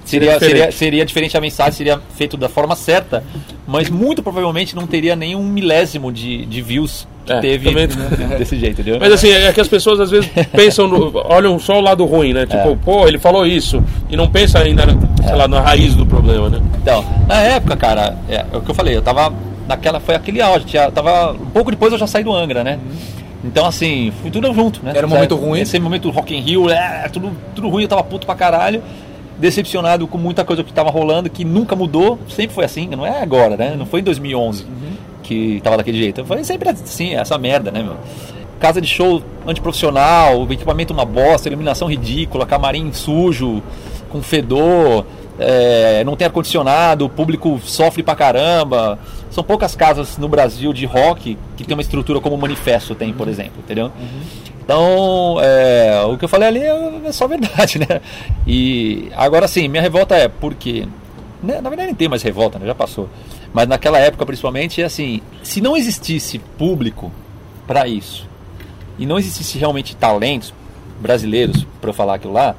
Seria, 0.05 0.35
diferente. 0.35 0.57
seria, 0.59 0.73
seria 0.73 1.05
diferente 1.05 1.37
a 1.37 1.41
mensagem, 1.41 1.73
seria 1.73 2.01
feito 2.17 2.37
da 2.37 2.49
forma 2.49 2.77
certa, 2.77 3.25
mas 3.67 3.91
muito 3.91 4.23
provavelmente 4.23 4.77
não 4.77 4.87
teria 4.87 5.17
nenhum 5.17 5.43
milésimo 5.43 6.13
de, 6.13 6.47
de 6.47 6.63
views 6.63 7.09
que 7.27 7.33
É, 7.33 7.41
teve 7.41 7.69
também- 7.71 7.89
desse 8.39 8.57
jeito, 8.59 8.81
entendeu? 8.81 8.99
Mas 9.01 9.13
assim, 9.13 9.31
é 9.31 9.53
que 9.53 9.61
as 9.61 9.69
pessoas 9.69 9.99
às 10.01 10.11
vezes 10.11 10.31
pensam, 10.53 10.87
no, 10.87 11.13
olham 11.29 11.59
só 11.59 11.79
o 11.79 11.81
lado 11.81 12.05
ruim, 12.05 12.33
né? 12.33 12.47
Tipo, 12.47 12.69
É. 12.71 12.77
pô, 12.85 13.07
ele 13.09 13.19
falou 13.19 13.45
isso. 13.47 13.83
E 14.09 14.17
não 14.17 14.29
pensa 14.29 14.61
ainda, 14.61 14.85
sei 15.25 15.35
lá, 15.35 15.49
na 15.49 15.61
raiz 15.61 15.95
do 15.95 16.07
problema, 16.07 16.49
né? 16.49 16.61
Então, 16.81 17.05
na 17.27 17.41
época, 17.43 17.77
cara, 17.77 18.17
é, 18.29 18.45
é 18.53 18.57
o 18.57 18.61
que 18.61 18.71
eu 18.71 18.75
falei, 18.75 18.97
eu 18.97 19.03
tava 19.03 19.33
naquela, 19.69 19.99
foi 19.99 20.15
aquele 20.15 20.41
auge, 20.41 20.65
tinha, 20.67 20.91
tava, 20.93 21.33
um 21.33 21.47
pouco 21.51 21.71
depois 21.73 21.93
eu 21.93 21.99
já 21.99 22.07
saí 22.07 22.23
do 22.23 22.33
Angra, 22.33 22.63
né? 22.63 22.79
Então, 23.45 23.67
assim, 23.67 24.13
foi 24.23 24.31
tudo 24.31 24.53
junto, 24.55 24.81
né? 24.85 24.93
Era 24.95 25.07
um 25.07 25.11
momento 25.11 25.35
ruim. 25.37 25.61
Esse 25.61 25.79
momento 25.79 26.11
Rock 26.11 26.35
in 26.35 26.41
Rio, 26.41 26.71
é, 26.71 27.09
tudo, 27.13 27.33
tudo 27.55 27.69
ruim, 27.69 27.83
eu 27.83 27.89
tava 27.89 28.03
puto 28.03 28.25
pra 28.27 28.35
caralho, 28.35 28.83
decepcionado 29.39 30.07
com 30.07 30.17
muita 30.19 30.45
coisa 30.45 30.65
que 30.65 30.73
tava 30.73 30.91
rolando, 30.91 31.29
que 31.29 31.45
nunca 31.45 31.77
mudou, 31.77 32.19
sempre 32.29 32.55
foi 32.55 32.65
assim, 32.65 32.89
não 32.89 33.05
é 33.07 33.21
agora, 33.23 33.57
né? 33.57 33.75
Não 33.77 33.85
foi 33.87 34.01
em 34.01 34.03
2011 34.05 34.65
que 35.27 35.61
tava 35.63 35.77
daquele 35.77 35.99
jeito, 35.99 36.25
foi 36.25 36.43
sempre 36.45 36.71
assim, 36.71 37.15
essa 37.15 37.37
merda, 37.37 37.71
né, 37.71 37.83
meu? 37.83 37.97
Casa 38.61 38.81
de 38.81 38.89
show 38.89 39.23
antiprofissional, 39.47 40.47
equipamento 40.51 40.93
uma 40.93 41.05
bosta, 41.05 41.49
iluminação 41.49 41.89
ridícula, 41.89 42.47
camarim 42.47 42.91
sujo, 42.93 43.63
com 44.09 44.23
fedor, 44.23 45.05
é, 45.39 46.03
não 46.05 46.17
tem 46.17 46.27
ar-condicionado, 46.27 47.05
o 47.05 47.09
público 47.09 47.61
sofre 47.63 48.03
pra 48.03 48.15
caramba. 48.15 48.99
São 49.31 49.45
poucas 49.45 49.77
casas 49.77 50.17
no 50.17 50.29
Brasil 50.29 50.73
de 50.73 50.87
rock 50.87 51.37
que 51.57 51.65
tem 51.65 51.77
uma 51.77 51.83
estrutura 51.83 52.21
como 52.21 52.35
o 52.35 52.39
Manifesto 52.39 52.95
tem, 52.95 53.13
por 53.13 53.29
exemplo, 53.29 53.59
entendeu? 53.59 53.93
Então, 54.65 55.37
é, 55.41 56.03
o 56.07 56.17
que 56.17 56.25
eu 56.25 56.29
falei 56.29 56.49
ali 56.49 56.61
é, 56.61 57.01
é 57.07 57.13
só 57.13 57.29
verdade, 57.29 57.79
né? 57.79 58.01
E 58.47 59.11
agora 59.15 59.47
sim, 59.47 59.69
minha 59.69 59.83
revolta 59.83 60.17
é 60.17 60.29
porque, 60.29 60.87
né, 61.43 61.61
na 61.61 61.69
verdade 61.69 61.89
nem 61.89 61.95
tem 61.95 62.09
mais 62.09 62.23
revolta, 62.23 62.59
né? 62.59 62.67
já 62.67 62.75
passou. 62.75 63.09
Mas 63.57 63.67
naquela 63.67 63.99
época, 63.99 64.27
principalmente, 64.27 64.83
é 64.83 64.85
assim: 64.85 65.23
se 65.43 65.63
não 65.63 65.75
existisse 65.75 66.39
público 66.59 67.11
para 67.67 67.89
isso 67.89 68.29
e 68.99 69.07
não 69.07 69.19
existisse 69.19 69.57
realmente 69.57 69.97
talentos 69.97 70.53
brasileiros 71.01 71.67
para 71.81 71.91
falar 71.91 72.17
aquilo 72.17 72.35
lá, 72.35 72.55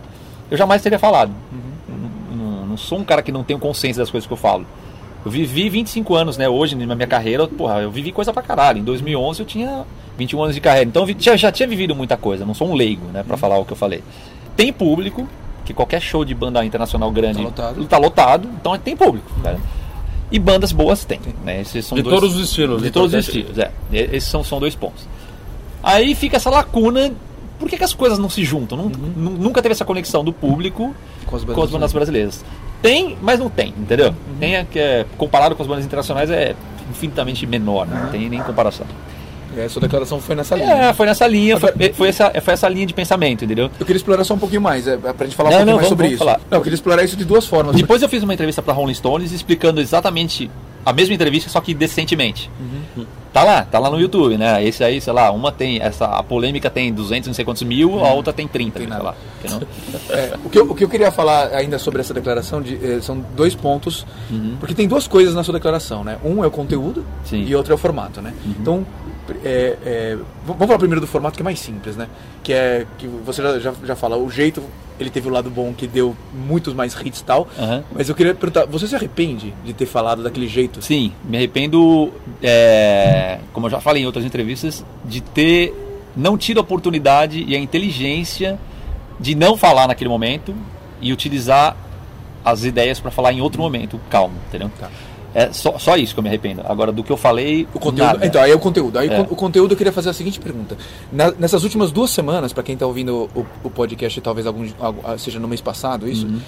eu 0.50 0.58
jamais 0.58 0.82
teria 0.82 0.98
falado. 0.98 1.32
Não, 1.88 2.36
não- 2.36 2.66
não 2.66 2.78
sou 2.78 2.98
um 2.98 3.04
cara 3.04 3.22
que 3.22 3.32
não 3.32 3.44
tem 3.44 3.60
consciência 3.60 4.02
das 4.02 4.10
coisas 4.10 4.26
que 4.26 4.34
eu 4.34 4.38
falo. 4.38 4.66
Eu 5.24 5.30
vivi 5.30 5.70
25 5.70 6.16
anos, 6.16 6.36
né? 6.36 6.50
Hoje, 6.50 6.74
na 6.76 6.96
minha 6.96 7.08
carreira, 7.08 7.48
porra, 7.48 7.76
eu 7.82 7.92
vivi 7.92 8.12
coisa 8.12 8.34
pra 8.34 8.42
caralho. 8.42 8.80
Em 8.80 8.84
2011 8.84 9.42
eu 9.42 9.46
tinha 9.46 9.86
21 10.18 10.42
anos 10.42 10.56
de 10.56 10.62
carreira. 10.62 10.90
Então 10.90 11.08
eu 11.08 11.38
já, 11.38 11.52
tinha 11.52 11.68
vivido 11.68 11.94
muita 11.96 12.18
coisa. 12.18 12.44
Não 12.44 12.56
sou 12.56 12.68
um 12.70 12.74
leigo, 12.74 13.06
né? 13.14 13.22
Pra 13.22 13.38
falar 13.38 13.60
o 13.60 13.66
que 13.66 13.74
eu 13.74 13.78
falei. 13.78 14.04
Tem 14.56 14.74
público, 14.74 15.28
que 15.64 15.76
qualquer 15.76 16.02
show 16.02 16.26
de 16.26 16.34
banda 16.34 16.66
internacional 16.66 17.12
grande 17.12 17.38
Tá 17.38 17.44
lotado. 17.44 17.86
tá 17.86 17.98
lotado, 18.00 18.50
então 18.60 18.76
tem 18.80 18.96
público, 18.98 19.30
cara. 19.44 19.60
E 20.32 20.38
bandas 20.40 20.72
boas 20.72 21.06
tem, 21.06 21.20
né? 21.46 21.62
Esses 21.62 21.86
são 21.86 21.96
De 21.96 22.02
dois- 22.02 22.16
todos 22.20 22.36
os 22.36 22.50
estilos. 22.50 22.82
de 22.82 22.92
todos 22.92 23.14
os 23.14 23.20
estilos, 23.28 23.58
é. 23.58 23.72
Esses 23.92 24.30
são, 24.30 24.44
são 24.44 24.60
dois 24.60 24.76
pontos. 24.76 25.08
Aí 25.82 26.14
fica 26.16 26.36
essa 26.38 26.50
lacuna. 26.50 27.12
Por 27.60 27.70
que, 27.70 27.78
que 27.78 27.84
as 27.84 27.94
coisas 27.94 28.20
não 28.20 28.30
se 28.30 28.44
juntam? 28.44 28.78
Nun- 28.78 28.92
nu- 29.16 29.32
Nunca 29.32 29.62
teve 29.62 29.72
essa 29.74 29.86
conexão 29.86 30.24
do 30.24 30.32
público 30.34 30.94
Com 31.26 31.36
as 31.36 31.44
bandas 31.44 31.56
com 31.56 31.64
as 31.64 31.72
bandas 31.72 31.94
brasileiras. 31.94 32.46
Tem, 32.82 33.18
mas 33.22 33.40
não 33.40 33.50
tem, 33.50 33.70
entendeu? 33.70 34.14
Tem 34.40 34.58
a 34.58 34.66
que 34.66 34.78
é, 34.78 35.06
comparado 35.18 35.56
com 35.56 35.64
as 35.64 35.68
bandas 35.68 35.86
internacionais 35.86 36.30
é 36.30 36.56
infinitamente 36.92 37.48
menor, 37.48 37.88
né? 37.88 38.00
não 38.04 38.12
tem 38.12 38.30
nem 38.30 38.42
comparação. 38.44 38.86
É, 39.56 39.66
a 39.66 39.70
sua 39.70 39.82
declaração 39.82 40.20
foi 40.20 40.36
nessa 40.36 40.56
linha. 40.56 40.74
É, 40.74 40.94
foi 40.94 41.06
nessa 41.06 41.28
linha, 41.28 41.60
foi, 41.60 41.72
foi 41.94 42.08
essa, 42.10 42.30
foi 42.42 42.54
essa 42.54 42.68
linha 42.70 42.86
de 42.86 42.94
pensamento, 42.94 43.46
entendeu? 43.46 43.70
Eu 43.80 43.86
queria 43.86 43.98
explorar 43.98 44.24
só 44.24 44.34
um 44.34 44.40
pouquinho 44.40 44.62
mais, 44.62 44.88
é, 44.88 44.98
pra 44.98 45.26
gente 45.26 45.36
falar 45.36 45.50
Não, 45.52 45.58
um 45.58 45.60
pouquinho 45.60 45.66
não, 45.66 45.76
mais 45.76 45.88
vamos- 45.88 45.90
sobre 45.90 46.06
vamos 46.08 46.16
isso. 46.16 46.24
falar. 46.26 46.40
Não, 46.50 46.58
eu 46.58 46.62
queria 46.64 46.76
explorar 46.76 47.04
isso 47.04 47.16
de 47.16 47.26
duas 47.26 47.46
formas. 47.46 47.76
Depois 47.76 48.02
eu 48.02 48.10
fiz 48.10 48.24
uma 48.24 48.34
entrevista 48.34 48.62
para 48.62 48.74
Rolling 48.74 48.94
Stones 48.94 49.32
explicando 49.32 49.80
exatamente 49.80 50.50
a 50.86 50.94
mesma 50.94 51.14
entrevista, 51.16 51.50
só 51.50 51.60
que 51.62 51.74
decentemente. 51.74 52.50
Tá 53.34 53.44
lá, 53.44 53.62
tá 53.64 53.78
lá 53.78 53.92
no 53.92 54.00
YouTube, 54.00 54.36
né? 54.38 54.64
Esse 54.66 54.84
aí, 54.84 55.00
sei 55.00 55.14
lá, 55.14 55.30
uma 55.32 55.52
tem, 55.52 55.80
essa, 55.80 56.06
a 56.06 56.24
polêmica 56.24 56.70
tem 56.72 56.92
200 56.92 57.28
não 57.28 57.34
sei 57.36 57.46
quantos 57.46 57.62
mil, 57.64 58.04
a 58.04 58.12
outra 58.14 58.34
tem 58.34 58.48
30, 58.48 58.80
Tem 58.80 58.88
sei 58.88 58.90
nada. 58.90 59.04
lá. 59.04 59.16
É, 60.10 60.34
o, 60.44 60.50
que 60.50 60.58
eu, 60.58 60.72
o 60.72 60.74
que 60.76 60.84
eu 60.84 60.90
queria 60.90 61.12
falar 61.12 61.48
ainda 61.54 61.78
sobre 61.78 62.02
essa 62.02 62.14
declaração 62.14 62.62
de, 62.62 62.76
eh, 62.76 63.00
são 63.02 63.24
dois 63.36 63.54
pontos, 63.54 64.06
porque 64.60 64.74
tem 64.74 64.88
duas 64.88 65.08
coisas 65.08 65.36
na 65.36 65.44
sua 65.44 65.54
declaração, 65.54 66.04
né? 66.04 66.18
Um 66.24 66.44
é 66.44 66.48
o 66.48 66.52
conteúdo 66.52 67.06
Sim. 67.26 67.44
e 67.46 67.56
outro 67.56 67.72
é 67.74 67.76
o 67.76 67.78
formato, 67.78 68.22
né? 68.22 68.34
Então, 68.46 68.86
é, 69.44 69.78
é, 69.86 70.18
vamos 70.46 70.66
falar 70.66 70.80
primeiro 70.80 71.02
do 71.02 71.08
formato 71.08 71.36
que 71.36 71.42
é 71.42 71.44
mais 71.44 71.60
simples, 71.60 71.96
né? 71.96 72.08
Que 72.44 72.54
é 72.54 72.86
que 72.98 73.08
você 73.08 73.42
já, 73.42 73.60
já, 73.60 73.74
já 73.84 73.96
fala, 73.96 74.18
o 74.18 74.30
jeito, 74.30 74.64
ele 75.00 75.10
teve 75.10 75.28
o 75.28 75.32
lado 75.32 75.50
bom 75.50 75.74
que 75.74 75.88
deu 75.88 76.16
muitos 76.34 76.74
mais 76.74 76.96
hits 76.96 77.20
e 77.20 77.24
tal, 77.24 77.48
Aham. 77.58 77.84
mas 77.94 78.10
eu 78.10 78.16
queria 78.16 78.34
perguntar, 78.34 78.66
você 78.66 78.88
se 78.88 78.96
arrepende 78.96 79.54
de 79.64 79.74
ter 79.74 79.86
falado 79.86 80.24
daquele 80.24 80.48
jeito? 80.48 80.82
Sim, 80.82 81.12
me 81.24 81.38
arrependo, 81.38 82.12
é, 82.42 83.40
como 83.54 83.68
eu 83.68 83.72
já 83.72 83.80
falei 83.80 84.04
em 84.04 84.06
outras 84.06 84.26
entrevistas, 84.26 84.86
de 85.06 85.22
ter 85.22 85.74
não 86.16 86.38
tido 86.38 86.58
a 86.58 86.62
oportunidade 86.62 87.44
e 87.48 87.56
a 87.56 87.60
inteligência 87.60 88.60
de 89.20 89.36
não 89.36 89.56
falar 89.56 89.88
naquele 89.88 90.10
momento 90.10 90.56
e 91.02 91.14
utilizar 91.14 91.76
as 92.44 92.64
ideias 92.64 93.00
para 93.00 93.12
falar 93.12 93.34
em 93.34 93.42
outro 93.42 93.62
momento, 93.62 94.00
calmo, 94.10 94.36
entendeu? 94.48 94.72
Tá. 94.80 94.90
É 95.40 95.54
só, 95.54 95.78
só 95.78 95.96
isso 95.96 96.16
que 96.16 96.20
eu 96.20 96.24
me 96.24 96.30
arrependo. 96.30 96.64
Agora, 96.66 96.92
do 96.92 97.04
que 97.04 97.12
eu 97.12 97.16
falei, 97.18 97.68
O 97.72 97.78
conteúdo, 97.80 98.08
nada. 98.08 98.26
então, 98.26 98.42
aí 98.42 98.50
é 98.50 98.56
o 98.56 98.60
conteúdo. 98.60 98.98
Aí 98.98 99.08
É. 99.08 99.22
o 99.22 99.36
conteúdo 99.36 99.74
eu 99.74 99.78
queria 99.78 99.94
fazer 99.94 100.10
a 100.10 100.14
seguinte 100.14 100.40
pergunta. 100.40 100.76
Na- 101.12 101.32
nessas 101.38 101.64
últimas 101.64 101.92
duas 101.92 102.10
semanas, 102.10 102.52
para 102.54 102.64
quem 102.64 102.74
está 102.74 102.88
ouvindo 102.88 103.30
o, 103.36 103.46
o 103.64 103.70
podcast, 103.70 104.20
talvez 104.20 104.48
algum, 104.48 104.68
ah, 104.82 105.16
seja 105.16 105.40
no 105.40 105.48
mês 105.48 105.62
passado, 105.62 106.10
isso, 106.10 106.26
Uhum. 106.26 106.40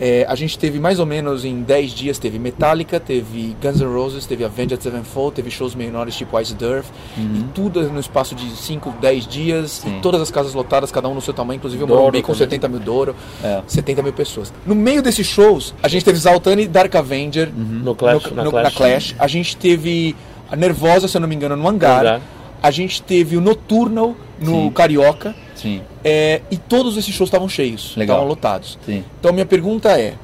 É, 0.00 0.24
a 0.28 0.34
gente 0.34 0.58
teve 0.58 0.78
mais 0.78 0.98
ou 1.00 1.06
menos 1.06 1.44
em 1.44 1.60
10 1.62 1.90
dias, 1.92 2.18
teve 2.18 2.38
Metallica, 2.38 3.00
teve 3.00 3.56
Guns 3.60 3.80
N' 3.80 3.86
Roses, 3.92 4.26
teve 4.26 4.44
Avenged 4.44 4.82
Sevenfold, 4.82 5.34
teve 5.34 5.50
shows 5.50 5.74
menores 5.74 6.14
tipo 6.16 6.38
Ice 6.40 6.54
Earth, 6.60 6.86
e 7.16 7.42
tudo 7.54 7.82
no 7.90 7.98
espaço 8.00 8.34
de 8.34 8.48
5, 8.56 8.94
10 9.00 9.26
dias, 9.26 9.82
Uhum. 9.84 9.90
Sim. 9.92 9.98
e 9.98 10.00
todas 10.00 10.20
as 10.20 10.30
casas 10.30 10.54
lotadas, 10.54 10.90
cada 10.92 11.08
um 11.08 11.14
no 11.14 11.20
seu 11.20 11.34
tamanho, 11.34 11.56
inclusive 11.58 11.82
o 11.82 11.86
Morumbi 11.88 12.22
com 12.22 12.32
também. 12.32 12.38
70 12.48 12.68
mil 12.68 12.80
Douro, 12.80 13.16
É. 13.42 13.60
70 13.66 14.02
mil 14.02 14.12
pessoas. 14.12 14.52
No 14.64 14.74
meio 14.74 15.02
desses 15.02 15.26
shows, 15.26 15.74
a 15.82 15.88
gente 15.88 16.04
teve 16.04 16.18
Zaltani 16.18 16.62
e 16.62 16.68
Dark 16.68 16.94
Avenger, 16.94 17.50
No 17.54 17.94
Clash, 17.94 18.26
no- 18.30 18.36
na 18.36 18.44
no- 18.44 18.50
Clash. 18.50 18.64
na 18.64 18.70
Clash. 18.70 19.14
A 19.18 19.26
gente 19.26 19.56
teve 19.56 20.14
a 20.50 20.56
Nervosa, 20.56 21.08
se 21.08 21.16
eu 21.16 21.20
não 21.20 21.28
me 21.28 21.34
engano, 21.34 21.56
no 21.56 21.68
Hangar. 21.68 22.20
A 22.62 22.70
gente 22.70 23.02
teve 23.02 23.36
o 23.36 23.40
Nocturnal 23.40 24.14
no 24.40 24.52
Sim. 24.64 24.70
Carioca. 24.70 25.34
Sim, 25.60 25.82
é, 26.04 26.40
e 26.50 26.56
todos 26.56 26.96
esses 26.96 27.12
shows 27.14 27.28
estavam 27.28 27.48
cheios, 27.48 27.94
estavam 28.12 28.26
lotados. 28.28 28.78
sim. 28.86 29.04
Então 29.18 29.32
minha 29.32 29.44
pergunta 29.46 29.90
é, 30.00 30.14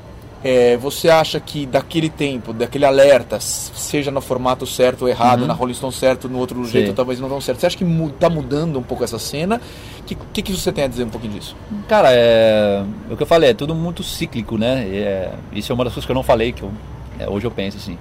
é, 0.45 0.77
você 0.77 1.09
acha 1.09 1.41
que 1.41 1.65
daquele 1.67 2.09
tempo, 2.11 2.53
daquele 2.53 2.85
alerta, 2.85 3.41
seja 3.41 4.11
no 4.11 4.21
formato 4.21 4.67
certo 4.67 5.03
ou 5.03 5.09
errado, 5.09 5.41
na 5.47 5.55
Rolling 5.55 5.73
Stone 5.75 5.93
certo, 5.93 6.29
no 6.29 6.39
outro 6.39 6.63
jeito 6.67 6.93
talvez 6.95 7.19
não 7.19 7.29
tão 7.29 7.41
certo, 7.41 7.61
você 7.61 7.67
acha 7.67 7.77
que 7.79 7.85
mu 7.85 8.11
tá 8.11 8.29
mudando 8.31 8.79
um 8.79 8.83
pouco 8.83 9.03
essa 9.03 9.19
cena? 9.19 9.61
O 10.01 10.03
que, 10.05 10.15
que, 10.35 10.43
que 10.43 10.53
você 10.53 10.71
tem 10.71 10.85
a 10.85 10.87
dizer 10.87 11.05
um 11.05 11.09
pouquinho 11.09 11.33
disso? 11.33 11.57
Cara, 11.89 12.09
é, 12.13 12.85
o 13.11 13.17
que 13.17 13.23
eu 13.23 13.27
falei, 13.27 13.51
é 13.51 13.55
tudo 13.55 13.75
muito 13.75 14.03
cíclico, 14.03 14.59
né? 14.59 14.87
É, 14.87 15.33
isso 15.53 15.73
é 15.73 15.75
uma 15.75 15.83
das 15.85 15.95
coisas 15.95 16.05
que 16.07 16.13
eu 16.13 16.17
não 16.17 16.23
falei, 16.23 16.53
que 16.53 16.63
eu, 16.63 16.71
é, 17.19 17.29
hoje 17.29 17.47
eu 17.47 17.51
penso 17.51 17.79
assim, 17.79 17.97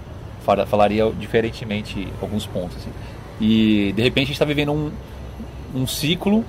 fala- 0.45 0.65
falaria 0.65 1.09
diferentemente 1.17 2.07
alguns 2.21 2.45
pontos. 2.45 2.75
Assim. 2.77 2.89
E 3.39 3.93
de 3.95 4.01
repente 4.01 4.25
a 4.25 4.27
gente 4.27 4.33
está 4.33 4.45
vivendo 4.45 4.73
um, 4.73 4.91
um 5.73 5.87
ciclo 5.87 6.43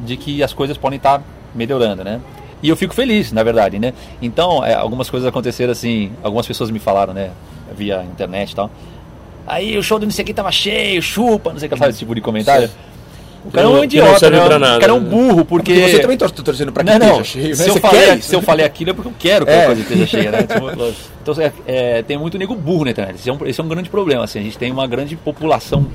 de 0.00 0.16
que 0.16 0.42
as 0.42 0.52
coisas 0.52 0.76
podem 0.76 0.96
estar 0.96 1.22
melhorando, 1.54 2.04
né? 2.04 2.20
E 2.62 2.68
eu 2.68 2.76
fico 2.76 2.94
feliz, 2.94 3.32
na 3.32 3.42
verdade, 3.42 3.78
né? 3.78 3.92
Então, 4.20 4.64
é, 4.64 4.74
algumas 4.74 5.08
coisas 5.10 5.28
aconteceram 5.28 5.72
assim, 5.72 6.10
algumas 6.22 6.46
pessoas 6.46 6.70
me 6.70 6.78
falaram, 6.78 7.12
né, 7.12 7.30
via 7.76 8.02
internet 8.04 8.52
e 8.52 8.56
tal. 8.56 8.70
Aí 9.46 9.76
o 9.78 9.82
show 9.82 9.98
do 9.98 10.06
não 10.06 10.10
sei 10.12 10.24
quem 10.24 10.34
tava 10.34 10.50
cheio, 10.50 11.00
chupa, 11.02 11.52
não 11.52 11.58
sei 11.58 11.68
o 11.68 11.70
que, 11.70 11.78
sabe 11.78 11.90
esse 11.90 11.98
tipo 12.00 12.14
de 12.14 12.20
comentário. 12.20 12.68
O 13.44 13.50
cara 13.52 13.64
é 13.64 13.68
um 13.68 13.72
não- 13.72 13.76
não 13.78 13.84
idiota, 13.84 14.18
serve 14.18 14.38
né? 14.38 14.44
pra 14.44 14.56
O 14.56 14.58
nada, 14.58 14.80
cara 14.80 14.92
é 14.92 14.94
um 14.96 15.00
né? 15.00 15.08
burro, 15.08 15.44
porque... 15.44 15.72
Porque 15.72 15.88
você 15.92 15.98
também 16.00 16.16
tá 16.16 16.28
torcendo 16.28 16.72
pra 16.72 16.82
que 16.82 16.98
Não, 16.98 17.18
não. 17.18 17.22
cheio, 17.24 17.50
né? 17.50 17.54
Se, 17.54 17.68
eu 17.68 17.74
Você 17.74 17.80
falei, 17.80 18.00
quer 18.06 18.22
se 18.22 18.34
eu 18.34 18.42
falei 18.42 18.66
aquilo 18.66 18.90
é 18.90 18.92
porque 18.92 19.08
eu 19.08 19.14
quero 19.16 19.46
que 19.46 19.52
É. 19.52 19.62
a 19.62 19.66
coisa 19.66 19.80
esteja 19.82 20.06
cheia, 20.06 20.30
né? 20.32 20.42
Tipo, 20.50 20.94
Então, 21.22 21.34
é, 21.40 21.52
é, 21.64 22.02
tem 22.02 22.18
muito 22.18 22.36
nego 22.38 22.56
burro 22.56 22.86
na 22.86 22.90
internet. 22.90 23.14
Esse 23.14 23.30
é 23.30 23.32
um, 23.32 23.38
esse 23.46 23.60
é 23.60 23.62
um 23.62 23.68
grande 23.68 23.88
problema. 23.88 24.24
Assim. 24.24 24.40
A 24.40 24.42
gente 24.42 24.58
tem 24.58 24.72
uma 24.72 24.86
grande 24.88 25.14
população 25.14 25.86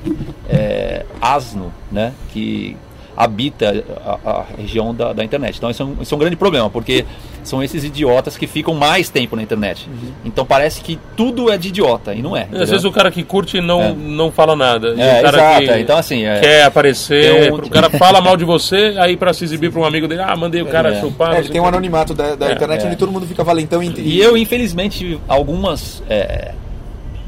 é, 0.50 1.06
asno, 1.22 1.74
né? 1.92 2.14
Que 2.32 2.78
habita 3.16 3.84
a, 4.06 4.30
a 4.30 4.46
região 4.58 4.94
da, 4.96 5.14
da 5.14 5.24
internet. 5.24 5.58
Então, 5.58 5.70
isso 5.70 5.82
é, 5.84 5.86
um, 5.86 5.96
isso 6.02 6.14
é 6.14 6.16
um 6.16 6.20
grande 6.20 6.36
problema, 6.36 6.70
porque 6.70 7.06
são 7.44 7.62
esses 7.64 7.84
idiotas 7.84 8.38
que 8.38 8.48
ficam 8.48 8.74
mais 8.74 9.10
tempo 9.10 9.36
na 9.36 9.42
internet. 9.42 9.90
Então, 10.24 10.46
parece 10.46 10.82
que 10.82 10.98
tudo 11.18 11.52
é 11.52 11.58
de 11.58 11.70
idiota, 11.70 12.14
e 12.14 12.22
não 12.22 12.36
é. 12.38 12.42
Às 12.44 12.48
entendeu? 12.50 12.68
vezes 12.68 12.86
o 12.86 12.92
cara 12.92 13.12
que 13.12 13.24
curte 13.24 13.60
não, 13.60 13.82
É. 13.82 13.94
não 13.94 14.32
fala 14.32 14.56
nada. 14.56 14.90
E 14.96 15.02
É, 15.02 15.20
o 15.20 15.22
cara 15.24 15.38
exato, 15.38 15.62
que 15.64 15.70
é. 15.70 15.80
Então, 15.82 15.98
assim, 15.98 16.24
é- 16.26 16.40
quer 16.40 16.64
aparecer, 16.64 17.52
um- 17.52 17.56
o 17.58 17.70
cara 17.70 17.90
fala 17.98 18.22
mal 18.22 18.38
de 18.38 18.46
você, 18.46 18.96
aí 18.98 19.18
pra 19.18 19.34
se 19.34 19.44
exibir 19.44 19.72
pra 19.72 19.82
um 19.82 19.86
amigo 19.86 20.08
dele, 20.08 20.22
ah, 20.22 20.36
mandei 20.36 20.62
o 20.62 20.68
cara 20.68 20.94
É. 20.96 21.00
chupar. 21.02 21.30
É, 21.30 21.32
não 21.34 21.40
ele 21.40 21.50
tem 21.50 21.62
o 21.62 21.64
um 21.64 21.68
anonimato 21.68 22.14
da, 22.14 22.36
da 22.36 22.50
É, 22.50 22.54
internet 22.54 22.84
é. 22.84 22.88
onde 22.88 22.96
todo 22.96 23.12
mundo 23.12 23.26
fica 23.28 23.44
valentão 23.44 23.82
e, 23.84 23.92
E 24.00 24.20
eu, 24.22 24.38
infelizmente, 24.38 25.00
tive 25.00 25.20
algumas 25.28 26.02
é, 26.10 26.54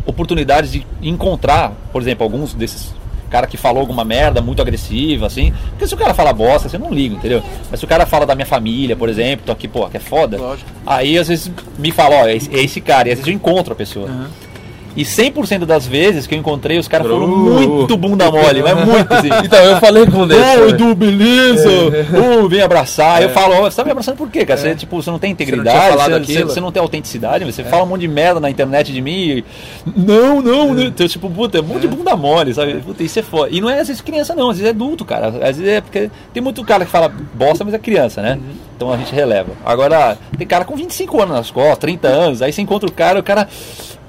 oportunidades 0.06 0.72
de 0.72 0.86
encontrar, 1.02 1.74
por 1.92 2.02
exemplo, 2.02 2.24
alguns 2.24 2.54
desses 2.54 2.94
cara 3.34 3.48
que 3.48 3.58
falou 3.58 3.82
alguma 3.82 4.06
merda 4.06 4.44
muito 4.44 4.62
agressiva, 4.62 5.26
assim. 5.26 5.52
Porque 5.72 5.88
se 5.88 5.94
o 5.96 5.98
cara 5.98 6.14
fala 6.14 6.32
bosta, 6.32 6.68
assim, 6.68 6.78
eu 6.78 6.84
não 6.84 6.94
ligo, 6.94 7.16
entendeu? 7.16 7.42
Mas 7.72 7.80
se 7.80 7.86
o 7.86 7.90
cara 7.90 8.06
fala 8.06 8.28
da 8.28 8.36
minha 8.36 8.46
família, 8.46 8.96
por 8.96 9.10
exemplo, 9.10 9.44
tô 9.48 9.52
aqui, 9.52 9.68
pô, 9.68 9.90
que 9.90 9.98
é 9.98 10.00
foda. 10.00 10.38
Lógico. 10.38 10.70
Aí 10.86 11.18
às 11.18 11.28
vezes 11.28 11.52
me 11.80 11.92
fala, 11.92 12.18
ó, 12.18 12.28
é 12.28 12.36
esse, 12.36 12.56
é 12.56 12.64
esse 12.64 12.80
cara, 12.80 13.10
e 13.10 13.12
às 13.12 13.18
vezes 13.18 13.28
eu 13.28 13.34
encontro 13.34 13.74
a 13.74 13.76
pessoa. 13.76 14.08
E 14.96 15.04
100% 15.04 15.66
das 15.66 15.88
vezes 15.88 16.28
que 16.28 16.36
eu 16.36 16.40
encontrei, 16.40 16.78
os 16.78 16.88
caras 16.88 17.08
foram 17.08 17.26
Uh. 17.26 17.38
muito 17.38 17.98
bunda 17.98 18.32
mole, 18.32 18.62
mas 18.62 18.86
muito 18.86 19.12
assim. 19.14 19.30
Então, 19.44 19.60
eu 19.64 19.78
falei 19.80 20.06
com. 20.06 20.20
Ô, 20.22 20.26
né? 20.26 20.36
Edu, 20.70 20.94
beleza? 20.96 21.70
Ô, 22.42 22.48
vem 22.48 22.62
abraçar. 22.62 23.18
Aí 23.18 23.24
eu 23.24 23.30
falo, 23.30 23.56
ó, 23.56 23.62
você 23.62 23.76
tá 23.78 23.84
me 23.84 23.92
abraçando 23.92 24.18
por 24.18 24.30
quê, 24.30 24.46
cara? 24.46 24.60
Você, 24.60 24.76
tipo, 24.76 25.02
você 25.02 25.10
não 25.10 25.20
tem 25.20 25.32
integridade, 25.32 25.96
você, 25.98 26.14
aquilo. 26.14 26.50
você 26.50 26.60
não 26.62 26.72
tem 26.72 26.82
autenticidade, 26.82 27.44
você 27.46 27.64
fala 27.64 27.84
um 27.84 27.88
monte 27.88 28.02
de 28.02 28.08
merda 28.08 28.40
na 28.40 28.50
internet 28.50 28.92
de 28.94 29.02
mim. 29.02 29.12
e- 29.40 29.46
Não, 29.96 30.42
não, 30.42 30.74
né? 30.74 30.86
Então, 30.86 31.08
tipo, 31.08 31.30
puta, 31.30 31.58
é 31.58 31.62
um 31.62 31.66
monte 31.66 31.82
de 31.82 31.88
bunda 31.88 32.16
mole, 32.16 32.54
sabe? 32.54 32.76
Puta, 32.76 33.02
isso 33.04 33.20
é 33.20 33.24
foda. 33.24 33.50
E 33.52 33.60
não 33.60 33.70
é 33.70 33.80
às 33.80 33.88
vezes 33.88 34.02
criança, 34.02 34.36
não, 34.36 34.50
às 34.50 34.58
vezes 34.58 34.68
é 34.68 34.76
adulto, 34.76 35.04
cara. 35.04 35.28
Às 35.28 35.58
vezes 35.58 35.68
é 35.68 35.82
porque 35.82 36.10
tem 36.34 36.42
muito 36.44 36.64
cara 36.64 36.86
que 36.86 36.92
fala 36.92 37.12
bosta, 37.34 37.64
mas 37.64 37.74
é 37.74 37.80
criança, 37.80 38.22
né? 38.22 38.38
Então 38.76 38.92
a 38.92 38.98
gente 38.98 39.14
releva. 39.14 39.52
Agora, 39.66 40.18
tem 40.38 40.46
cara 40.46 40.66
com 40.66 40.76
25 40.76 41.22
anos 41.22 41.36
nas 41.36 41.52
costas, 41.52 41.78
30 41.80 42.08
anos, 42.08 42.42
aí 42.42 42.52
você 42.54 42.62
encontra 42.62 42.88
o 42.88 42.92
cara, 42.92 43.20
o 43.20 43.24
cara. 43.24 43.48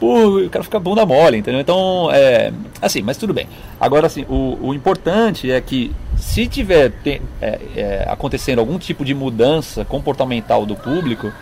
Pô, 0.04 0.38
o 0.44 0.50
cara 0.50 0.62
fica 0.62 0.78
bunda 0.78 1.06
mole, 1.06 1.38
entendeu? 1.38 1.60
Então, 1.60 2.10
é. 2.12 2.52
Assim, 2.82 3.00
mas 3.00 3.16
tudo 3.16 3.32
bem. 3.32 3.46
Agora, 3.80 4.06
assim, 4.06 4.26
o, 4.28 4.58
o 4.60 4.74
importante 4.74 5.50
é 5.50 5.58
que 5.62 5.92
se 6.18 6.46
tiver 6.46 6.90
te- 7.02 7.22
é, 7.40 7.58
é, 7.74 8.06
acontecendo 8.08 8.58
algum 8.58 8.78
tipo 8.78 9.02
de 9.02 9.14
mudança 9.14 9.82
comportamental 9.84 10.66
do 10.66 10.74
público, 10.76 11.32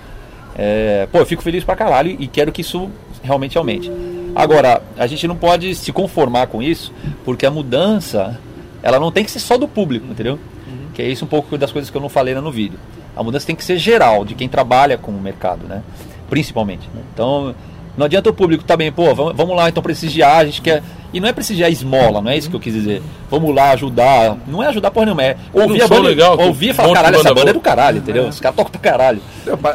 é, 0.56 1.08
pô, 1.10 1.18
eu 1.18 1.26
fico 1.26 1.42
feliz 1.42 1.64
pra 1.64 1.74
caralho 1.74 2.16
e 2.20 2.28
quero 2.28 2.52
que 2.52 2.60
isso 2.60 2.88
realmente 3.20 3.58
aumente. 3.58 3.90
Agora, 4.34 4.80
a 4.96 5.06
gente 5.08 5.26
não 5.26 5.34
pode 5.36 5.74
se 5.74 5.92
conformar 5.92 6.46
com 6.46 6.62
isso, 6.62 6.92
porque 7.24 7.44
a 7.44 7.50
mudança, 7.50 8.38
ela 8.80 9.00
não 9.00 9.10
tem 9.10 9.24
que 9.24 9.30
ser 9.32 9.40
só 9.40 9.58
do 9.58 9.66
público, 9.66 10.06
entendeu? 10.08 10.38
Que 10.94 11.02
é 11.02 11.08
isso 11.08 11.24
um 11.24 11.28
pouco 11.28 11.58
das 11.58 11.72
coisas 11.72 11.90
que 11.90 11.96
eu 11.96 12.00
não 12.02 12.08
falei 12.08 12.32
no 12.36 12.52
vídeo. 12.52 12.78
A 13.16 13.22
mudança 13.24 13.44
tem 13.46 13.56
que 13.56 13.64
ser 13.64 13.76
geral, 13.76 14.24
de 14.24 14.34
quem 14.36 14.48
trabalha 14.48 14.96
com 14.96 15.10
o 15.10 15.20
mercado, 15.20 15.66
né? 15.66 15.82
Principalmente. 16.30 16.88
né? 16.94 17.02
Então, 17.12 17.54
não 17.96 18.06
adianta 18.06 18.30
o 18.30 18.32
público 18.32 18.64
também, 18.64 18.90
pô, 18.90 19.14
vamos, 19.14 19.56
lá 19.56 19.68
então 19.68 19.82
prestigiar, 19.82 20.38
a 20.38 20.44
gente 20.44 20.62
quer. 20.62 20.82
E 21.14 21.20
não 21.20 21.28
é 21.28 21.32
prestigiar 21.34 21.70
esmola, 21.70 22.22
não 22.22 22.30
é 22.30 22.38
isso 22.38 22.48
que 22.48 22.56
eu 22.56 22.60
quis 22.60 22.72
dizer. 22.72 23.02
Vamos 23.30 23.54
lá 23.54 23.72
ajudar. 23.72 24.34
Não 24.46 24.62
é 24.62 24.68
ajudar 24.68 24.90
porra 24.90 25.04
nenhuma, 25.04 25.22
é 25.22 25.36
ouvir 25.52 25.82
Um 25.82 25.84
a 25.84 25.88
banda. 25.88 26.08
legal, 26.08 26.40
ouvir 26.40 26.70
e 26.70 26.72
falar, 26.72 26.94
caralho, 26.94 27.16
essa 27.16 27.28
banda 27.28 27.40
é 27.40 27.44
boa." 27.44 27.52
do 27.52 27.60
caralho, 27.60 27.98
entendeu? 27.98 28.28
Os 28.28 28.40
caras 28.40 28.56
tocam 28.56 28.72
pra 28.72 28.80
caralho. 28.80 29.20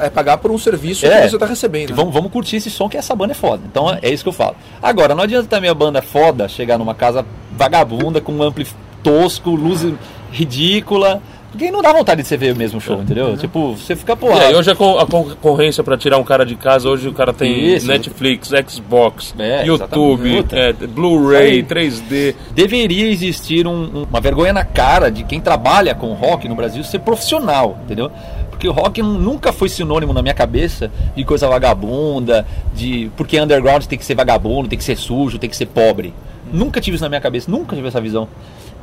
É 0.01 0.09
pagar 0.09 0.38
por 0.39 0.49
um 0.49 0.57
serviço 0.57 1.05
É. 1.05 1.22
que 1.22 1.30
você 1.30 1.38
tá 1.38 1.45
recebendo. 1.45 1.91
E 1.91 1.93
Vamos, 1.93 2.11
vamos 2.11 2.32
curtir 2.32 2.55
esse 2.55 2.72
som 2.72 2.89
que 2.89 2.97
essa 2.97 3.15
banda 3.15 3.34
é 3.34 3.36
foda. 3.36 3.61
Então 3.70 3.88
é, 3.93 3.99
é 4.01 4.09
isso 4.11 4.24
que 4.24 4.30
eu 4.30 4.34
falo. 4.34 4.55
Agora, 4.82 5.13
não 5.13 5.24
adianta 5.24 5.47
também 5.47 5.70
a 5.70 5.76
banda 5.76 6.01
foda 6.01 6.47
chegar 6.47 6.80
numa 6.80 6.95
casa 6.95 7.24
vagabunda 7.55 8.20
com 8.20 8.32
um 8.32 8.41
ampli 8.41 8.65
tosco, 9.03 9.51
luz 9.51 9.86
ridícula. 10.32 11.22
Porque 11.58 11.72
não 11.72 11.82
dá 11.82 11.91
vontade 11.91 12.22
de 12.22 12.28
você 12.28 12.38
ver 12.38 12.53
o 12.53 12.55
mesmo 12.55 12.80
show, 12.80 13.01
entendeu? 13.01 13.36
Tipo, 13.36 13.76
você 13.76 13.95
fica. 13.95 14.16
E 14.22 14.39
aí, 14.39 14.53
hoje 14.55 14.70
a, 14.70 14.76
con- 14.76 14.99
a 14.99 15.08
concorrência 15.08 15.84
pra 15.84 15.97
tirar 15.97 16.20
um 16.20 16.24
cara 16.24 16.45
de 16.45 16.55
casa, 16.55 16.88
hoje 16.88 17.08
o 17.08 17.14
cara 17.14 17.34
tem 17.34 17.74
Isso. 17.76 17.88
Netflix, 17.88 18.51
Xbox, 18.70 19.34
É, 19.39 19.66
YouTube, 19.66 20.45
é, 20.51 20.72
Blu-ray, 20.74 21.60
Isso 21.62 21.68
3D. 22.03 22.36
deveria 22.53 23.10
existir 23.10 23.66
um- 23.66 23.72
um- 24.01 24.03
uma 24.08 24.22
vergonha 24.22 24.53
na 24.53 24.64
cara 24.64 25.10
de 25.10 25.24
quem 25.24 25.41
trabalha 25.41 25.95
com 25.95 26.14
rock 26.14 26.47
no 26.47 26.53
Brasil 26.55 26.84
ser 26.84 26.99
profissional, 26.99 27.80
entendeu? 27.86 28.12
Porque 28.51 28.68
o 28.68 28.72
rock 28.72 29.01
nu- 29.01 29.18
nunca 29.20 29.51
foi 29.51 29.68
sinônimo 29.68 30.14
na 30.14 30.22
minha 30.22 30.34
cabeça 30.36 30.91
de 31.16 31.24
coisa 31.24 31.47
vagabunda, 31.47 32.45
de 32.76 33.10
porque 33.18 33.39
underground 33.39 33.84
tem 33.86 33.97
que 33.97 34.05
ser 34.05 34.14
vagabundo, 34.16 34.70
tem 34.70 34.78
que 34.78 34.84
ser 34.86 34.95
sujo, 34.95 35.39
tem 35.39 35.49
que 35.49 35.58
ser 35.58 35.66
pobre. 35.66 36.14
Nunca 36.53 36.80
tive 36.80 36.95
isso 36.95 37.03
na 37.03 37.10
minha 37.10 37.22
cabeça, 37.22 37.49
nunca 37.49 37.76
tive 37.76 37.88
essa 37.88 37.99
visão. 37.99 38.28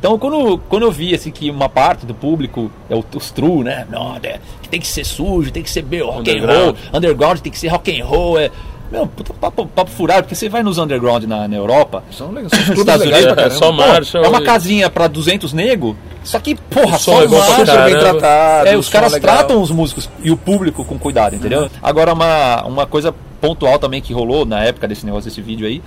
Então, 0.05 0.19
quando, 0.19 0.59
quando 0.69 0.83
eu 0.83 0.93
vi 0.93 1.15
assim, 1.15 1.31
que 1.31 1.49
uma 1.51 1.67
parte 1.67 2.05
do 2.05 2.13
público, 2.13 2.71
é 2.91 2.95
o, 2.95 3.03
os 3.17 3.31
true, 3.31 3.65
né? 3.65 3.87
Não, 3.91 4.17
é, 4.23 4.39
que 4.61 4.69
tem 4.69 4.79
que 4.79 4.87
ser 4.87 5.03
sujo, 5.03 5.51
tem 5.51 5.63
que 5.63 5.71
ser 5.71 5.81
bem 5.81 6.03
rock 6.03 6.31
and 6.31 6.35
roll, 6.47 6.51
Underground. 6.51 6.77
underground 6.93 7.39
tem 7.41 7.51
que 7.51 7.59
ser 7.59 7.69
rock 7.69 7.99
and 7.99 8.05
roll, 8.05 8.39
é. 8.39 8.51
Meu, 8.93 9.07
puta 9.07 9.33
papo, 9.33 9.65
papo 9.67 9.91
furado, 9.91 10.25
porque 10.25 10.35
você 10.35 10.47
vai 10.51 10.63
nos 10.63 10.77
underground 10.77 11.25
na, 11.25 11.49
na 11.49 11.57
Europa, 11.57 12.05
São 12.13 12.31
legais, 12.33 12.53
são 12.53 12.75
Estados 12.75 13.07
legais 13.07 13.25
Unidos, 13.25 13.45
é 13.45 13.51
só 13.51 13.67
Pô, 13.69 13.73
Marshall 13.73 14.25
é 14.25 14.29
uma 14.29 14.43
e- 14.43 14.45
casinha 14.45 14.91
pra 14.91 15.07
200 15.07 15.55
nego. 15.55 15.97
Só 16.23 16.39
que, 16.39 16.55
porra, 16.55 16.99
só 16.99 17.23
é 17.23 17.27
caramba. 17.65 17.85
bem 17.87 17.99
tratado, 17.99 18.69
É, 18.69 18.77
os 18.77 18.91
caras 18.91 19.15
legal. 19.15 19.37
tratam 19.39 19.63
os 19.63 19.71
músicos 19.71 20.07
e 20.23 20.31
o 20.31 20.37
público 20.37 20.85
com 20.85 20.99
cuidado, 20.99 21.35
entendeu? 21.35 21.71
Agora, 21.83 22.13
uma, 22.13 22.63
uma 22.67 22.87
coisa 22.87 23.15
pontual 23.41 23.79
também 23.79 24.03
que 24.03 24.13
rolou 24.13 24.45
na 24.45 24.63
época 24.63 24.87
desse 24.87 25.07
negócio, 25.07 25.31
desse 25.31 25.41
vídeo 25.41 25.67
aí, 25.67 25.81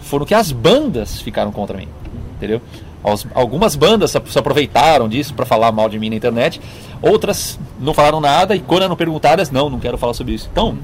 foram 0.00 0.24
que 0.24 0.32
as 0.32 0.52
bandas 0.52 1.20
ficaram 1.20 1.50
contra 1.50 1.76
mim, 1.76 1.88
entendeu? 2.36 2.62
As- 3.04 3.26
Algumas 3.34 3.76
bandas 3.76 4.10
se 4.10 4.38
aproveitaram 4.38 5.08
disso 5.08 5.34
pra 5.34 5.44
falar 5.44 5.70
mal 5.72 5.88
de 5.88 5.98
mim 5.98 6.08
na 6.10 6.16
internet, 6.16 6.60
outras 7.02 7.58
não 7.78 7.92
falaram 7.92 8.20
nada 8.20 8.56
e 8.56 8.60
quando 8.60 8.82
eram 8.84 8.96
perguntadas, 8.96 9.50
não, 9.50 9.68
não 9.68 9.78
quero 9.78 9.98
falar 9.98 10.14
sobre 10.14 10.34
isso. 10.34 10.48
Então, 10.50 10.78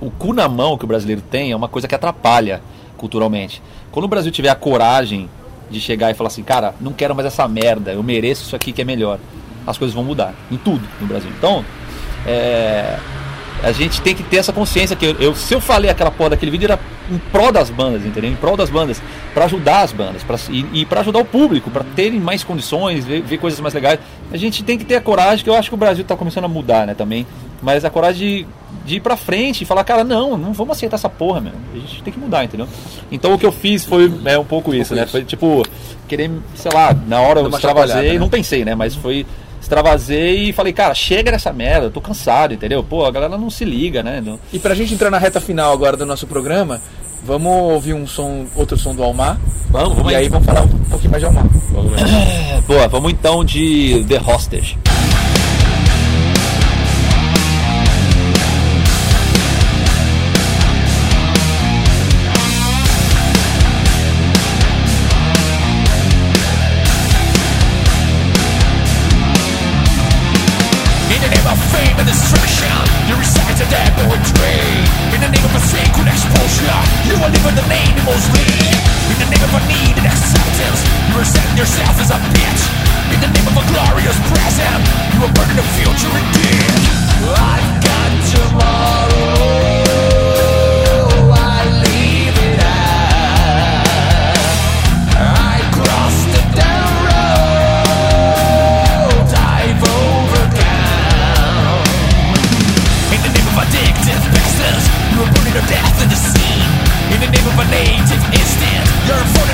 o 0.00 0.10
cu 0.10 0.32
na 0.32 0.48
mão 0.48 0.76
que 0.76 0.84
o 0.84 0.88
brasileiro 0.88 1.22
tem 1.22 1.52
é 1.52 1.56
uma 1.56 1.68
coisa 1.68 1.88
que 1.88 1.94
atrapalha 1.94 2.60
culturalmente. 2.96 3.62
Quando 3.90 4.04
o 4.04 4.08
Brasil 4.08 4.30
tiver 4.30 4.48
a 4.50 4.54
coragem 4.54 5.28
de 5.70 5.80
chegar 5.80 6.10
e 6.10 6.14
falar 6.14 6.28
assim, 6.28 6.42
cara, 6.42 6.74
não 6.80 6.92
quero 6.92 7.14
mais 7.14 7.26
essa 7.26 7.48
merda, 7.48 7.92
eu 7.92 8.02
mereço 8.02 8.42
isso 8.44 8.54
aqui 8.56 8.72
que 8.72 8.82
é 8.82 8.84
melhor, 8.84 9.18
as 9.66 9.78
coisas 9.78 9.94
vão 9.94 10.04
mudar 10.04 10.34
em 10.50 10.56
tudo 10.56 10.86
no 11.00 11.06
Brasil. 11.06 11.30
Então, 11.38 11.64
é, 12.26 12.98
a 13.62 13.72
gente 13.72 14.00
tem 14.02 14.14
que 14.14 14.22
ter 14.22 14.38
essa 14.38 14.52
consciência 14.52 14.96
que 14.96 15.04
eu, 15.06 15.12
eu- 15.20 15.34
se 15.34 15.54
eu 15.54 15.60
falei 15.60 15.90
aquela 15.90 16.10
porra 16.10 16.30
daquele 16.30 16.50
vídeo 16.50 16.64
era 16.66 16.78
em 17.10 17.18
prol 17.30 17.52
das 17.52 17.70
bandas, 17.70 18.04
entendeu? 18.04 18.30
Em 18.30 18.34
prol 18.36 18.56
das 18.56 18.70
bandas, 18.70 19.00
para 19.34 19.44
ajudar 19.44 19.82
as 19.82 19.92
bandas, 19.92 20.22
pra, 20.22 20.36
e, 20.50 20.66
e 20.80 20.84
para 20.86 21.00
ajudar 21.00 21.18
o 21.20 21.24
público, 21.24 21.70
para 21.70 21.84
terem 21.96 22.18
mais 22.20 22.42
condições, 22.44 23.04
ver, 23.04 23.22
ver 23.22 23.38
coisas 23.38 23.60
mais 23.60 23.74
legais. 23.74 23.98
A 24.32 24.36
gente 24.36 24.62
tem 24.64 24.76
que 24.78 24.84
ter 24.84 24.96
a 24.96 25.00
coragem, 25.00 25.44
que 25.44 25.50
eu 25.50 25.54
acho 25.54 25.68
que 25.68 25.74
o 25.74 25.78
Brasil 25.78 26.02
está 26.02 26.16
começando 26.16 26.44
a 26.44 26.48
mudar, 26.48 26.86
né, 26.86 26.94
também, 26.94 27.26
mas 27.60 27.84
a 27.84 27.90
coragem 27.90 28.18
de, 28.28 28.46
de 28.86 28.96
ir 28.96 29.00
para 29.00 29.16
frente 29.16 29.62
e 29.62 29.64
falar, 29.64 29.84
cara, 29.84 30.02
não, 30.04 30.36
não 30.36 30.52
vamos 30.52 30.76
aceitar 30.76 30.96
essa 30.96 31.08
porra, 31.08 31.40
meu. 31.40 31.52
A 31.74 31.78
gente 31.78 32.02
tem 32.02 32.12
que 32.12 32.18
mudar, 32.18 32.44
entendeu? 32.44 32.66
Então 33.10 33.32
o 33.34 33.38
que 33.38 33.46
eu 33.46 33.52
fiz 33.52 33.84
foi 33.84 34.12
é, 34.24 34.38
um 34.38 34.44
pouco 34.44 34.74
isso, 34.74 34.94
né? 34.94 35.06
Foi 35.06 35.22
tipo, 35.24 35.62
querer, 36.08 36.30
sei 36.56 36.70
lá, 36.72 36.96
na 37.06 37.20
hora 37.20 37.40
eu 37.40 37.44
extravasei, 37.48 38.12
né? 38.14 38.18
não 38.18 38.28
pensei, 38.28 38.64
né? 38.64 38.74
Mas 38.74 38.94
foi 38.94 39.24
extravasei 39.62 40.48
e 40.48 40.52
falei, 40.52 40.72
cara, 40.72 40.94
chega 40.94 41.30
dessa 41.30 41.52
merda, 41.52 41.86
eu 41.86 41.90
tô 41.90 42.00
cansado, 42.00 42.52
entendeu? 42.52 42.82
Pô, 42.82 43.04
a 43.06 43.10
galera 43.10 43.38
não 43.38 43.48
se 43.48 43.64
liga, 43.64 44.02
né? 44.02 44.20
Não- 44.20 44.38
E 44.52 44.58
pra 44.58 44.74
gente 44.74 44.92
entrar 44.92 45.10
na 45.10 45.18
reta 45.18 45.40
final 45.40 45.72
agora 45.72 45.96
do 45.96 46.04
nosso 46.04 46.26
programa, 46.26 46.80
vamos 47.24 47.52
ouvir 47.72 47.94
um 47.94 48.06
som, 48.06 48.46
outro 48.56 48.76
som 48.76 48.94
do 48.94 49.02
Almar. 49.02 49.38
Vamos, 49.70 49.96
vamos 49.96 50.12
e 50.12 50.16
aí. 50.16 50.24
aí 50.24 50.28
vamos 50.28 50.44
falar 50.44 50.62
um 50.62 50.68
pouquinho 50.90 51.10
mais 51.10 51.20
de 51.22 51.26
Almar. 51.26 51.46
Vamos 51.70 51.92
Boa, 52.66 52.88
vamos 52.88 53.12
então 53.12 53.44
de 53.44 54.04
The 54.08 54.18
Hostage. 54.20 54.76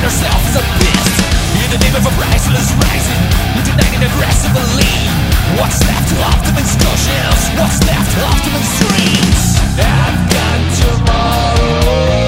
yourself 0.08 0.40
as 0.48 0.56
a 0.56 0.64
beast 0.80 1.20
In 1.60 1.68
the 1.68 1.80
name 1.84 1.96
of 2.00 2.04
a 2.06 2.12
priceless 2.16 2.72
rising 2.80 3.22
You 3.56 3.62
denied 3.62 3.92
it 3.92 4.08
aggressively 4.08 4.88
What's 5.60 5.84
left 5.84 6.12
of 6.12 6.20
optimum 6.32 6.64
scotias? 6.64 7.40
What's 7.60 7.80
left 7.84 8.16
of 8.16 8.22
optimum 8.24 8.62
streets? 8.62 9.60
I've 9.76 10.20
got 10.32 10.60
tomorrow 10.80 12.27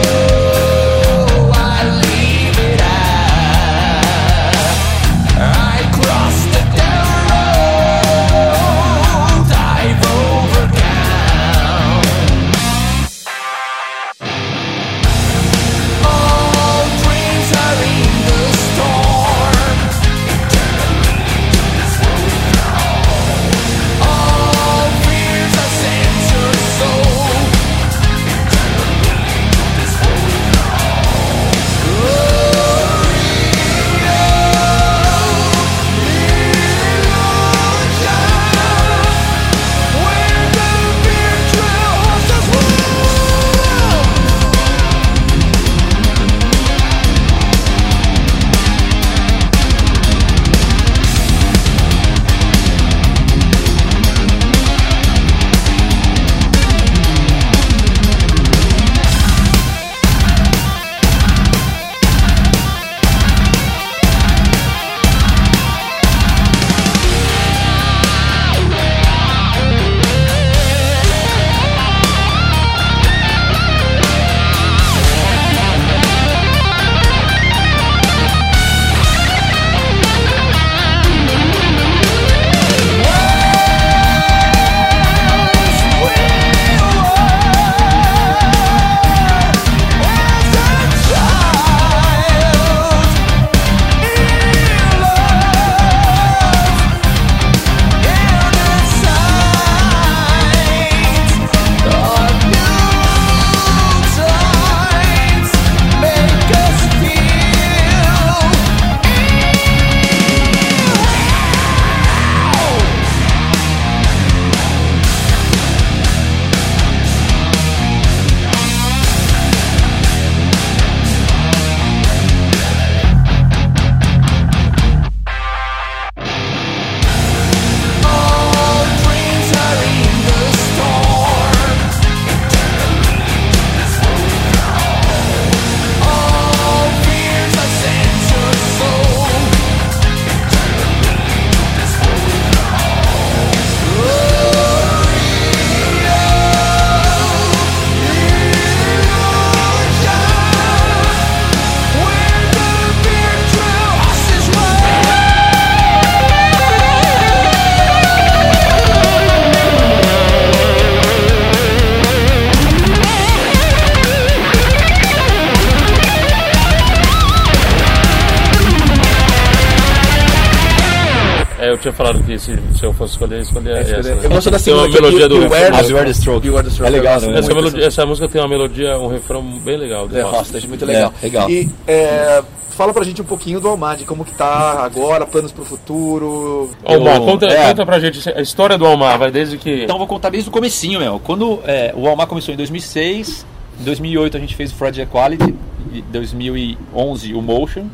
tinha 171.90 171.92
falado 171.92 172.22
que 172.24 172.38
se, 172.38 172.58
se 172.78 172.84
eu 172.84 172.92
fosse 172.92 173.12
escolher, 173.14 173.40
escolher 173.40 173.76
essa. 173.78 174.08
Eu 174.08 174.30
gosto 174.30 174.50
da 174.50 174.58
Tem 174.58 174.72
uma 174.74 174.82
segunda, 174.84 174.98
é 174.98 175.00
melodia 175.02 175.28
do 175.28 175.40
refrão. 175.40 176.10
Stroke. 176.12 176.48
É 176.84 176.90
legal, 176.90 177.20
né? 177.20 177.38
Essa, 177.38 177.54
melodia, 177.54 177.86
essa 177.86 178.06
música 178.06 178.28
tem 178.28 178.40
uma 178.40 178.48
melodia, 178.48 178.98
um 178.98 179.08
refrão 179.08 179.42
bem 179.42 179.76
legal. 179.76 180.08
do 180.08 180.16
É, 180.18 180.24
Hostage. 180.24 180.68
Muito 180.68 180.84
legal. 180.84 181.12
É, 181.20 181.24
legal. 181.24 181.50
E 181.50 181.68
é, 181.86 182.42
fala 182.70 182.92
pra 182.94 183.04
gente 183.04 183.20
um 183.20 183.24
pouquinho 183.24 183.60
do 183.60 183.68
Almad, 183.68 184.02
como 184.04 184.24
que 184.24 184.32
tá 184.34 184.82
agora, 184.84 185.26
planos 185.26 185.52
pro 185.52 185.64
futuro. 185.64 186.70
Almar, 186.84 187.16
Eu- 187.16 187.22
conta, 187.24 187.46
é. 187.46 187.68
conta 187.68 187.84
pra 187.86 187.98
gente 187.98 188.28
a 188.30 188.40
história 188.40 188.78
do 188.78 188.86
Almar, 188.86 189.18
vai 189.18 189.30
desde 189.30 189.58
que. 189.58 189.84
Então 189.84 189.96
eu 189.96 189.98
vou 189.98 190.06
contar 190.06 190.30
desde 190.30 190.48
o 190.48 190.52
comecinho, 190.52 191.00
meu. 191.00 191.20
Quando 191.20 191.60
é, 191.66 191.92
o 191.96 192.06
Almar 192.08 192.26
começou 192.26 192.54
em 192.54 192.56
2006, 192.56 193.44
em 193.80 193.84
2008 193.84 194.36
a 194.36 194.40
gente 194.40 194.54
fez 194.54 194.70
o 194.70 194.74
Fred 194.74 195.00
Equality, 195.00 195.54
em 195.92 196.04
2011 196.12 197.34
o 197.34 197.42
Motion, 197.42 197.86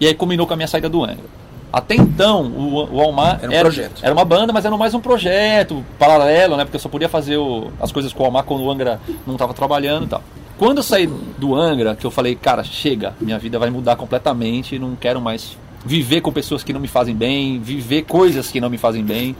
e 0.00 0.06
aí 0.06 0.14
combinou 0.14 0.46
com 0.46 0.52
a 0.54 0.56
minha 0.56 0.68
saída 0.68 0.88
do 0.88 1.02
Angra. 1.02 1.35
Até 1.76 1.94
então, 1.94 2.44
o, 2.46 2.94
o 2.96 3.00
Almar 3.02 3.38
Era 3.42 3.52
um 3.52 3.60
projeto. 3.60 4.00
era 4.02 4.14
uma 4.14 4.24
banda, 4.24 4.50
mas 4.50 4.64
era 4.64 4.74
mais 4.78 4.94
um 4.94 5.00
projeto 5.00 5.84
paralelo, 5.98 6.56
né? 6.56 6.64
Porque 6.64 6.76
eu 6.76 6.80
só 6.80 6.88
podia 6.88 7.06
fazer 7.06 7.36
o- 7.36 7.70
as 7.78 7.92
coisas 7.92 8.14
com 8.14 8.22
o 8.22 8.26
Almar 8.26 8.44
quando 8.44 8.62
o 8.62 8.70
Angra 8.70 8.98
não 9.26 9.34
estava 9.34 9.52
trabalhando 9.52 10.04
e 10.06 10.08
tal. 10.08 10.22
Quando 10.56 10.78
eu 10.78 10.82
saí 10.82 11.06
do 11.36 11.54
Angra, 11.54 11.94
que 11.94 12.06
eu 12.06 12.10
falei, 12.10 12.34
cara, 12.34 12.64
chega, 12.64 13.14
minha 13.20 13.38
vida 13.38 13.58
vai 13.58 13.68
mudar 13.68 13.94
completamente, 13.96 14.78
não 14.78 14.96
quero 14.96 15.20
mais 15.20 15.54
viver 15.84 16.22
com 16.22 16.32
pessoas 16.32 16.64
que 16.64 16.72
não 16.72 16.80
me 16.80 16.88
fazem 16.88 17.14
bem, 17.14 17.60
viver 17.60 18.04
coisas 18.04 18.50
que 18.50 18.58
não 18.58 18.70
me 18.70 18.78
fazem 18.78 19.04
bem. 19.04 19.36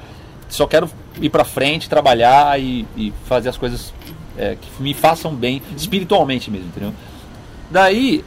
Só 0.46 0.66
quero 0.66 0.90
ir 1.22 1.30
pra 1.30 1.42
frente, 1.42 1.88
trabalhar 1.88 2.60
e, 2.60 2.86
e 2.98 3.14
fazer 3.24 3.48
as 3.48 3.56
coisas 3.56 3.94
é, 4.36 4.58
que 4.60 4.82
me 4.82 4.92
façam 4.92 5.34
bem, 5.34 5.62
espiritualmente 5.74 6.50
mesmo, 6.50 6.66
entendeu? 6.66 6.92
Daí, 7.70 8.22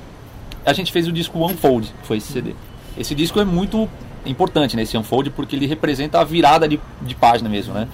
a 0.66 0.74
gente 0.74 0.91
fez 0.91 1.07
o 1.07 1.12
disco 1.12 1.45
Unfold, 1.45 1.93
que 2.01 2.07
foi 2.07 2.18
esse 2.18 2.34
CD. 2.34 2.55
Esse 3.00 3.16
disco 3.16 3.39
é 3.39 3.45
muito 3.45 3.89
importante, 4.26 4.76
né, 4.76 4.84
esse 4.84 4.97
Unfold, 4.97 5.30
porque 5.32 5.56
ele 5.56 5.66
representa 5.66 6.20
a 6.20 6.24
virada 6.24 6.68
de, 6.68 6.80
de 7.02 7.16
página 7.16 7.50
mesmo, 7.50 7.74
né? 7.74 7.88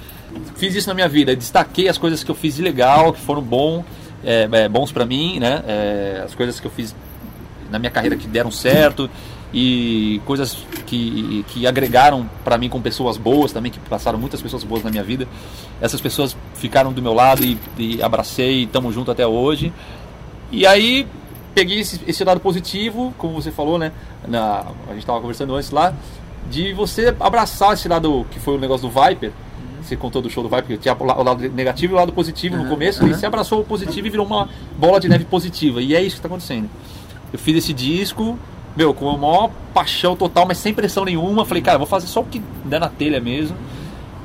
Fiz 0.55 0.73
isso 0.75 0.87
na 0.87 0.93
minha 0.93 1.07
vida, 1.07 1.35
destaquei 1.35 1.87
as 1.87 1.97
coisas 1.97 2.23
que 2.23 2.31
eu 2.31 2.35
fiz 2.35 2.55
de 2.55 2.61
legal, 2.61 3.13
que 3.13 3.21
foram 3.21 3.41
bom, 3.41 3.85
é, 4.23 4.49
é, 4.51 4.67
bons 4.67 4.91
pra 4.91 5.05
mim, 5.05 5.39
né? 5.39 5.63
É, 5.67 6.21
as 6.25 6.33
coisas 6.33 6.59
que 6.59 6.65
eu 6.65 6.71
fiz 6.71 6.95
na 7.69 7.77
minha 7.77 7.91
carreira 7.91 8.15
que 8.15 8.27
deram 8.27 8.51
certo 8.51 9.09
e 9.53 10.19
coisas 10.25 10.57
que, 10.85 11.45
que 11.49 11.65
agregaram 11.65 12.29
pra 12.43 12.57
mim 12.57 12.67
com 12.67 12.81
pessoas 12.81 13.15
boas 13.15 13.51
também, 13.51 13.71
que 13.71 13.79
passaram 13.79 14.19
muitas 14.19 14.41
pessoas 14.41 14.63
boas 14.63 14.83
na 14.83 14.89
minha 14.89 15.03
vida. 15.03 15.27
Essas 15.79 16.01
pessoas 16.01 16.35
ficaram 16.55 16.91
do 16.91 17.01
meu 17.01 17.13
lado 17.13 17.45
e, 17.45 17.57
e 17.77 18.01
abracei 18.01 18.61
e 18.61 18.63
estamos 18.63 18.93
junto 18.93 19.11
até 19.11 19.25
hoje. 19.25 19.71
E 20.51 20.65
aí 20.65 21.07
peguei 21.55 21.79
esse, 21.79 21.99
esse 22.05 22.23
lado 22.23 22.39
positivo, 22.39 23.11
como 23.17 23.33
você 23.41 23.49
falou, 23.49 23.79
né? 23.79 23.91
Na, 24.27 24.65
a 24.87 24.89
gente 24.91 24.99
estava 24.99 25.19
conversando 25.19 25.55
antes 25.55 25.71
lá, 25.71 25.93
de 26.51 26.73
você 26.73 27.15
abraçar 27.19 27.73
esse 27.73 27.87
lado 27.87 28.27
que 28.29 28.39
foi 28.39 28.55
o 28.55 28.59
negócio 28.59 28.87
do 28.87 28.93
Viper. 29.01 29.31
Você 29.81 29.95
contou 29.95 30.21
do 30.21 30.29
show 30.29 30.43
do 30.43 30.49
Viper, 30.49 30.65
que 30.65 30.77
tinha 30.77 30.95
o 30.99 31.03
la- 31.03 31.17
o 31.19 31.23
lado 31.23 31.47
negativo 31.49 31.93
e 31.93 31.95
o 31.95 31.97
lado 31.97 32.11
positivo 32.11 32.55
no 32.57 32.63
começo, 32.69 33.05
e 33.07 33.13
você 33.13 33.25
abraçou 33.25 33.61
o 33.61 33.63
positivo 33.63 34.05
e 34.05 34.09
virou 34.09 34.25
uma 34.25 34.49
bola 34.77 34.99
de 34.99 35.07
neve 35.07 35.25
positiva. 35.25 35.81
E 35.81 35.95
é 35.95 36.01
isso 36.01 36.15
que 36.15 36.19
está 36.19 36.27
acontecendo. 36.27 36.69
Eu 37.31 37.39
fiz 37.39 37.55
esse 37.57 37.71
disco, 37.73 38.37
meu, 38.75 38.93
com 38.93 39.09
a 39.09 39.17
maior 39.17 39.49
paixão 39.73 40.15
total, 40.15 40.45
mas 40.47 40.57
sem 40.57 40.73
pressão 40.73 41.05
nenhuma. 41.05 41.45
Falei, 41.45 41.61
cara, 41.63 41.77
vou 41.77 41.87
fazer 41.87 42.07
só 42.07 42.21
o 42.21 42.25
que 42.25 42.41
der 42.65 42.79
na 42.79 42.89
telha 42.89 43.19
mesmo. 43.21 43.55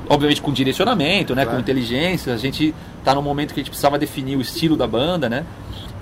Obviamente 0.09 0.43
com 0.43 0.53
direcionamento, 0.53 1.35
né? 1.37 1.45
Com 1.47 1.53
inteligência. 1.61 2.35
A 2.35 2.37
gente 2.37 2.74
tá 3.05 3.14
num 3.14 3.22
momento 3.22 3.55
que 3.55 3.61
a 3.61 3.62
gente 3.62 3.70
precisava 3.70 3.99
definir 3.99 4.37
o 4.37 4.41
estilo 4.41 4.76
da 4.76 4.87
banda, 4.87 5.28
né? 5.28 5.45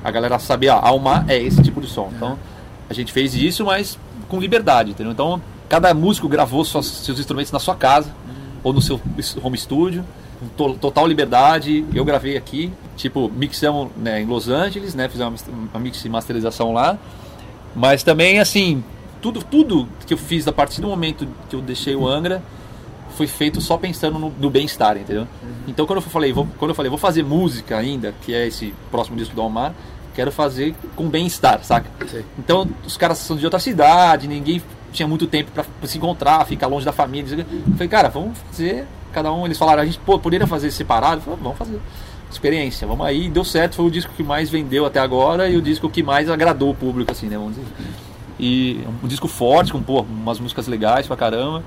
A 0.04 0.10
galera 0.10 0.38
sabia, 0.38 0.74
ah, 0.74 0.88
Alma 0.88 1.24
é 1.28 1.38
esse 1.38 1.62
tipo 1.62 1.80
de 1.80 1.86
som. 1.88 2.10
Então, 2.14 2.38
a 2.88 2.94
gente 2.94 3.12
fez 3.12 3.34
isso, 3.34 3.64
mas 3.64 3.98
com 4.28 4.38
liberdade, 4.40 4.90
entendeu? 4.90 5.12
Então, 5.12 5.40
cada 5.68 5.92
músico 5.92 6.28
gravou 6.28 6.64
suas- 6.64 6.86
seus 6.86 7.18
instrumentos 7.18 7.52
na 7.52 7.58
sua 7.58 7.74
casa 7.74 8.10
ou 8.62 8.72
no 8.72 8.80
seu 8.80 9.00
home 9.42 9.56
studio, 9.58 10.04
com 10.40 10.48
to- 10.48 10.78
total 10.78 11.06
liberdade. 11.06 11.84
Eu 11.94 12.04
gravei 12.04 12.36
aqui, 12.36 12.72
tipo, 12.96 13.30
mixamos 13.34 13.90
né, 13.96 14.20
em 14.22 14.24
Los 14.26 14.48
Angeles, 14.48 14.94
né, 14.94 15.08
fizemos 15.08 15.44
uma 15.72 15.80
mix 15.80 16.04
e 16.04 16.08
masterização 16.08 16.72
lá. 16.72 16.96
Mas 17.74 18.02
também, 18.02 18.38
assim, 18.40 18.82
tudo, 19.20 19.42
tudo 19.42 19.88
que 20.06 20.14
eu 20.14 20.18
fiz 20.18 20.46
a 20.48 20.52
partir 20.52 20.80
do 20.80 20.88
momento 20.88 21.26
que 21.50 21.56
eu 21.56 21.60
deixei 21.60 21.94
o 21.94 22.06
Angra 22.08 22.42
foi 23.18 23.26
feito 23.26 23.60
só 23.60 23.76
pensando 23.76 24.16
no, 24.16 24.30
no 24.30 24.48
bem-estar, 24.48 24.96
entendeu? 24.96 25.26
Então 25.66 25.84
quando 25.84 25.98
eu 25.98 26.02
falei, 26.02 26.32
vou, 26.32 26.46
quando 26.56 26.70
eu 26.70 26.74
falei, 26.74 26.88
vou 26.88 26.98
fazer 26.98 27.24
música 27.24 27.76
ainda, 27.76 28.14
que 28.22 28.32
é 28.32 28.46
esse 28.46 28.72
próximo 28.92 29.16
disco 29.16 29.34
do 29.34 29.42
Almar, 29.42 29.74
quero 30.14 30.30
fazer 30.30 30.72
com 30.94 31.08
bem-estar, 31.08 31.62
saca? 31.64 31.90
Então 32.38 32.68
os 32.86 32.96
caras 32.96 33.18
são 33.18 33.36
de 33.36 33.44
outra 33.44 33.58
cidade, 33.58 34.28
ninguém 34.28 34.62
tinha 34.92 35.08
muito 35.08 35.26
tempo 35.26 35.50
pra 35.50 35.64
se 35.82 35.98
encontrar, 35.98 36.46
ficar 36.46 36.68
longe 36.68 36.86
da 36.86 36.92
família. 36.92 37.44
Eu 37.66 37.72
falei, 37.72 37.88
cara, 37.88 38.08
vamos 38.08 38.38
fazer, 38.38 38.86
cada 39.12 39.32
um, 39.32 39.44
eles 39.44 39.58
falaram, 39.58 39.82
a 39.82 39.84
gente 39.84 39.98
pô, 39.98 40.16
poderia 40.16 40.46
fazer 40.46 40.70
separado? 40.70 41.16
Eu 41.16 41.22
falei, 41.22 41.40
vamos 41.42 41.58
fazer. 41.58 41.80
Experiência, 42.30 42.86
vamos 42.86 43.04
aí, 43.04 43.28
deu 43.28 43.42
certo, 43.42 43.74
foi 43.76 43.86
o 43.86 43.90
disco 43.90 44.12
que 44.14 44.22
mais 44.22 44.48
vendeu 44.48 44.86
até 44.86 45.00
agora 45.00 45.48
e 45.48 45.56
o 45.56 45.62
disco 45.62 45.90
que 45.90 46.02
mais 46.04 46.30
agradou 46.30 46.70
o 46.70 46.74
público, 46.74 47.10
assim, 47.10 47.26
né? 47.26 47.36
Vamos 47.36 47.56
dizer. 47.56 47.66
E 48.38 48.80
um 49.02 49.08
disco 49.08 49.26
forte, 49.26 49.72
com 49.72 49.82
pô, 49.82 50.02
umas 50.02 50.38
músicas 50.38 50.68
legais 50.68 51.06
pra 51.06 51.16
caramba. 51.16 51.64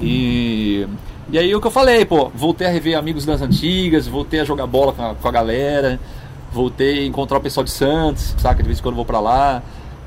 E, 0.00 0.86
e 1.30 1.38
aí 1.38 1.54
o 1.54 1.60
que 1.60 1.66
eu 1.66 1.70
falei, 1.70 2.04
pô, 2.04 2.30
voltei 2.34 2.66
a 2.66 2.70
rever 2.70 2.96
amigos 2.96 3.24
das 3.24 3.42
antigas, 3.42 4.06
voltei 4.06 4.40
a 4.40 4.44
jogar 4.44 4.66
bola 4.66 4.92
com 4.92 5.02
a, 5.04 5.14
com 5.14 5.28
a 5.28 5.30
galera, 5.32 5.98
voltei 6.52 7.00
a 7.00 7.06
encontrar 7.06 7.38
o 7.38 7.40
pessoal 7.40 7.64
de 7.64 7.70
Santos, 7.70 8.34
saca? 8.38 8.62
De 8.62 8.66
vez 8.68 8.78
em 8.78 8.82
quando 8.82 8.92
eu 8.94 8.96
vou 8.96 9.04
pra 9.04 9.20
lá. 9.20 9.62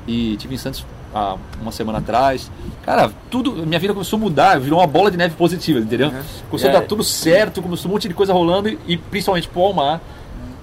E 0.06 0.36
tive 0.38 0.54
em 0.54 0.58
Santos 0.58 0.84
há 1.14 1.36
uma 1.60 1.70
semana 1.70 1.98
atrás. 1.98 2.50
Cara, 2.84 3.12
tudo, 3.30 3.64
minha 3.66 3.78
vida 3.78 3.92
começou 3.92 4.16
a 4.16 4.20
mudar, 4.20 4.58
virou 4.58 4.80
uma 4.80 4.86
bola 4.86 5.10
de 5.10 5.16
neve 5.16 5.36
positiva, 5.36 5.78
entendeu? 5.78 6.10
Começou 6.50 6.70
a 6.70 6.72
É. 6.72 6.80
dar 6.80 6.86
tudo 6.86 7.04
certo, 7.04 7.62
começou 7.62 7.90
um 7.90 7.94
monte 7.94 8.08
de 8.08 8.14
coisa 8.14 8.32
rolando 8.32 8.68
e, 8.68 8.78
e 8.88 8.96
principalmente 8.96 9.46
pro 9.48 9.60
Almar. 9.62 10.00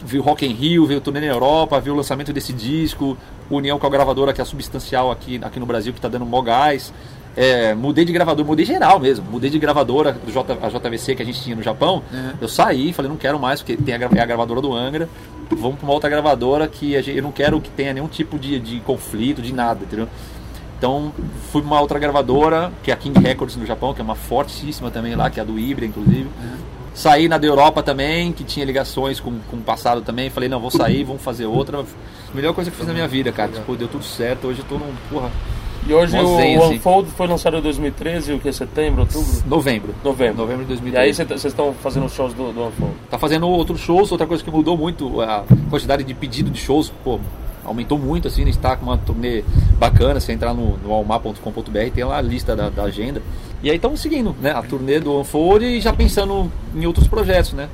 Viu 0.05 0.21
Rock 0.23 0.45
in 0.45 0.53
Rio, 0.53 0.85
veio 0.87 0.99
o 0.99 1.01
turnê 1.01 1.19
na 1.19 1.27
Europa, 1.27 1.79
viu 1.79 1.93
o 1.93 1.97
lançamento 1.97 2.33
desse 2.33 2.51
disco, 2.51 3.17
união 3.49 3.77
com 3.77 3.85
a 3.85 3.89
gravadora 3.89 4.33
que 4.33 4.41
é 4.41 4.43
a 4.43 4.45
Substancial 4.45 5.11
aqui, 5.11 5.39
aqui 5.43 5.59
no 5.59 5.65
Brasil, 5.65 5.93
que 5.93 6.01
tá 6.01 6.07
dando 6.07 6.25
mó 6.25 6.41
gás. 6.41 6.91
É, 7.37 7.73
mudei 7.73 8.03
de 8.03 8.11
gravador, 8.11 8.45
mudei 8.45 8.65
geral 8.65 8.99
mesmo. 8.99 9.25
Mudei 9.29 9.49
de 9.49 9.59
gravadora 9.59 10.13
do 10.13 10.31
J, 10.31 10.57
a 10.61 10.69
JVC 10.69 11.15
que 11.15 11.21
a 11.21 11.25
gente 11.25 11.41
tinha 11.41 11.55
no 11.55 11.63
Japão. 11.63 12.03
Eu 12.41 12.47
saí, 12.47 12.91
falei, 12.93 13.09
não 13.09 13.17
quero 13.17 13.39
mais, 13.39 13.61
porque 13.61 13.77
tem 13.77 13.93
a, 13.93 13.97
é 13.97 14.21
a 14.21 14.25
gravadora 14.25 14.61
do 14.61 14.73
Angra. 14.73 15.07
Vamos 15.51 15.77
pra 15.77 15.85
uma 15.85 15.93
outra 15.93 16.09
gravadora 16.09 16.67
que 16.67 16.95
a 16.95 17.01
gente, 17.01 17.17
eu 17.17 17.23
não 17.23 17.31
quero 17.31 17.59
que 17.59 17.69
tenha 17.69 17.93
nenhum 17.93 18.07
tipo 18.07 18.37
de, 18.37 18.59
de 18.59 18.79
conflito, 18.81 19.41
de 19.41 19.53
nada, 19.53 19.83
entendeu? 19.83 20.07
Então 20.77 21.11
fui 21.51 21.61
pra 21.61 21.71
uma 21.71 21.81
outra 21.81 21.99
gravadora, 21.99 22.71
que 22.83 22.89
é 22.89 22.93
a 22.93 22.97
King 22.97 23.19
Records 23.19 23.57
no 23.57 23.65
Japão, 23.65 23.93
que 23.93 23.99
é 23.99 24.03
uma 24.03 24.15
fortíssima 24.15 24.89
também 24.89 25.15
lá, 25.15 25.29
que 25.29 25.39
é 25.39 25.43
a 25.43 25.45
do 25.45 25.59
Ibra, 25.59 25.85
inclusive. 25.85 26.29
Saí 26.93 27.27
na 27.27 27.37
da 27.37 27.47
Europa 27.47 27.83
também, 27.83 28.31
que 28.31 28.43
tinha 28.43 28.65
ligações 28.65 29.19
com, 29.19 29.39
com 29.49 29.57
o 29.57 29.61
passado 29.61 30.01
também. 30.01 30.29
Falei, 30.29 30.49
não, 30.49 30.59
vou 30.59 30.71
sair, 30.71 31.03
vamos 31.03 31.21
fazer 31.21 31.45
outra. 31.45 31.85
Melhor 32.33 32.53
coisa 32.53 32.69
que 32.69 32.75
eu 32.75 32.77
fiz 32.77 32.87
na 32.87 32.93
minha 32.93 33.07
vida, 33.07 33.31
cara. 33.31 33.51
Tipo, 33.51 33.75
deu 33.75 33.87
tudo 33.87 34.03
certo. 34.03 34.47
Hoje 34.47 34.59
eu 34.59 34.65
tô 34.65 34.77
num. 34.77 34.93
Porra, 35.09 35.31
E 35.87 35.93
hoje 35.93 36.17
o 36.17 36.37
zen, 36.37 36.57
assim. 36.57 36.75
Unfold 36.75 37.09
foi 37.11 37.27
lançado 37.27 37.57
em 37.57 37.61
2013, 37.61 38.33
o 38.33 38.39
que? 38.39 38.51
Setembro, 38.51 39.01
outubro? 39.01 39.43
novembro. 39.47 39.95
Novembro. 40.03 40.37
Novembro 40.37 40.65
de 40.65 40.73
E 40.73 40.75
2013. 40.75 41.21
aí 41.21 41.27
vocês 41.27 41.45
estão 41.45 41.73
fazendo 41.73 42.05
os 42.05 42.13
shows 42.13 42.33
do, 42.33 42.51
do 42.51 42.67
Unfold. 42.67 42.93
Tá 43.09 43.17
fazendo 43.17 43.47
outros 43.47 43.79
shows, 43.79 44.11
outra 44.11 44.27
coisa 44.27 44.43
que 44.43 44.51
mudou 44.51 44.77
muito, 44.77 45.21
a 45.21 45.43
quantidade 45.69 46.03
de 46.03 46.13
pedido 46.13 46.49
de 46.49 46.59
shows, 46.59 46.91
pô, 47.03 47.19
aumentou 47.63 47.97
muito, 47.97 48.27
assim, 48.27 48.43
a 48.43 48.45
gente 48.45 48.57
tá 48.57 48.75
com 48.75 48.85
uma 48.85 48.97
turnê 48.97 49.43
bacana, 49.77 50.19
você 50.19 50.31
entrar 50.31 50.53
no, 50.53 50.77
no 50.77 50.91
almar.com.br, 50.91 51.91
tem 51.93 52.03
lá 52.03 52.17
a 52.17 52.21
lista 52.21 52.55
da, 52.55 52.69
da 52.69 52.83
agenda. 52.83 53.21
E 53.61 53.69
aí 53.69 53.75
estamos 53.75 53.99
seguindo, 53.99 54.35
né, 54.41 54.51
a 54.51 54.61
turnê 54.61 54.99
do 54.99 55.19
Unfold 55.19 55.65
e 55.65 55.79
já 55.81 55.93
pensando 55.93 56.51
em 56.75 56.85
outros 56.85 57.07
projetos, 57.07 57.53
né. 57.53 57.69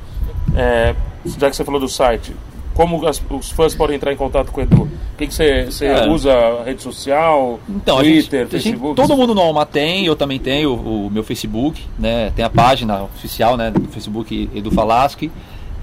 É, 0.56 0.96
já 1.38 1.50
que 1.50 1.56
você 1.56 1.64
falou 1.64 1.80
do 1.80 1.88
site, 1.90 2.36
como 2.76 3.08
as- 3.08 3.22
os 3.30 3.50
fãs 3.50 3.74
podem 3.74 3.96
entrar 3.96 4.14
em 4.14 4.16
contato 4.16 4.52
com 4.52 4.60
o 4.62 4.64
Edu? 4.64 4.84
O 4.84 5.18
que, 5.18 5.26
você, 5.34 5.66
É. 5.82 6.08
usa? 6.08 6.34
Rede 6.66 6.84
social? 6.84 7.60
Então, 7.68 7.98
Twitter, 7.98 8.42
a 8.42 8.44
gente, 8.44 8.56
a 8.56 8.60
gente- 8.60 8.64
Facebook? 8.74 8.96
todo 8.96 9.18
mundo 9.18 9.34
no 9.34 9.42
Almar 9.42 9.66
tem, 9.66 10.06
eu 10.06 10.16
também 10.16 10.38
tenho 10.38 10.74
o, 10.76 11.08
o 11.08 11.10
meu 11.10 11.24
Facebook, 11.24 11.82
né? 11.98 12.32
Tem 12.36 12.44
a 12.46 12.50
página 12.50 13.02
oficial, 13.04 13.56
né? 13.58 13.72
Do 13.72 13.88
Facebook 13.88 14.50
Edu 14.54 14.70
Falaschi. 14.70 15.32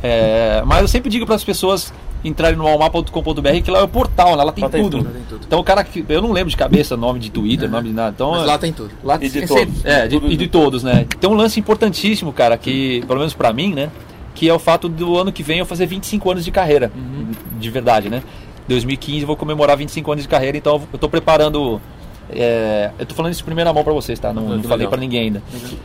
É, 0.02 0.62
mas 0.66 0.80
eu 0.82 0.88
sempre 0.88 1.08
digo 1.10 1.24
para 1.24 1.34
as 1.36 1.44
pessoas 1.44 1.92
entrarem 2.24 2.56
no 2.56 2.66
almar.com.br 2.68 3.60
que 3.64 3.70
lá 3.70 3.80
é 3.80 3.82
o 3.82 3.88
portal, 3.88 4.36
né? 4.36 4.44
Lá 4.44 4.52
tem, 4.52 4.62
Lá 4.64 4.70
tem 4.70 4.82
tudo. 4.82 4.98
tudo. 4.98 5.06
Lá 5.06 5.12
tem 5.14 5.22
tudo. 5.28 5.44
Então 5.46 5.60
o 5.60 5.64
cara 5.64 5.82
que. 5.84 6.04
Eu 6.08 6.20
não 6.22 6.32
lembro 6.32 6.50
de 6.50 6.56
cabeça 6.56 6.96
nome 6.96 7.18
de 7.18 7.30
Twitter, 7.30 7.70
nome 7.70 7.88
de 7.88 7.94
nada. 7.94 8.10
Então, 8.14 8.32
Mas 8.32 8.46
lá 8.46 8.58
tem 8.58 8.72
tudo. 8.72 8.90
Lá 9.02 9.18
E 9.20 9.28
de 9.28 9.38
é 9.42 9.46
todos. 9.46 9.84
É, 9.84 10.06
de, 10.08 10.16
Tudo 10.16 10.26
e 10.26 10.30
de- 10.30 10.36
de 10.36 10.46
todos, 10.48 10.82
né? 10.82 11.06
Tem 11.20 11.28
um 11.30 11.34
lance 11.34 11.58
importantíssimo, 11.58 12.32
cara, 12.32 12.56
que, 12.56 13.02
pelo 13.06 13.18
menos 13.20 13.32
pra 13.34 13.52
mim, 13.52 13.72
né? 13.74 13.90
Que 14.34 14.48
é 14.48 14.54
o 14.54 14.58
fato 14.58 14.88
do 14.88 15.16
ano 15.18 15.30
que 15.32 15.42
vem 15.42 15.58
eu 15.58 15.66
fazer 15.66 15.86
25 15.86 16.30
anos 16.30 16.44
de 16.44 16.50
carreira. 16.50 16.90
De 17.58 17.70
verdade, 17.70 18.08
né? 18.08 18.22
2015 18.68 19.20
eu 19.22 19.26
vou 19.26 19.36
comemorar 19.36 19.76
25 19.76 20.12
anos 20.12 20.22
de 20.24 20.28
carreira, 20.28 20.56
então 20.56 20.80
eu 20.92 20.98
tô 20.98 21.08
preparando. 21.08 21.80
é, 22.30 22.90
eu 22.98 23.04
tô 23.04 23.14
falando 23.14 23.32
isso 23.32 23.42
em 23.42 23.44
primeira 23.44 23.72
mão 23.72 23.82
pra 23.84 23.92
vocês, 23.92 24.18
tá? 24.18 24.32
Não, 24.32 24.42
Muito 24.42 24.62
não 24.62 24.68
falei 24.68 24.86
pra 24.86 24.96
ninguém 24.98 25.20
ainda. 25.22 25.42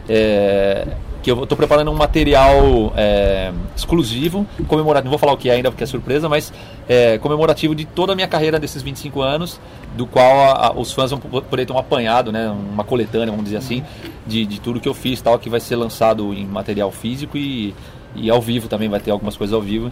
É, 0.08 0.88
que 1.22 1.30
eu 1.32 1.46
tô 1.46 1.56
preparando 1.58 1.92
um 1.92 1.96
material 1.96 2.94
é, 2.96 3.52
exclusivo, 3.76 4.46
comemorativo, 4.68 5.06
não 5.06 5.10
vou 5.12 5.20
falar 5.20 5.34
o 5.34 5.38
que 5.38 5.50
é 5.50 5.54
ainda 5.54 5.70
porque 5.72 5.84
é 5.84 5.88
surpresa, 5.88 6.30
mas 6.30 6.54
é, 6.88 7.18
comemorativo 7.18 7.76
de 7.76 7.84
toda 7.84 8.14
a 8.14 8.16
minha 8.16 8.28
carreira 8.28 8.60
desses 8.60 8.82
25 8.82 9.22
anos, 9.22 9.60
do 9.98 10.06
qual 10.06 10.26
a- 10.52 10.68
a- 10.68 10.72
os 10.74 10.94
fãs 10.94 11.12
vão 11.12 11.20
po- 11.20 11.42
poder 11.42 11.66
ter 11.66 11.74
um 11.74 11.78
apanhado, 11.78 12.32
né, 12.32 12.48
uma 12.50 12.84
coletânea, 12.84 13.28
vamos 13.32 13.44
dizer 13.46 13.58
assim, 13.58 13.84
de, 14.26 14.46
de 14.46 14.62
tudo 14.62 14.80
que 14.80 14.88
eu 14.88 14.94
fiz, 14.94 15.20
tal, 15.20 15.38
que 15.38 15.50
vai 15.50 15.60
ser 15.60 15.76
lançado 15.76 16.34
em 16.34 16.46
material 16.46 16.92
físico 16.92 17.38
e, 17.38 17.74
e 18.16 18.30
ao 18.30 18.42
vivo 18.42 18.68
também, 18.68 18.90
vai 18.90 19.00
ter 19.00 19.12
algumas 19.12 19.36
coisas 19.36 19.54
ao 19.54 19.62
vivo. 19.62 19.92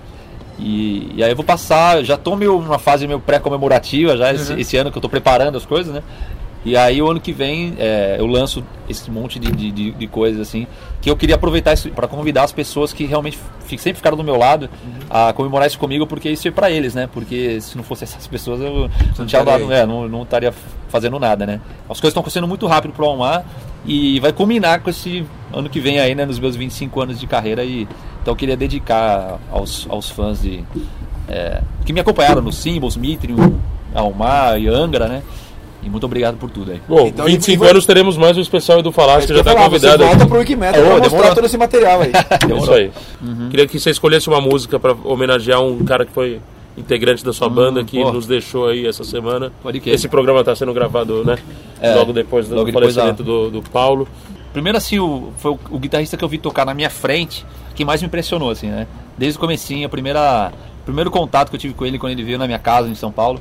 E, 0.58 1.12
e 1.16 1.24
aí 1.24 1.32
eu 1.32 1.36
vou 1.36 1.44
passar, 1.44 2.04
já 2.04 2.18
tô 2.18 2.36
meio, 2.36 2.62
numa 2.62 2.80
fase 2.80 3.06
meio 3.08 3.20
pré-comemorativa 3.20 4.16
já 4.16 4.34
esse, 4.34 4.54
esse 4.54 4.78
ano 4.78 4.92
que 4.92 4.98
eu 4.98 5.02
tô 5.02 5.10
preparando 5.10 5.58
as 5.58 5.66
coisas, 5.66 5.94
né? 5.94 6.02
E 6.66 6.76
aí 6.76 7.00
o 7.00 7.10
ano 7.12 7.22
que 7.22 7.32
vem 7.32 7.76
é, 7.78 8.16
eu 8.18 8.26
lanço 8.26 8.64
esse 8.90 9.10
monte 9.12 9.38
de, 9.38 9.52
de, 9.52 9.92
de- 9.92 10.08
coisas 10.08 10.42
assim, 10.42 10.66
que 11.00 11.10
eu 11.10 11.16
queria 11.16 11.36
aproveitar 11.36 11.74
isso 11.74 11.90
para 11.92 12.08
convidar 12.08 12.44
as 12.44 12.52
pessoas 12.52 12.92
que 12.92 13.06
realmente 13.06 13.38
sempre 13.78 13.94
ficaram 13.94 14.18
do 14.18 14.24
meu 14.24 14.36
lado 14.36 14.68
a 15.10 15.32
comemorar 15.32 15.68
isso 15.68 15.78
comigo, 15.78 16.08
porque 16.08 16.30
isso 16.30 16.48
é 16.48 16.52
para 16.52 16.72
eles, 16.72 16.96
né? 16.96 17.08
Porque 17.14 17.62
se 17.62 17.78
não 17.78 17.84
fosse 17.84 18.04
essas 18.04 18.26
pessoas 18.26 18.62
eu 18.62 18.90
não 19.18 19.26
tinha 19.28 19.42
estaria 19.42 19.60
dado, 19.60 19.72
é, 19.72 19.86
não, 19.86 20.08
não 20.10 20.24
estaria 20.24 20.52
fazendo 20.90 21.20
nada, 21.20 21.46
né? 21.46 21.62
As 21.84 22.00
coisas 22.00 22.10
estão 22.10 22.22
acontecendo 22.22 22.48
muito 22.48 22.66
rápido 22.66 22.94
pro 22.94 23.06
Almar 23.06 23.46
e 23.86 24.20
vai 24.20 24.34
culminar 24.34 24.82
com 24.82 24.90
esse 24.90 25.24
ano 25.54 25.70
que 25.70 25.80
vem 25.80 26.00
aí, 26.00 26.16
né? 26.16 26.26
Nos 26.26 26.40
meus 26.40 26.56
25 26.56 27.00
anos 27.00 27.20
de 27.20 27.28
carreira 27.28 27.64
e 27.64 27.88
então 28.22 28.32
eu 28.32 28.36
queria 28.36 28.58
dedicar 28.58 29.38
aos, 29.52 29.86
aos 29.88 30.10
fãs 30.10 30.42
de, 30.42 30.64
é, 31.28 31.62
que 31.86 31.94
me 31.94 32.00
acompanharam 32.00 32.42
no 32.42 32.52
Symbols, 32.52 32.98
Mitrium, 32.98 33.60
Almar 33.94 34.60
e 34.60 34.68
Angra, 34.68 35.08
né? 35.08 35.22
E 35.86 35.90
muito 35.90 36.03
obrigado 36.06 36.36
por 36.38 36.49
tudo 36.49 36.72
aí. 36.72 36.82
Bom, 36.90 37.07
Então, 37.07 37.26
25 37.26 37.64
e- 37.64 37.68
e- 37.68 37.70
anos 37.70 37.86
teremos 37.86 38.18
mais 38.18 38.36
um 38.36 38.41
especial 38.41 38.82
do 38.82 38.91
Falasco, 38.91 39.28
que 39.28 39.34
já 39.34 39.40
está 39.41 39.52
falar, 39.53 39.66
convidado. 39.66 40.03
Você 40.03 40.10
volta 40.10 40.26
pro 40.26 40.40
Wikimedia 40.40 40.82
Ô, 40.82 40.84
pra 40.84 40.90
mostrar 40.98 41.10
demorou. 41.10 41.36
todo 41.36 41.45
esse 41.45 41.57
material 41.57 42.02
aí. 42.02 42.12
É 42.52 42.57
isso 42.57 42.74
aí. 42.74 42.91
Queria 43.52 43.68
que 43.68 43.80
você 43.80 43.91
escolhesse 43.91 44.28
uma 44.28 44.41
música 44.41 44.80
para 44.80 44.95
homenagear 45.03 45.62
um 45.62 45.86
cara 45.86 46.03
que 46.06 46.12
foi 46.12 46.41
integrante 46.76 47.24
da 47.24 47.32
sua 47.32 47.48
banda, 47.48 47.84
que 47.84 48.02
pô. 48.02 48.12
nos 48.12 48.26
deixou 48.26 48.68
aí 48.68 48.86
essa 48.88 49.03
semana. 49.03 49.52
Pode 49.62 49.80
crer. 49.80 49.94
Esse 49.94 50.07
programa 50.10 50.40
está 50.41 50.56
sendo 50.56 50.74
gravado, 50.74 51.24
né? 51.24 51.38
É, 51.80 51.94
logo 51.94 52.12
depois 52.12 52.49
do 52.49 52.56
logo 52.56 52.66
depois 52.66 52.94
falecimento 52.95 53.24
do, 53.24 53.49
do 53.52 53.62
Paulo. 53.62 54.07
Primeiro 54.52 54.78
assim, 54.78 54.98
o, 54.99 55.32
foi 55.38 55.52
o, 55.52 55.60
o 55.70 55.78
guitarrista 55.80 56.18
que 56.18 56.24
eu 56.24 56.28
vi 56.30 56.38
tocar 56.38 56.66
na 56.66 56.74
minha 56.74 56.90
frente 56.90 57.45
que 57.76 57.86
mais 57.86 58.02
me 58.02 58.07
impressionou, 58.07 58.49
assim, 58.49 58.68
né? 58.68 58.88
Desde 59.18 59.38
o 59.38 59.40
comecinho, 59.40 59.86
a 59.86 59.90
primeira, 59.90 60.52
o 60.82 60.86
primeiro 60.86 61.12
contato 61.12 61.49
que 61.49 61.56
eu 61.56 61.60
tive 61.60 61.74
com 61.74 61.86
ele 61.86 61.99
quando 61.99 62.14
ele 62.14 62.24
veio 62.24 62.38
na 62.40 62.48
minha 62.48 62.57
casa 62.60 62.88
em 62.90 62.95
São 62.95 63.12
Paulo, 63.12 63.40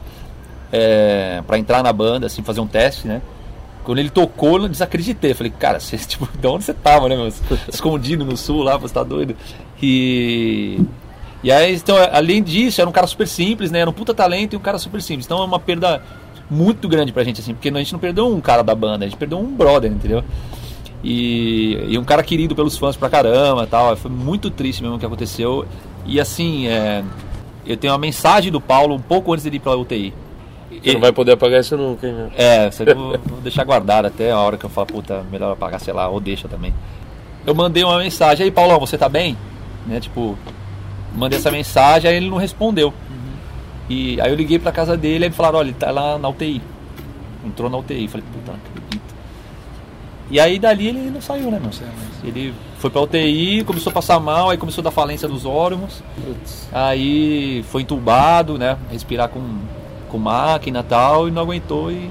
é, 0.76 1.40
para 1.46 1.56
entrar 1.56 1.84
na 1.84 1.92
banda, 1.92 2.26
assim, 2.26 2.42
fazer 2.42 2.60
um 2.60 2.66
teste, 2.66 3.06
né? 3.06 3.22
Quando 3.84 3.98
ele 3.98 4.10
tocou, 4.10 4.60
eu 4.60 4.68
desacreditei. 4.68 5.32
Falei, 5.32 5.52
cara, 5.56 5.78
você, 5.78 5.96
tipo, 6.04 6.28
de 6.36 6.46
onde 6.48 6.64
você 6.64 6.74
tava, 6.74 7.08
né, 7.08 7.14
meu? 7.14 7.28
Escondido 7.72 8.24
no 8.24 8.36
sul 8.36 8.64
lá, 8.64 8.76
você 8.76 8.92
tá 8.92 9.04
doido. 9.04 9.36
E. 9.80 10.80
E 11.44 11.52
aí, 11.52 11.76
então, 11.76 11.96
além 12.10 12.42
disso, 12.42 12.80
era 12.80 12.90
um 12.90 12.92
cara 12.92 13.06
super 13.06 13.28
simples, 13.28 13.70
né? 13.70 13.80
Era 13.80 13.90
um 13.90 13.92
puta 13.92 14.12
talento 14.14 14.54
e 14.54 14.56
um 14.56 14.60
cara 14.60 14.78
super 14.78 15.00
simples. 15.00 15.26
Então 15.26 15.40
é 15.40 15.44
uma 15.44 15.60
perda 15.60 16.02
muito 16.50 16.88
grande 16.88 17.12
pra 17.12 17.22
gente, 17.22 17.40
assim, 17.40 17.52
porque 17.52 17.68
a 17.68 17.72
gente 17.72 17.92
não 17.92 18.00
perdeu 18.00 18.26
um 18.26 18.40
cara 18.40 18.62
da 18.62 18.74
banda, 18.74 19.04
a 19.04 19.08
gente 19.08 19.18
perdeu 19.18 19.38
um 19.38 19.54
brother, 19.54 19.92
entendeu? 19.92 20.24
E, 21.04 21.78
e 21.86 21.98
um 21.98 22.04
cara 22.04 22.22
querido 22.22 22.54
pelos 22.56 22.78
fãs 22.78 22.96
pra 22.96 23.10
caramba 23.10 23.66
tal. 23.66 23.94
Foi 23.94 24.10
muito 24.10 24.50
triste 24.50 24.82
mesmo 24.82 24.96
o 24.96 24.98
que 24.98 25.06
aconteceu. 25.06 25.66
E 26.06 26.18
assim, 26.18 26.66
é, 26.66 27.04
eu 27.66 27.76
tenho 27.76 27.92
uma 27.92 27.98
mensagem 27.98 28.50
do 28.50 28.60
Paulo 28.60 28.94
um 28.94 29.00
pouco 29.00 29.32
antes 29.32 29.44
dele 29.44 29.58
ir 29.58 29.60
pra 29.60 29.76
UTI. 29.76 30.14
Você 30.70 30.92
não 30.92 31.00
vai 31.00 31.12
poder 31.12 31.32
apagar 31.32 31.60
isso 31.60 31.76
nunca, 31.76 32.06
hein, 32.06 32.14
meu? 32.14 32.30
É, 32.36 32.68
eu 32.86 32.96
vou, 32.96 33.18
vou 33.24 33.40
deixar 33.40 33.64
guardado 33.64 34.06
até 34.06 34.30
a 34.30 34.38
hora 34.38 34.56
que 34.56 34.64
eu 34.64 34.70
falo, 34.70 34.86
puta, 34.86 35.24
melhor 35.30 35.52
apagar, 35.52 35.80
sei 35.80 35.94
lá, 35.94 36.08
ou 36.08 36.20
deixa 36.20 36.48
também. 36.48 36.74
Eu 37.46 37.54
mandei 37.54 37.84
uma 37.84 37.98
mensagem, 37.98 38.44
aí 38.44 38.50
Paulão, 38.50 38.80
você 38.80 38.96
tá 38.96 39.08
bem? 39.08 39.36
Né, 39.86 40.00
tipo, 40.00 40.38
mandei 41.14 41.38
essa 41.38 41.50
mensagem, 41.50 42.10
aí 42.10 42.16
ele 42.16 42.28
não 42.28 42.38
respondeu. 42.38 42.92
E 43.88 44.18
aí 44.20 44.30
eu 44.30 44.34
liguei 44.36 44.58
pra 44.58 44.72
casa 44.72 44.96
dele, 44.96 45.24
aí 45.24 45.30
me 45.30 45.36
falaram, 45.36 45.58
olha, 45.58 45.68
ele 45.68 45.76
tá 45.78 45.90
lá 45.90 46.18
na 46.18 46.28
UTI. 46.28 46.62
Entrou 47.44 47.68
na 47.68 47.76
UTI. 47.76 48.08
Falei, 48.08 48.26
puta, 48.32 48.52
não 48.52 48.58
acredito. 48.58 49.14
E 50.30 50.40
aí 50.40 50.58
dali 50.58 50.88
ele 50.88 51.10
não 51.10 51.20
saiu, 51.20 51.50
né, 51.50 51.60
meu? 51.60 51.70
Ele 52.24 52.54
foi 52.78 52.88
pra 52.88 53.02
UTI, 53.02 53.62
começou 53.64 53.90
a 53.90 53.94
passar 53.94 54.18
mal, 54.18 54.48
aí 54.48 54.56
começou 54.56 54.80
a 54.80 54.84
dar 54.84 54.90
falência 54.90 55.28
dos 55.28 55.44
órgãos. 55.44 56.02
Aí 56.72 57.62
foi 57.64 57.82
entubado, 57.82 58.56
né? 58.58 58.78
Respirar 58.90 59.28
com, 59.28 59.40
com 60.14 60.18
máquina 60.18 60.80
e 60.80 60.82
tal, 60.84 61.26
e 61.26 61.30
não 61.32 61.42
aguentou 61.42 61.90
e, 61.90 62.08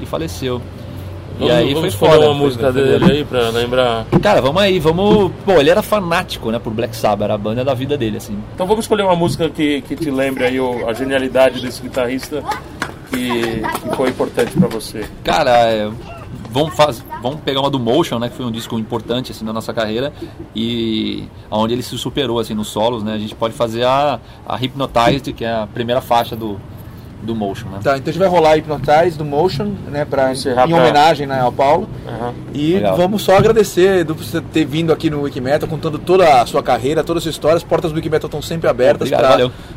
e 0.00 0.04
faleceu. 0.06 0.60
E 1.38 1.40
Vamos, 1.40 1.54
aí 1.54 1.74
vamos 1.74 1.94
foi 1.94 2.08
foda. 2.10 2.26
uma 2.26 2.34
música 2.34 2.72
dele 2.72 3.04
aí 3.12 3.24
pra 3.24 3.48
lembrar. 3.50 4.06
Cara, 4.22 4.40
vamos 4.40 4.60
aí, 4.62 4.78
vamos. 4.78 5.30
Pô, 5.44 5.52
ele 5.52 5.68
era 5.70 5.82
fanático, 5.82 6.50
né, 6.50 6.58
por 6.58 6.72
Black 6.72 6.94
Sabbath, 6.96 7.24
era 7.24 7.34
a 7.34 7.38
banda 7.38 7.62
da 7.64 7.74
vida 7.74 7.96
dele, 7.96 8.16
assim. 8.18 8.38
Então 8.54 8.66
vamos 8.66 8.84
escolher 8.84 9.02
uma 9.02 9.16
música 9.16 9.48
que, 9.50 9.80
que 9.82 9.94
te 9.96 10.10
lembre 10.10 10.44
aí 10.44 10.58
o- 10.60 10.88
a 10.88 10.92
genialidade 10.94 11.60
desse 11.60 11.82
guitarrista 11.82 12.42
que, 13.10 13.30
que 13.62 13.96
foi 13.96 14.08
importante 14.10 14.52
pra 14.58 14.66
você. 14.68 15.06
Cara, 15.22 15.50
é, 15.70 15.90
vamos, 16.50 16.74
faz, 16.74 17.04
vamos 17.22 17.40
pegar 17.40 17.60
uma 17.60 17.68
do 17.70 17.78
Motion, 17.78 18.18
né, 18.18 18.30
que 18.30 18.34
foi 18.36 18.46
um 18.46 18.50
disco 18.50 18.78
importante 18.78 19.30
assim 19.32 19.44
na 19.44 19.52
nossa 19.52 19.74
carreira 19.74 20.14
e 20.54 21.24
onde 21.50 21.74
ele 21.74 21.82
se 21.82 21.98
superou 21.98 22.38
assim 22.38 22.54
nos 22.54 22.68
solos, 22.68 23.02
né? 23.02 23.12
A 23.12 23.18
gente 23.18 23.34
pode 23.34 23.52
fazer 23.52 23.84
a, 23.84 24.18
a 24.48 24.56
Hypnotized, 24.56 25.34
que 25.34 25.44
é 25.44 25.52
a 25.52 25.66
primeira 25.72 26.00
faixa 26.00 26.34
do, 26.34 26.58
do 27.26 27.34
Motion, 27.34 27.68
né? 27.68 27.78
Tá, 27.82 27.96
então 27.98 28.08
a 28.10 28.12
gente 28.12 28.18
vai 28.18 28.28
rolar 28.28 28.54
Hypnotize 28.56 29.18
do 29.18 29.24
Motion, 29.24 29.72
né, 29.90 30.04
pra, 30.04 30.32
Encerrar 30.32 30.66
em 30.66 30.70
pra- 30.70 30.78
homenagem 30.78 31.26
né, 31.26 31.40
ao 31.40 31.52
Paulo. 31.52 31.88
Aham. 32.08 32.32
E 32.54 32.74
Legal. 32.74 32.96
vamos 32.96 33.22
só 33.22 33.36
agradecer 33.36 33.98
Edu, 34.00 34.14
por 34.14 34.24
você 34.24 34.40
ter 34.40 34.64
vindo 34.64 34.92
aqui 34.92 35.10
no 35.10 35.22
Wikimetal, 35.22 35.68
contando 35.68 35.98
toda 35.98 36.40
a 36.40 36.46
sua 36.46 36.62
carreira, 36.62 37.02
toda 37.04 37.18
a 37.18 37.20
sua 37.20 37.30
história. 37.30 37.56
As 37.56 37.62
portas 37.64 37.90
do 37.92 37.96
Wikimetal 37.96 38.28
estão 38.28 38.40
sempre 38.40 38.68
abertas 38.68 39.10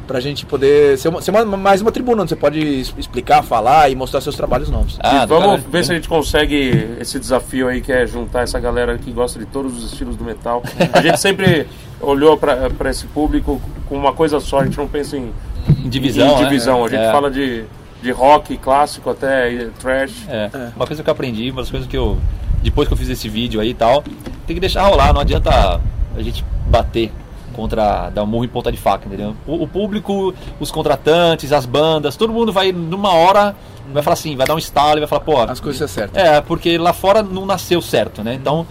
para 0.07 0.17
a 0.17 0.21
gente 0.21 0.45
poder 0.45 0.97
ser, 0.97 1.09
uma, 1.09 1.21
ser 1.21 1.31
uma- 1.31 1.45
mais 1.57 1.81
uma 1.81 1.91
tribuna 1.91 2.21
onde 2.21 2.29
você 2.29 2.35
pode 2.35 2.59
explicar, 2.97 3.43
falar 3.43 3.89
e 3.89 3.95
mostrar 3.95 4.21
seus 4.21 4.35
trabalhos 4.35 4.69
novos. 4.69 4.97
Ah, 5.01 5.23
E 5.23 5.27
vamos 5.27 5.45
cara, 5.47 5.63
ver 5.71 5.83
se 5.85 5.91
a 5.91 5.95
gente 5.95 6.07
consegue 6.07 6.95
esse 6.99 7.19
desafio 7.19 7.67
aí 7.67 7.81
que 7.81 7.91
é 7.91 8.05
juntar 8.05 8.41
essa 8.43 8.59
galera 8.59 8.97
que 8.97 9.11
gosta 9.11 9.39
de 9.39 9.45
todos 9.45 9.77
os 9.77 9.91
estilos 9.91 10.15
do 10.15 10.23
metal. 10.23 10.61
A 10.93 11.01
gente 11.01 11.19
sempre 11.19 11.67
olhou 11.99 12.37
pra 12.37 12.89
esse 12.89 13.05
público 13.07 13.61
com 13.87 13.95
uma 13.95 14.13
coisa 14.13 14.39
só, 14.39 14.59
a 14.59 14.65
gente 14.65 14.77
não 14.77 14.87
pensa 14.87 15.17
em, 15.17 15.31
em 15.83 15.89
divisão, 15.89 16.27
em 16.27 16.35
né? 16.37 16.43
divisão. 16.43 16.85
A 16.85 16.89
gente 16.89 16.99
É. 17.01 17.11
fala 17.11 17.29
de, 17.31 17.63
de 18.01 18.11
rock 18.11 18.57
clássico 18.57 19.09
até 19.09 19.67
trash. 19.79 20.25
É, 20.27 20.49
uma 20.75 20.85
coisa 20.87 21.03
que 21.03 21.09
eu 21.09 21.11
aprendi, 21.11 21.49
uma 21.51 21.61
das 21.61 21.71
coisas 21.71 21.87
que 21.87 21.97
eu. 21.97 22.17
Depois 22.61 22.87
que 22.87 22.93
eu 22.93 22.97
fiz 22.97 23.09
esse 23.09 23.29
vídeo 23.29 23.61
aí 23.61 23.69
e 23.69 23.73
tal, 23.73 24.03
tem 24.45 24.53
que 24.55 24.59
deixar 24.59 24.83
rolar, 24.87 25.13
não 25.13 25.21
adianta 25.21 25.79
a 26.15 26.21
gente 26.21 26.43
bater 26.67 27.11
contra. 27.53 28.09
dar 28.09 28.23
um 28.23 28.25
murro 28.27 28.43
em 28.45 28.49
ponta 28.49 28.69
de 28.71 28.77
faca, 28.77 29.05
entendeu? 29.07 29.33
O, 29.47 29.63
o 29.63 29.67
público, 29.67 30.33
os 30.59 30.69
contratantes, 30.71 31.53
as 31.53 31.65
bandas, 31.65 32.15
todo 32.17 32.33
mundo 32.33 32.51
vai 32.51 32.71
numa 32.73 33.13
hora, 33.13 33.55
vai 33.93 34.03
falar 34.03 34.15
assim, 34.15 34.35
vai 34.35 34.45
dar 34.45 34.55
um 34.55 34.57
estalo 34.57 34.97
e 34.97 34.99
vai 34.99 35.07
falar, 35.07 35.21
pô. 35.21 35.39
As 35.41 35.59
coisas 35.61 35.89
certas. 35.89 36.21
É, 36.21 36.41
porque 36.41 36.77
lá 36.77 36.91
fora 36.91 37.23
não 37.23 37.45
nasceu 37.45 37.81
certo, 37.81 38.23
né? 38.23 38.33
Então. 38.33 38.65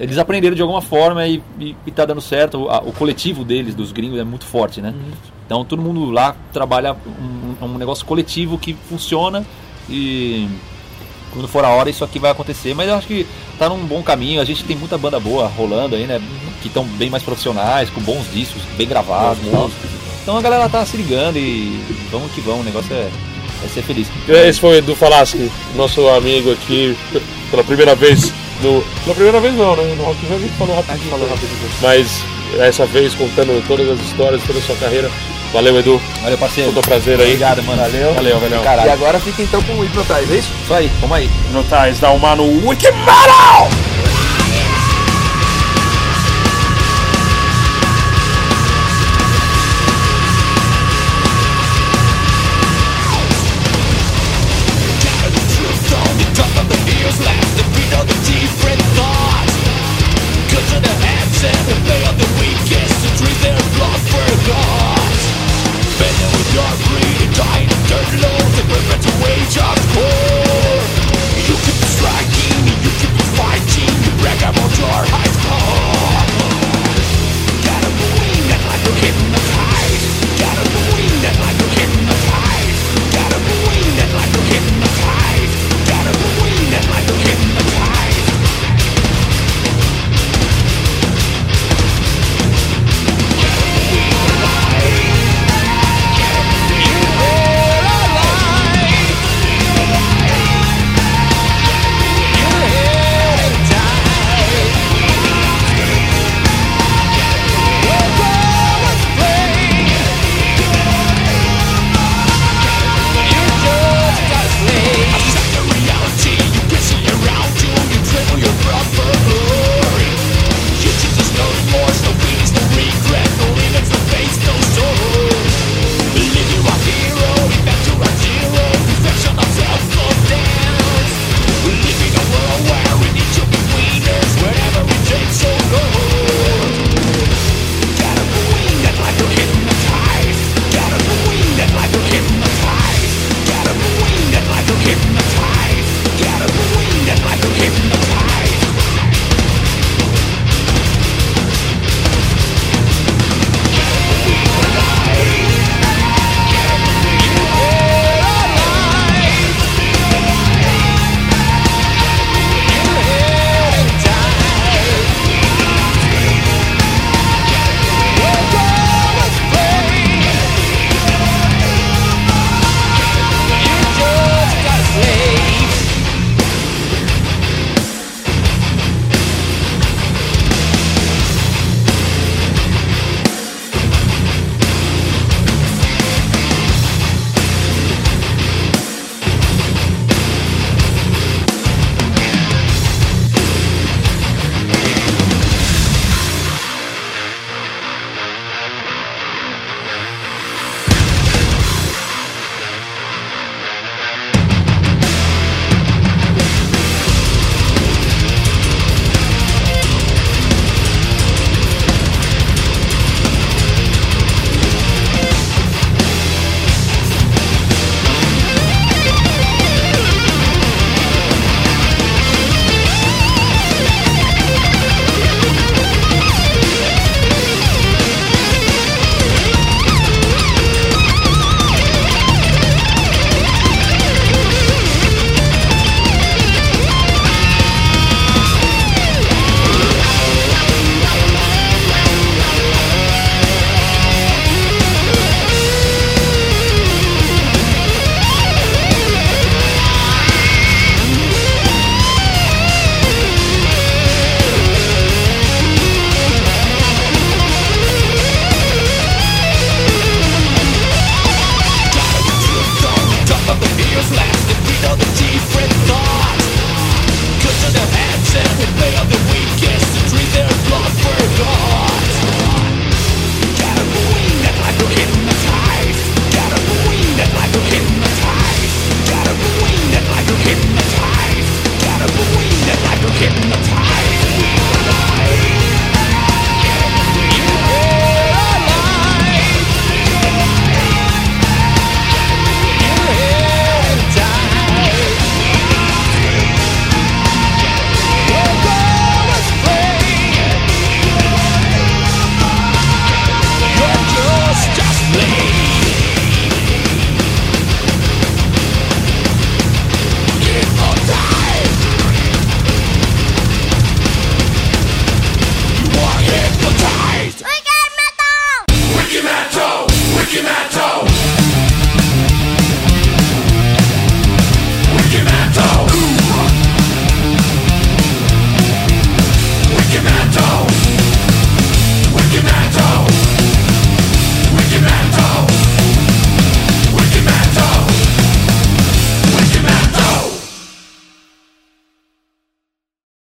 Eles 0.00 0.16
aprenderam 0.16 0.54
de 0.54 0.62
alguma 0.62 0.80
forma 0.80 1.26
e, 1.26 1.42
e, 1.58 1.74
e 1.84 1.90
tá 1.90 2.04
dando 2.04 2.20
certo. 2.20 2.66
O, 2.66 2.70
a- 2.70 2.78
o 2.78 2.92
coletivo 2.92 3.42
deles, 3.44 3.74
dos 3.74 3.90
gringos, 3.90 4.20
é 4.20 4.22
muito 4.22 4.44
forte, 4.44 4.80
né? 4.80 4.94
Então 5.48 5.64
todo 5.64 5.80
mundo 5.80 6.10
lá 6.10 6.36
trabalha 6.52 6.94
um, 6.94 7.64
um 7.64 7.78
negócio 7.78 8.04
coletivo 8.04 8.58
que 8.58 8.76
funciona 8.86 9.46
e 9.88 10.46
quando 11.32 11.48
for 11.48 11.64
a 11.64 11.70
hora 11.70 11.88
isso 11.88 12.04
aqui 12.04 12.18
vai 12.18 12.30
acontecer, 12.30 12.74
mas 12.74 12.86
eu 12.86 12.94
acho 12.94 13.06
que 13.06 13.26
tá 13.58 13.66
num 13.66 13.78
bom 13.78 14.02
caminho. 14.02 14.42
A 14.42 14.44
gente 14.44 14.62
tem 14.64 14.76
muita 14.76 14.98
banda 14.98 15.18
boa 15.18 15.46
rolando 15.46 15.96
aí, 15.96 16.06
né? 16.06 16.20
Que 16.60 16.68
estão 16.68 16.84
bem 16.84 17.08
mais 17.08 17.22
profissionais, 17.22 17.88
com 17.88 18.00
bons 18.02 18.30
discos, 18.30 18.60
bem 18.76 18.86
gravados 18.86 19.42
e 19.42 19.50
tal. 19.50 19.70
Então 20.22 20.36
a 20.36 20.42
galera 20.42 20.68
tá 20.68 20.84
se 20.84 20.98
ligando 20.98 21.38
e 21.38 21.82
vamos 22.12 22.30
que 22.32 22.42
vamos, 22.42 22.60
o 22.60 22.64
negócio 22.64 22.94
é, 22.94 23.08
é 23.64 23.68
ser 23.68 23.80
feliz. 23.80 24.06
Esse 24.28 24.60
foi 24.60 24.74
o 24.74 24.74
Edu 24.74 24.94
Falaschi, 24.94 25.50
nosso 25.74 26.06
amigo 26.08 26.52
aqui, 26.52 26.94
pela 27.50 27.64
primeira 27.64 27.94
vez 27.94 28.34
no. 28.62 28.82
Pela 29.02 29.14
primeira 29.14 29.40
vez 29.40 29.54
não, 29.54 29.74
né? 29.74 29.94
No 29.96 30.04
Rock 30.04 30.26
in 30.26 30.28
Rio 30.28 30.36
a 30.36 30.40
gente 30.40 30.52
falou 30.58 30.76
rápido, 30.76 31.10
falou 31.10 31.26
rápido. 31.26 31.48
Mas 31.80 32.22
essa 32.58 32.84
vez 32.84 33.14
contando 33.14 33.66
todas 33.66 33.88
as 33.88 34.00
histórias, 34.00 34.42
toda 34.46 34.58
a 34.58 34.62
sua 34.62 34.76
carreira. 34.76 35.10
Valeu, 35.52 35.78
Edu. 35.78 36.00
Valeu, 36.22 36.38
parceiro. 36.38 36.72
Todo 36.72 36.84
prazer 36.84 37.18
aí. 37.18 37.26
Obrigado, 37.26 37.62
mano. 37.62 37.80
Valeu. 37.82 38.14
Valeu, 38.14 38.40
valeu. 38.40 38.60
E 38.60 38.64
Caralho. 38.64 38.92
agora 38.92 39.18
fica 39.18 39.42
então 39.42 39.62
com 39.62 39.72
o 39.74 39.82
Hypnotize, 39.82 40.32
é 40.32 40.36
isso? 40.36 40.52
Isso 40.62 40.74
aí, 40.74 40.90
vamos 41.00 41.16
aí. 41.16 41.30
Notais, 41.52 41.98
dá 41.98 42.10
uma 42.10 42.36
no 42.36 42.44
Wikimetal! 42.68 43.68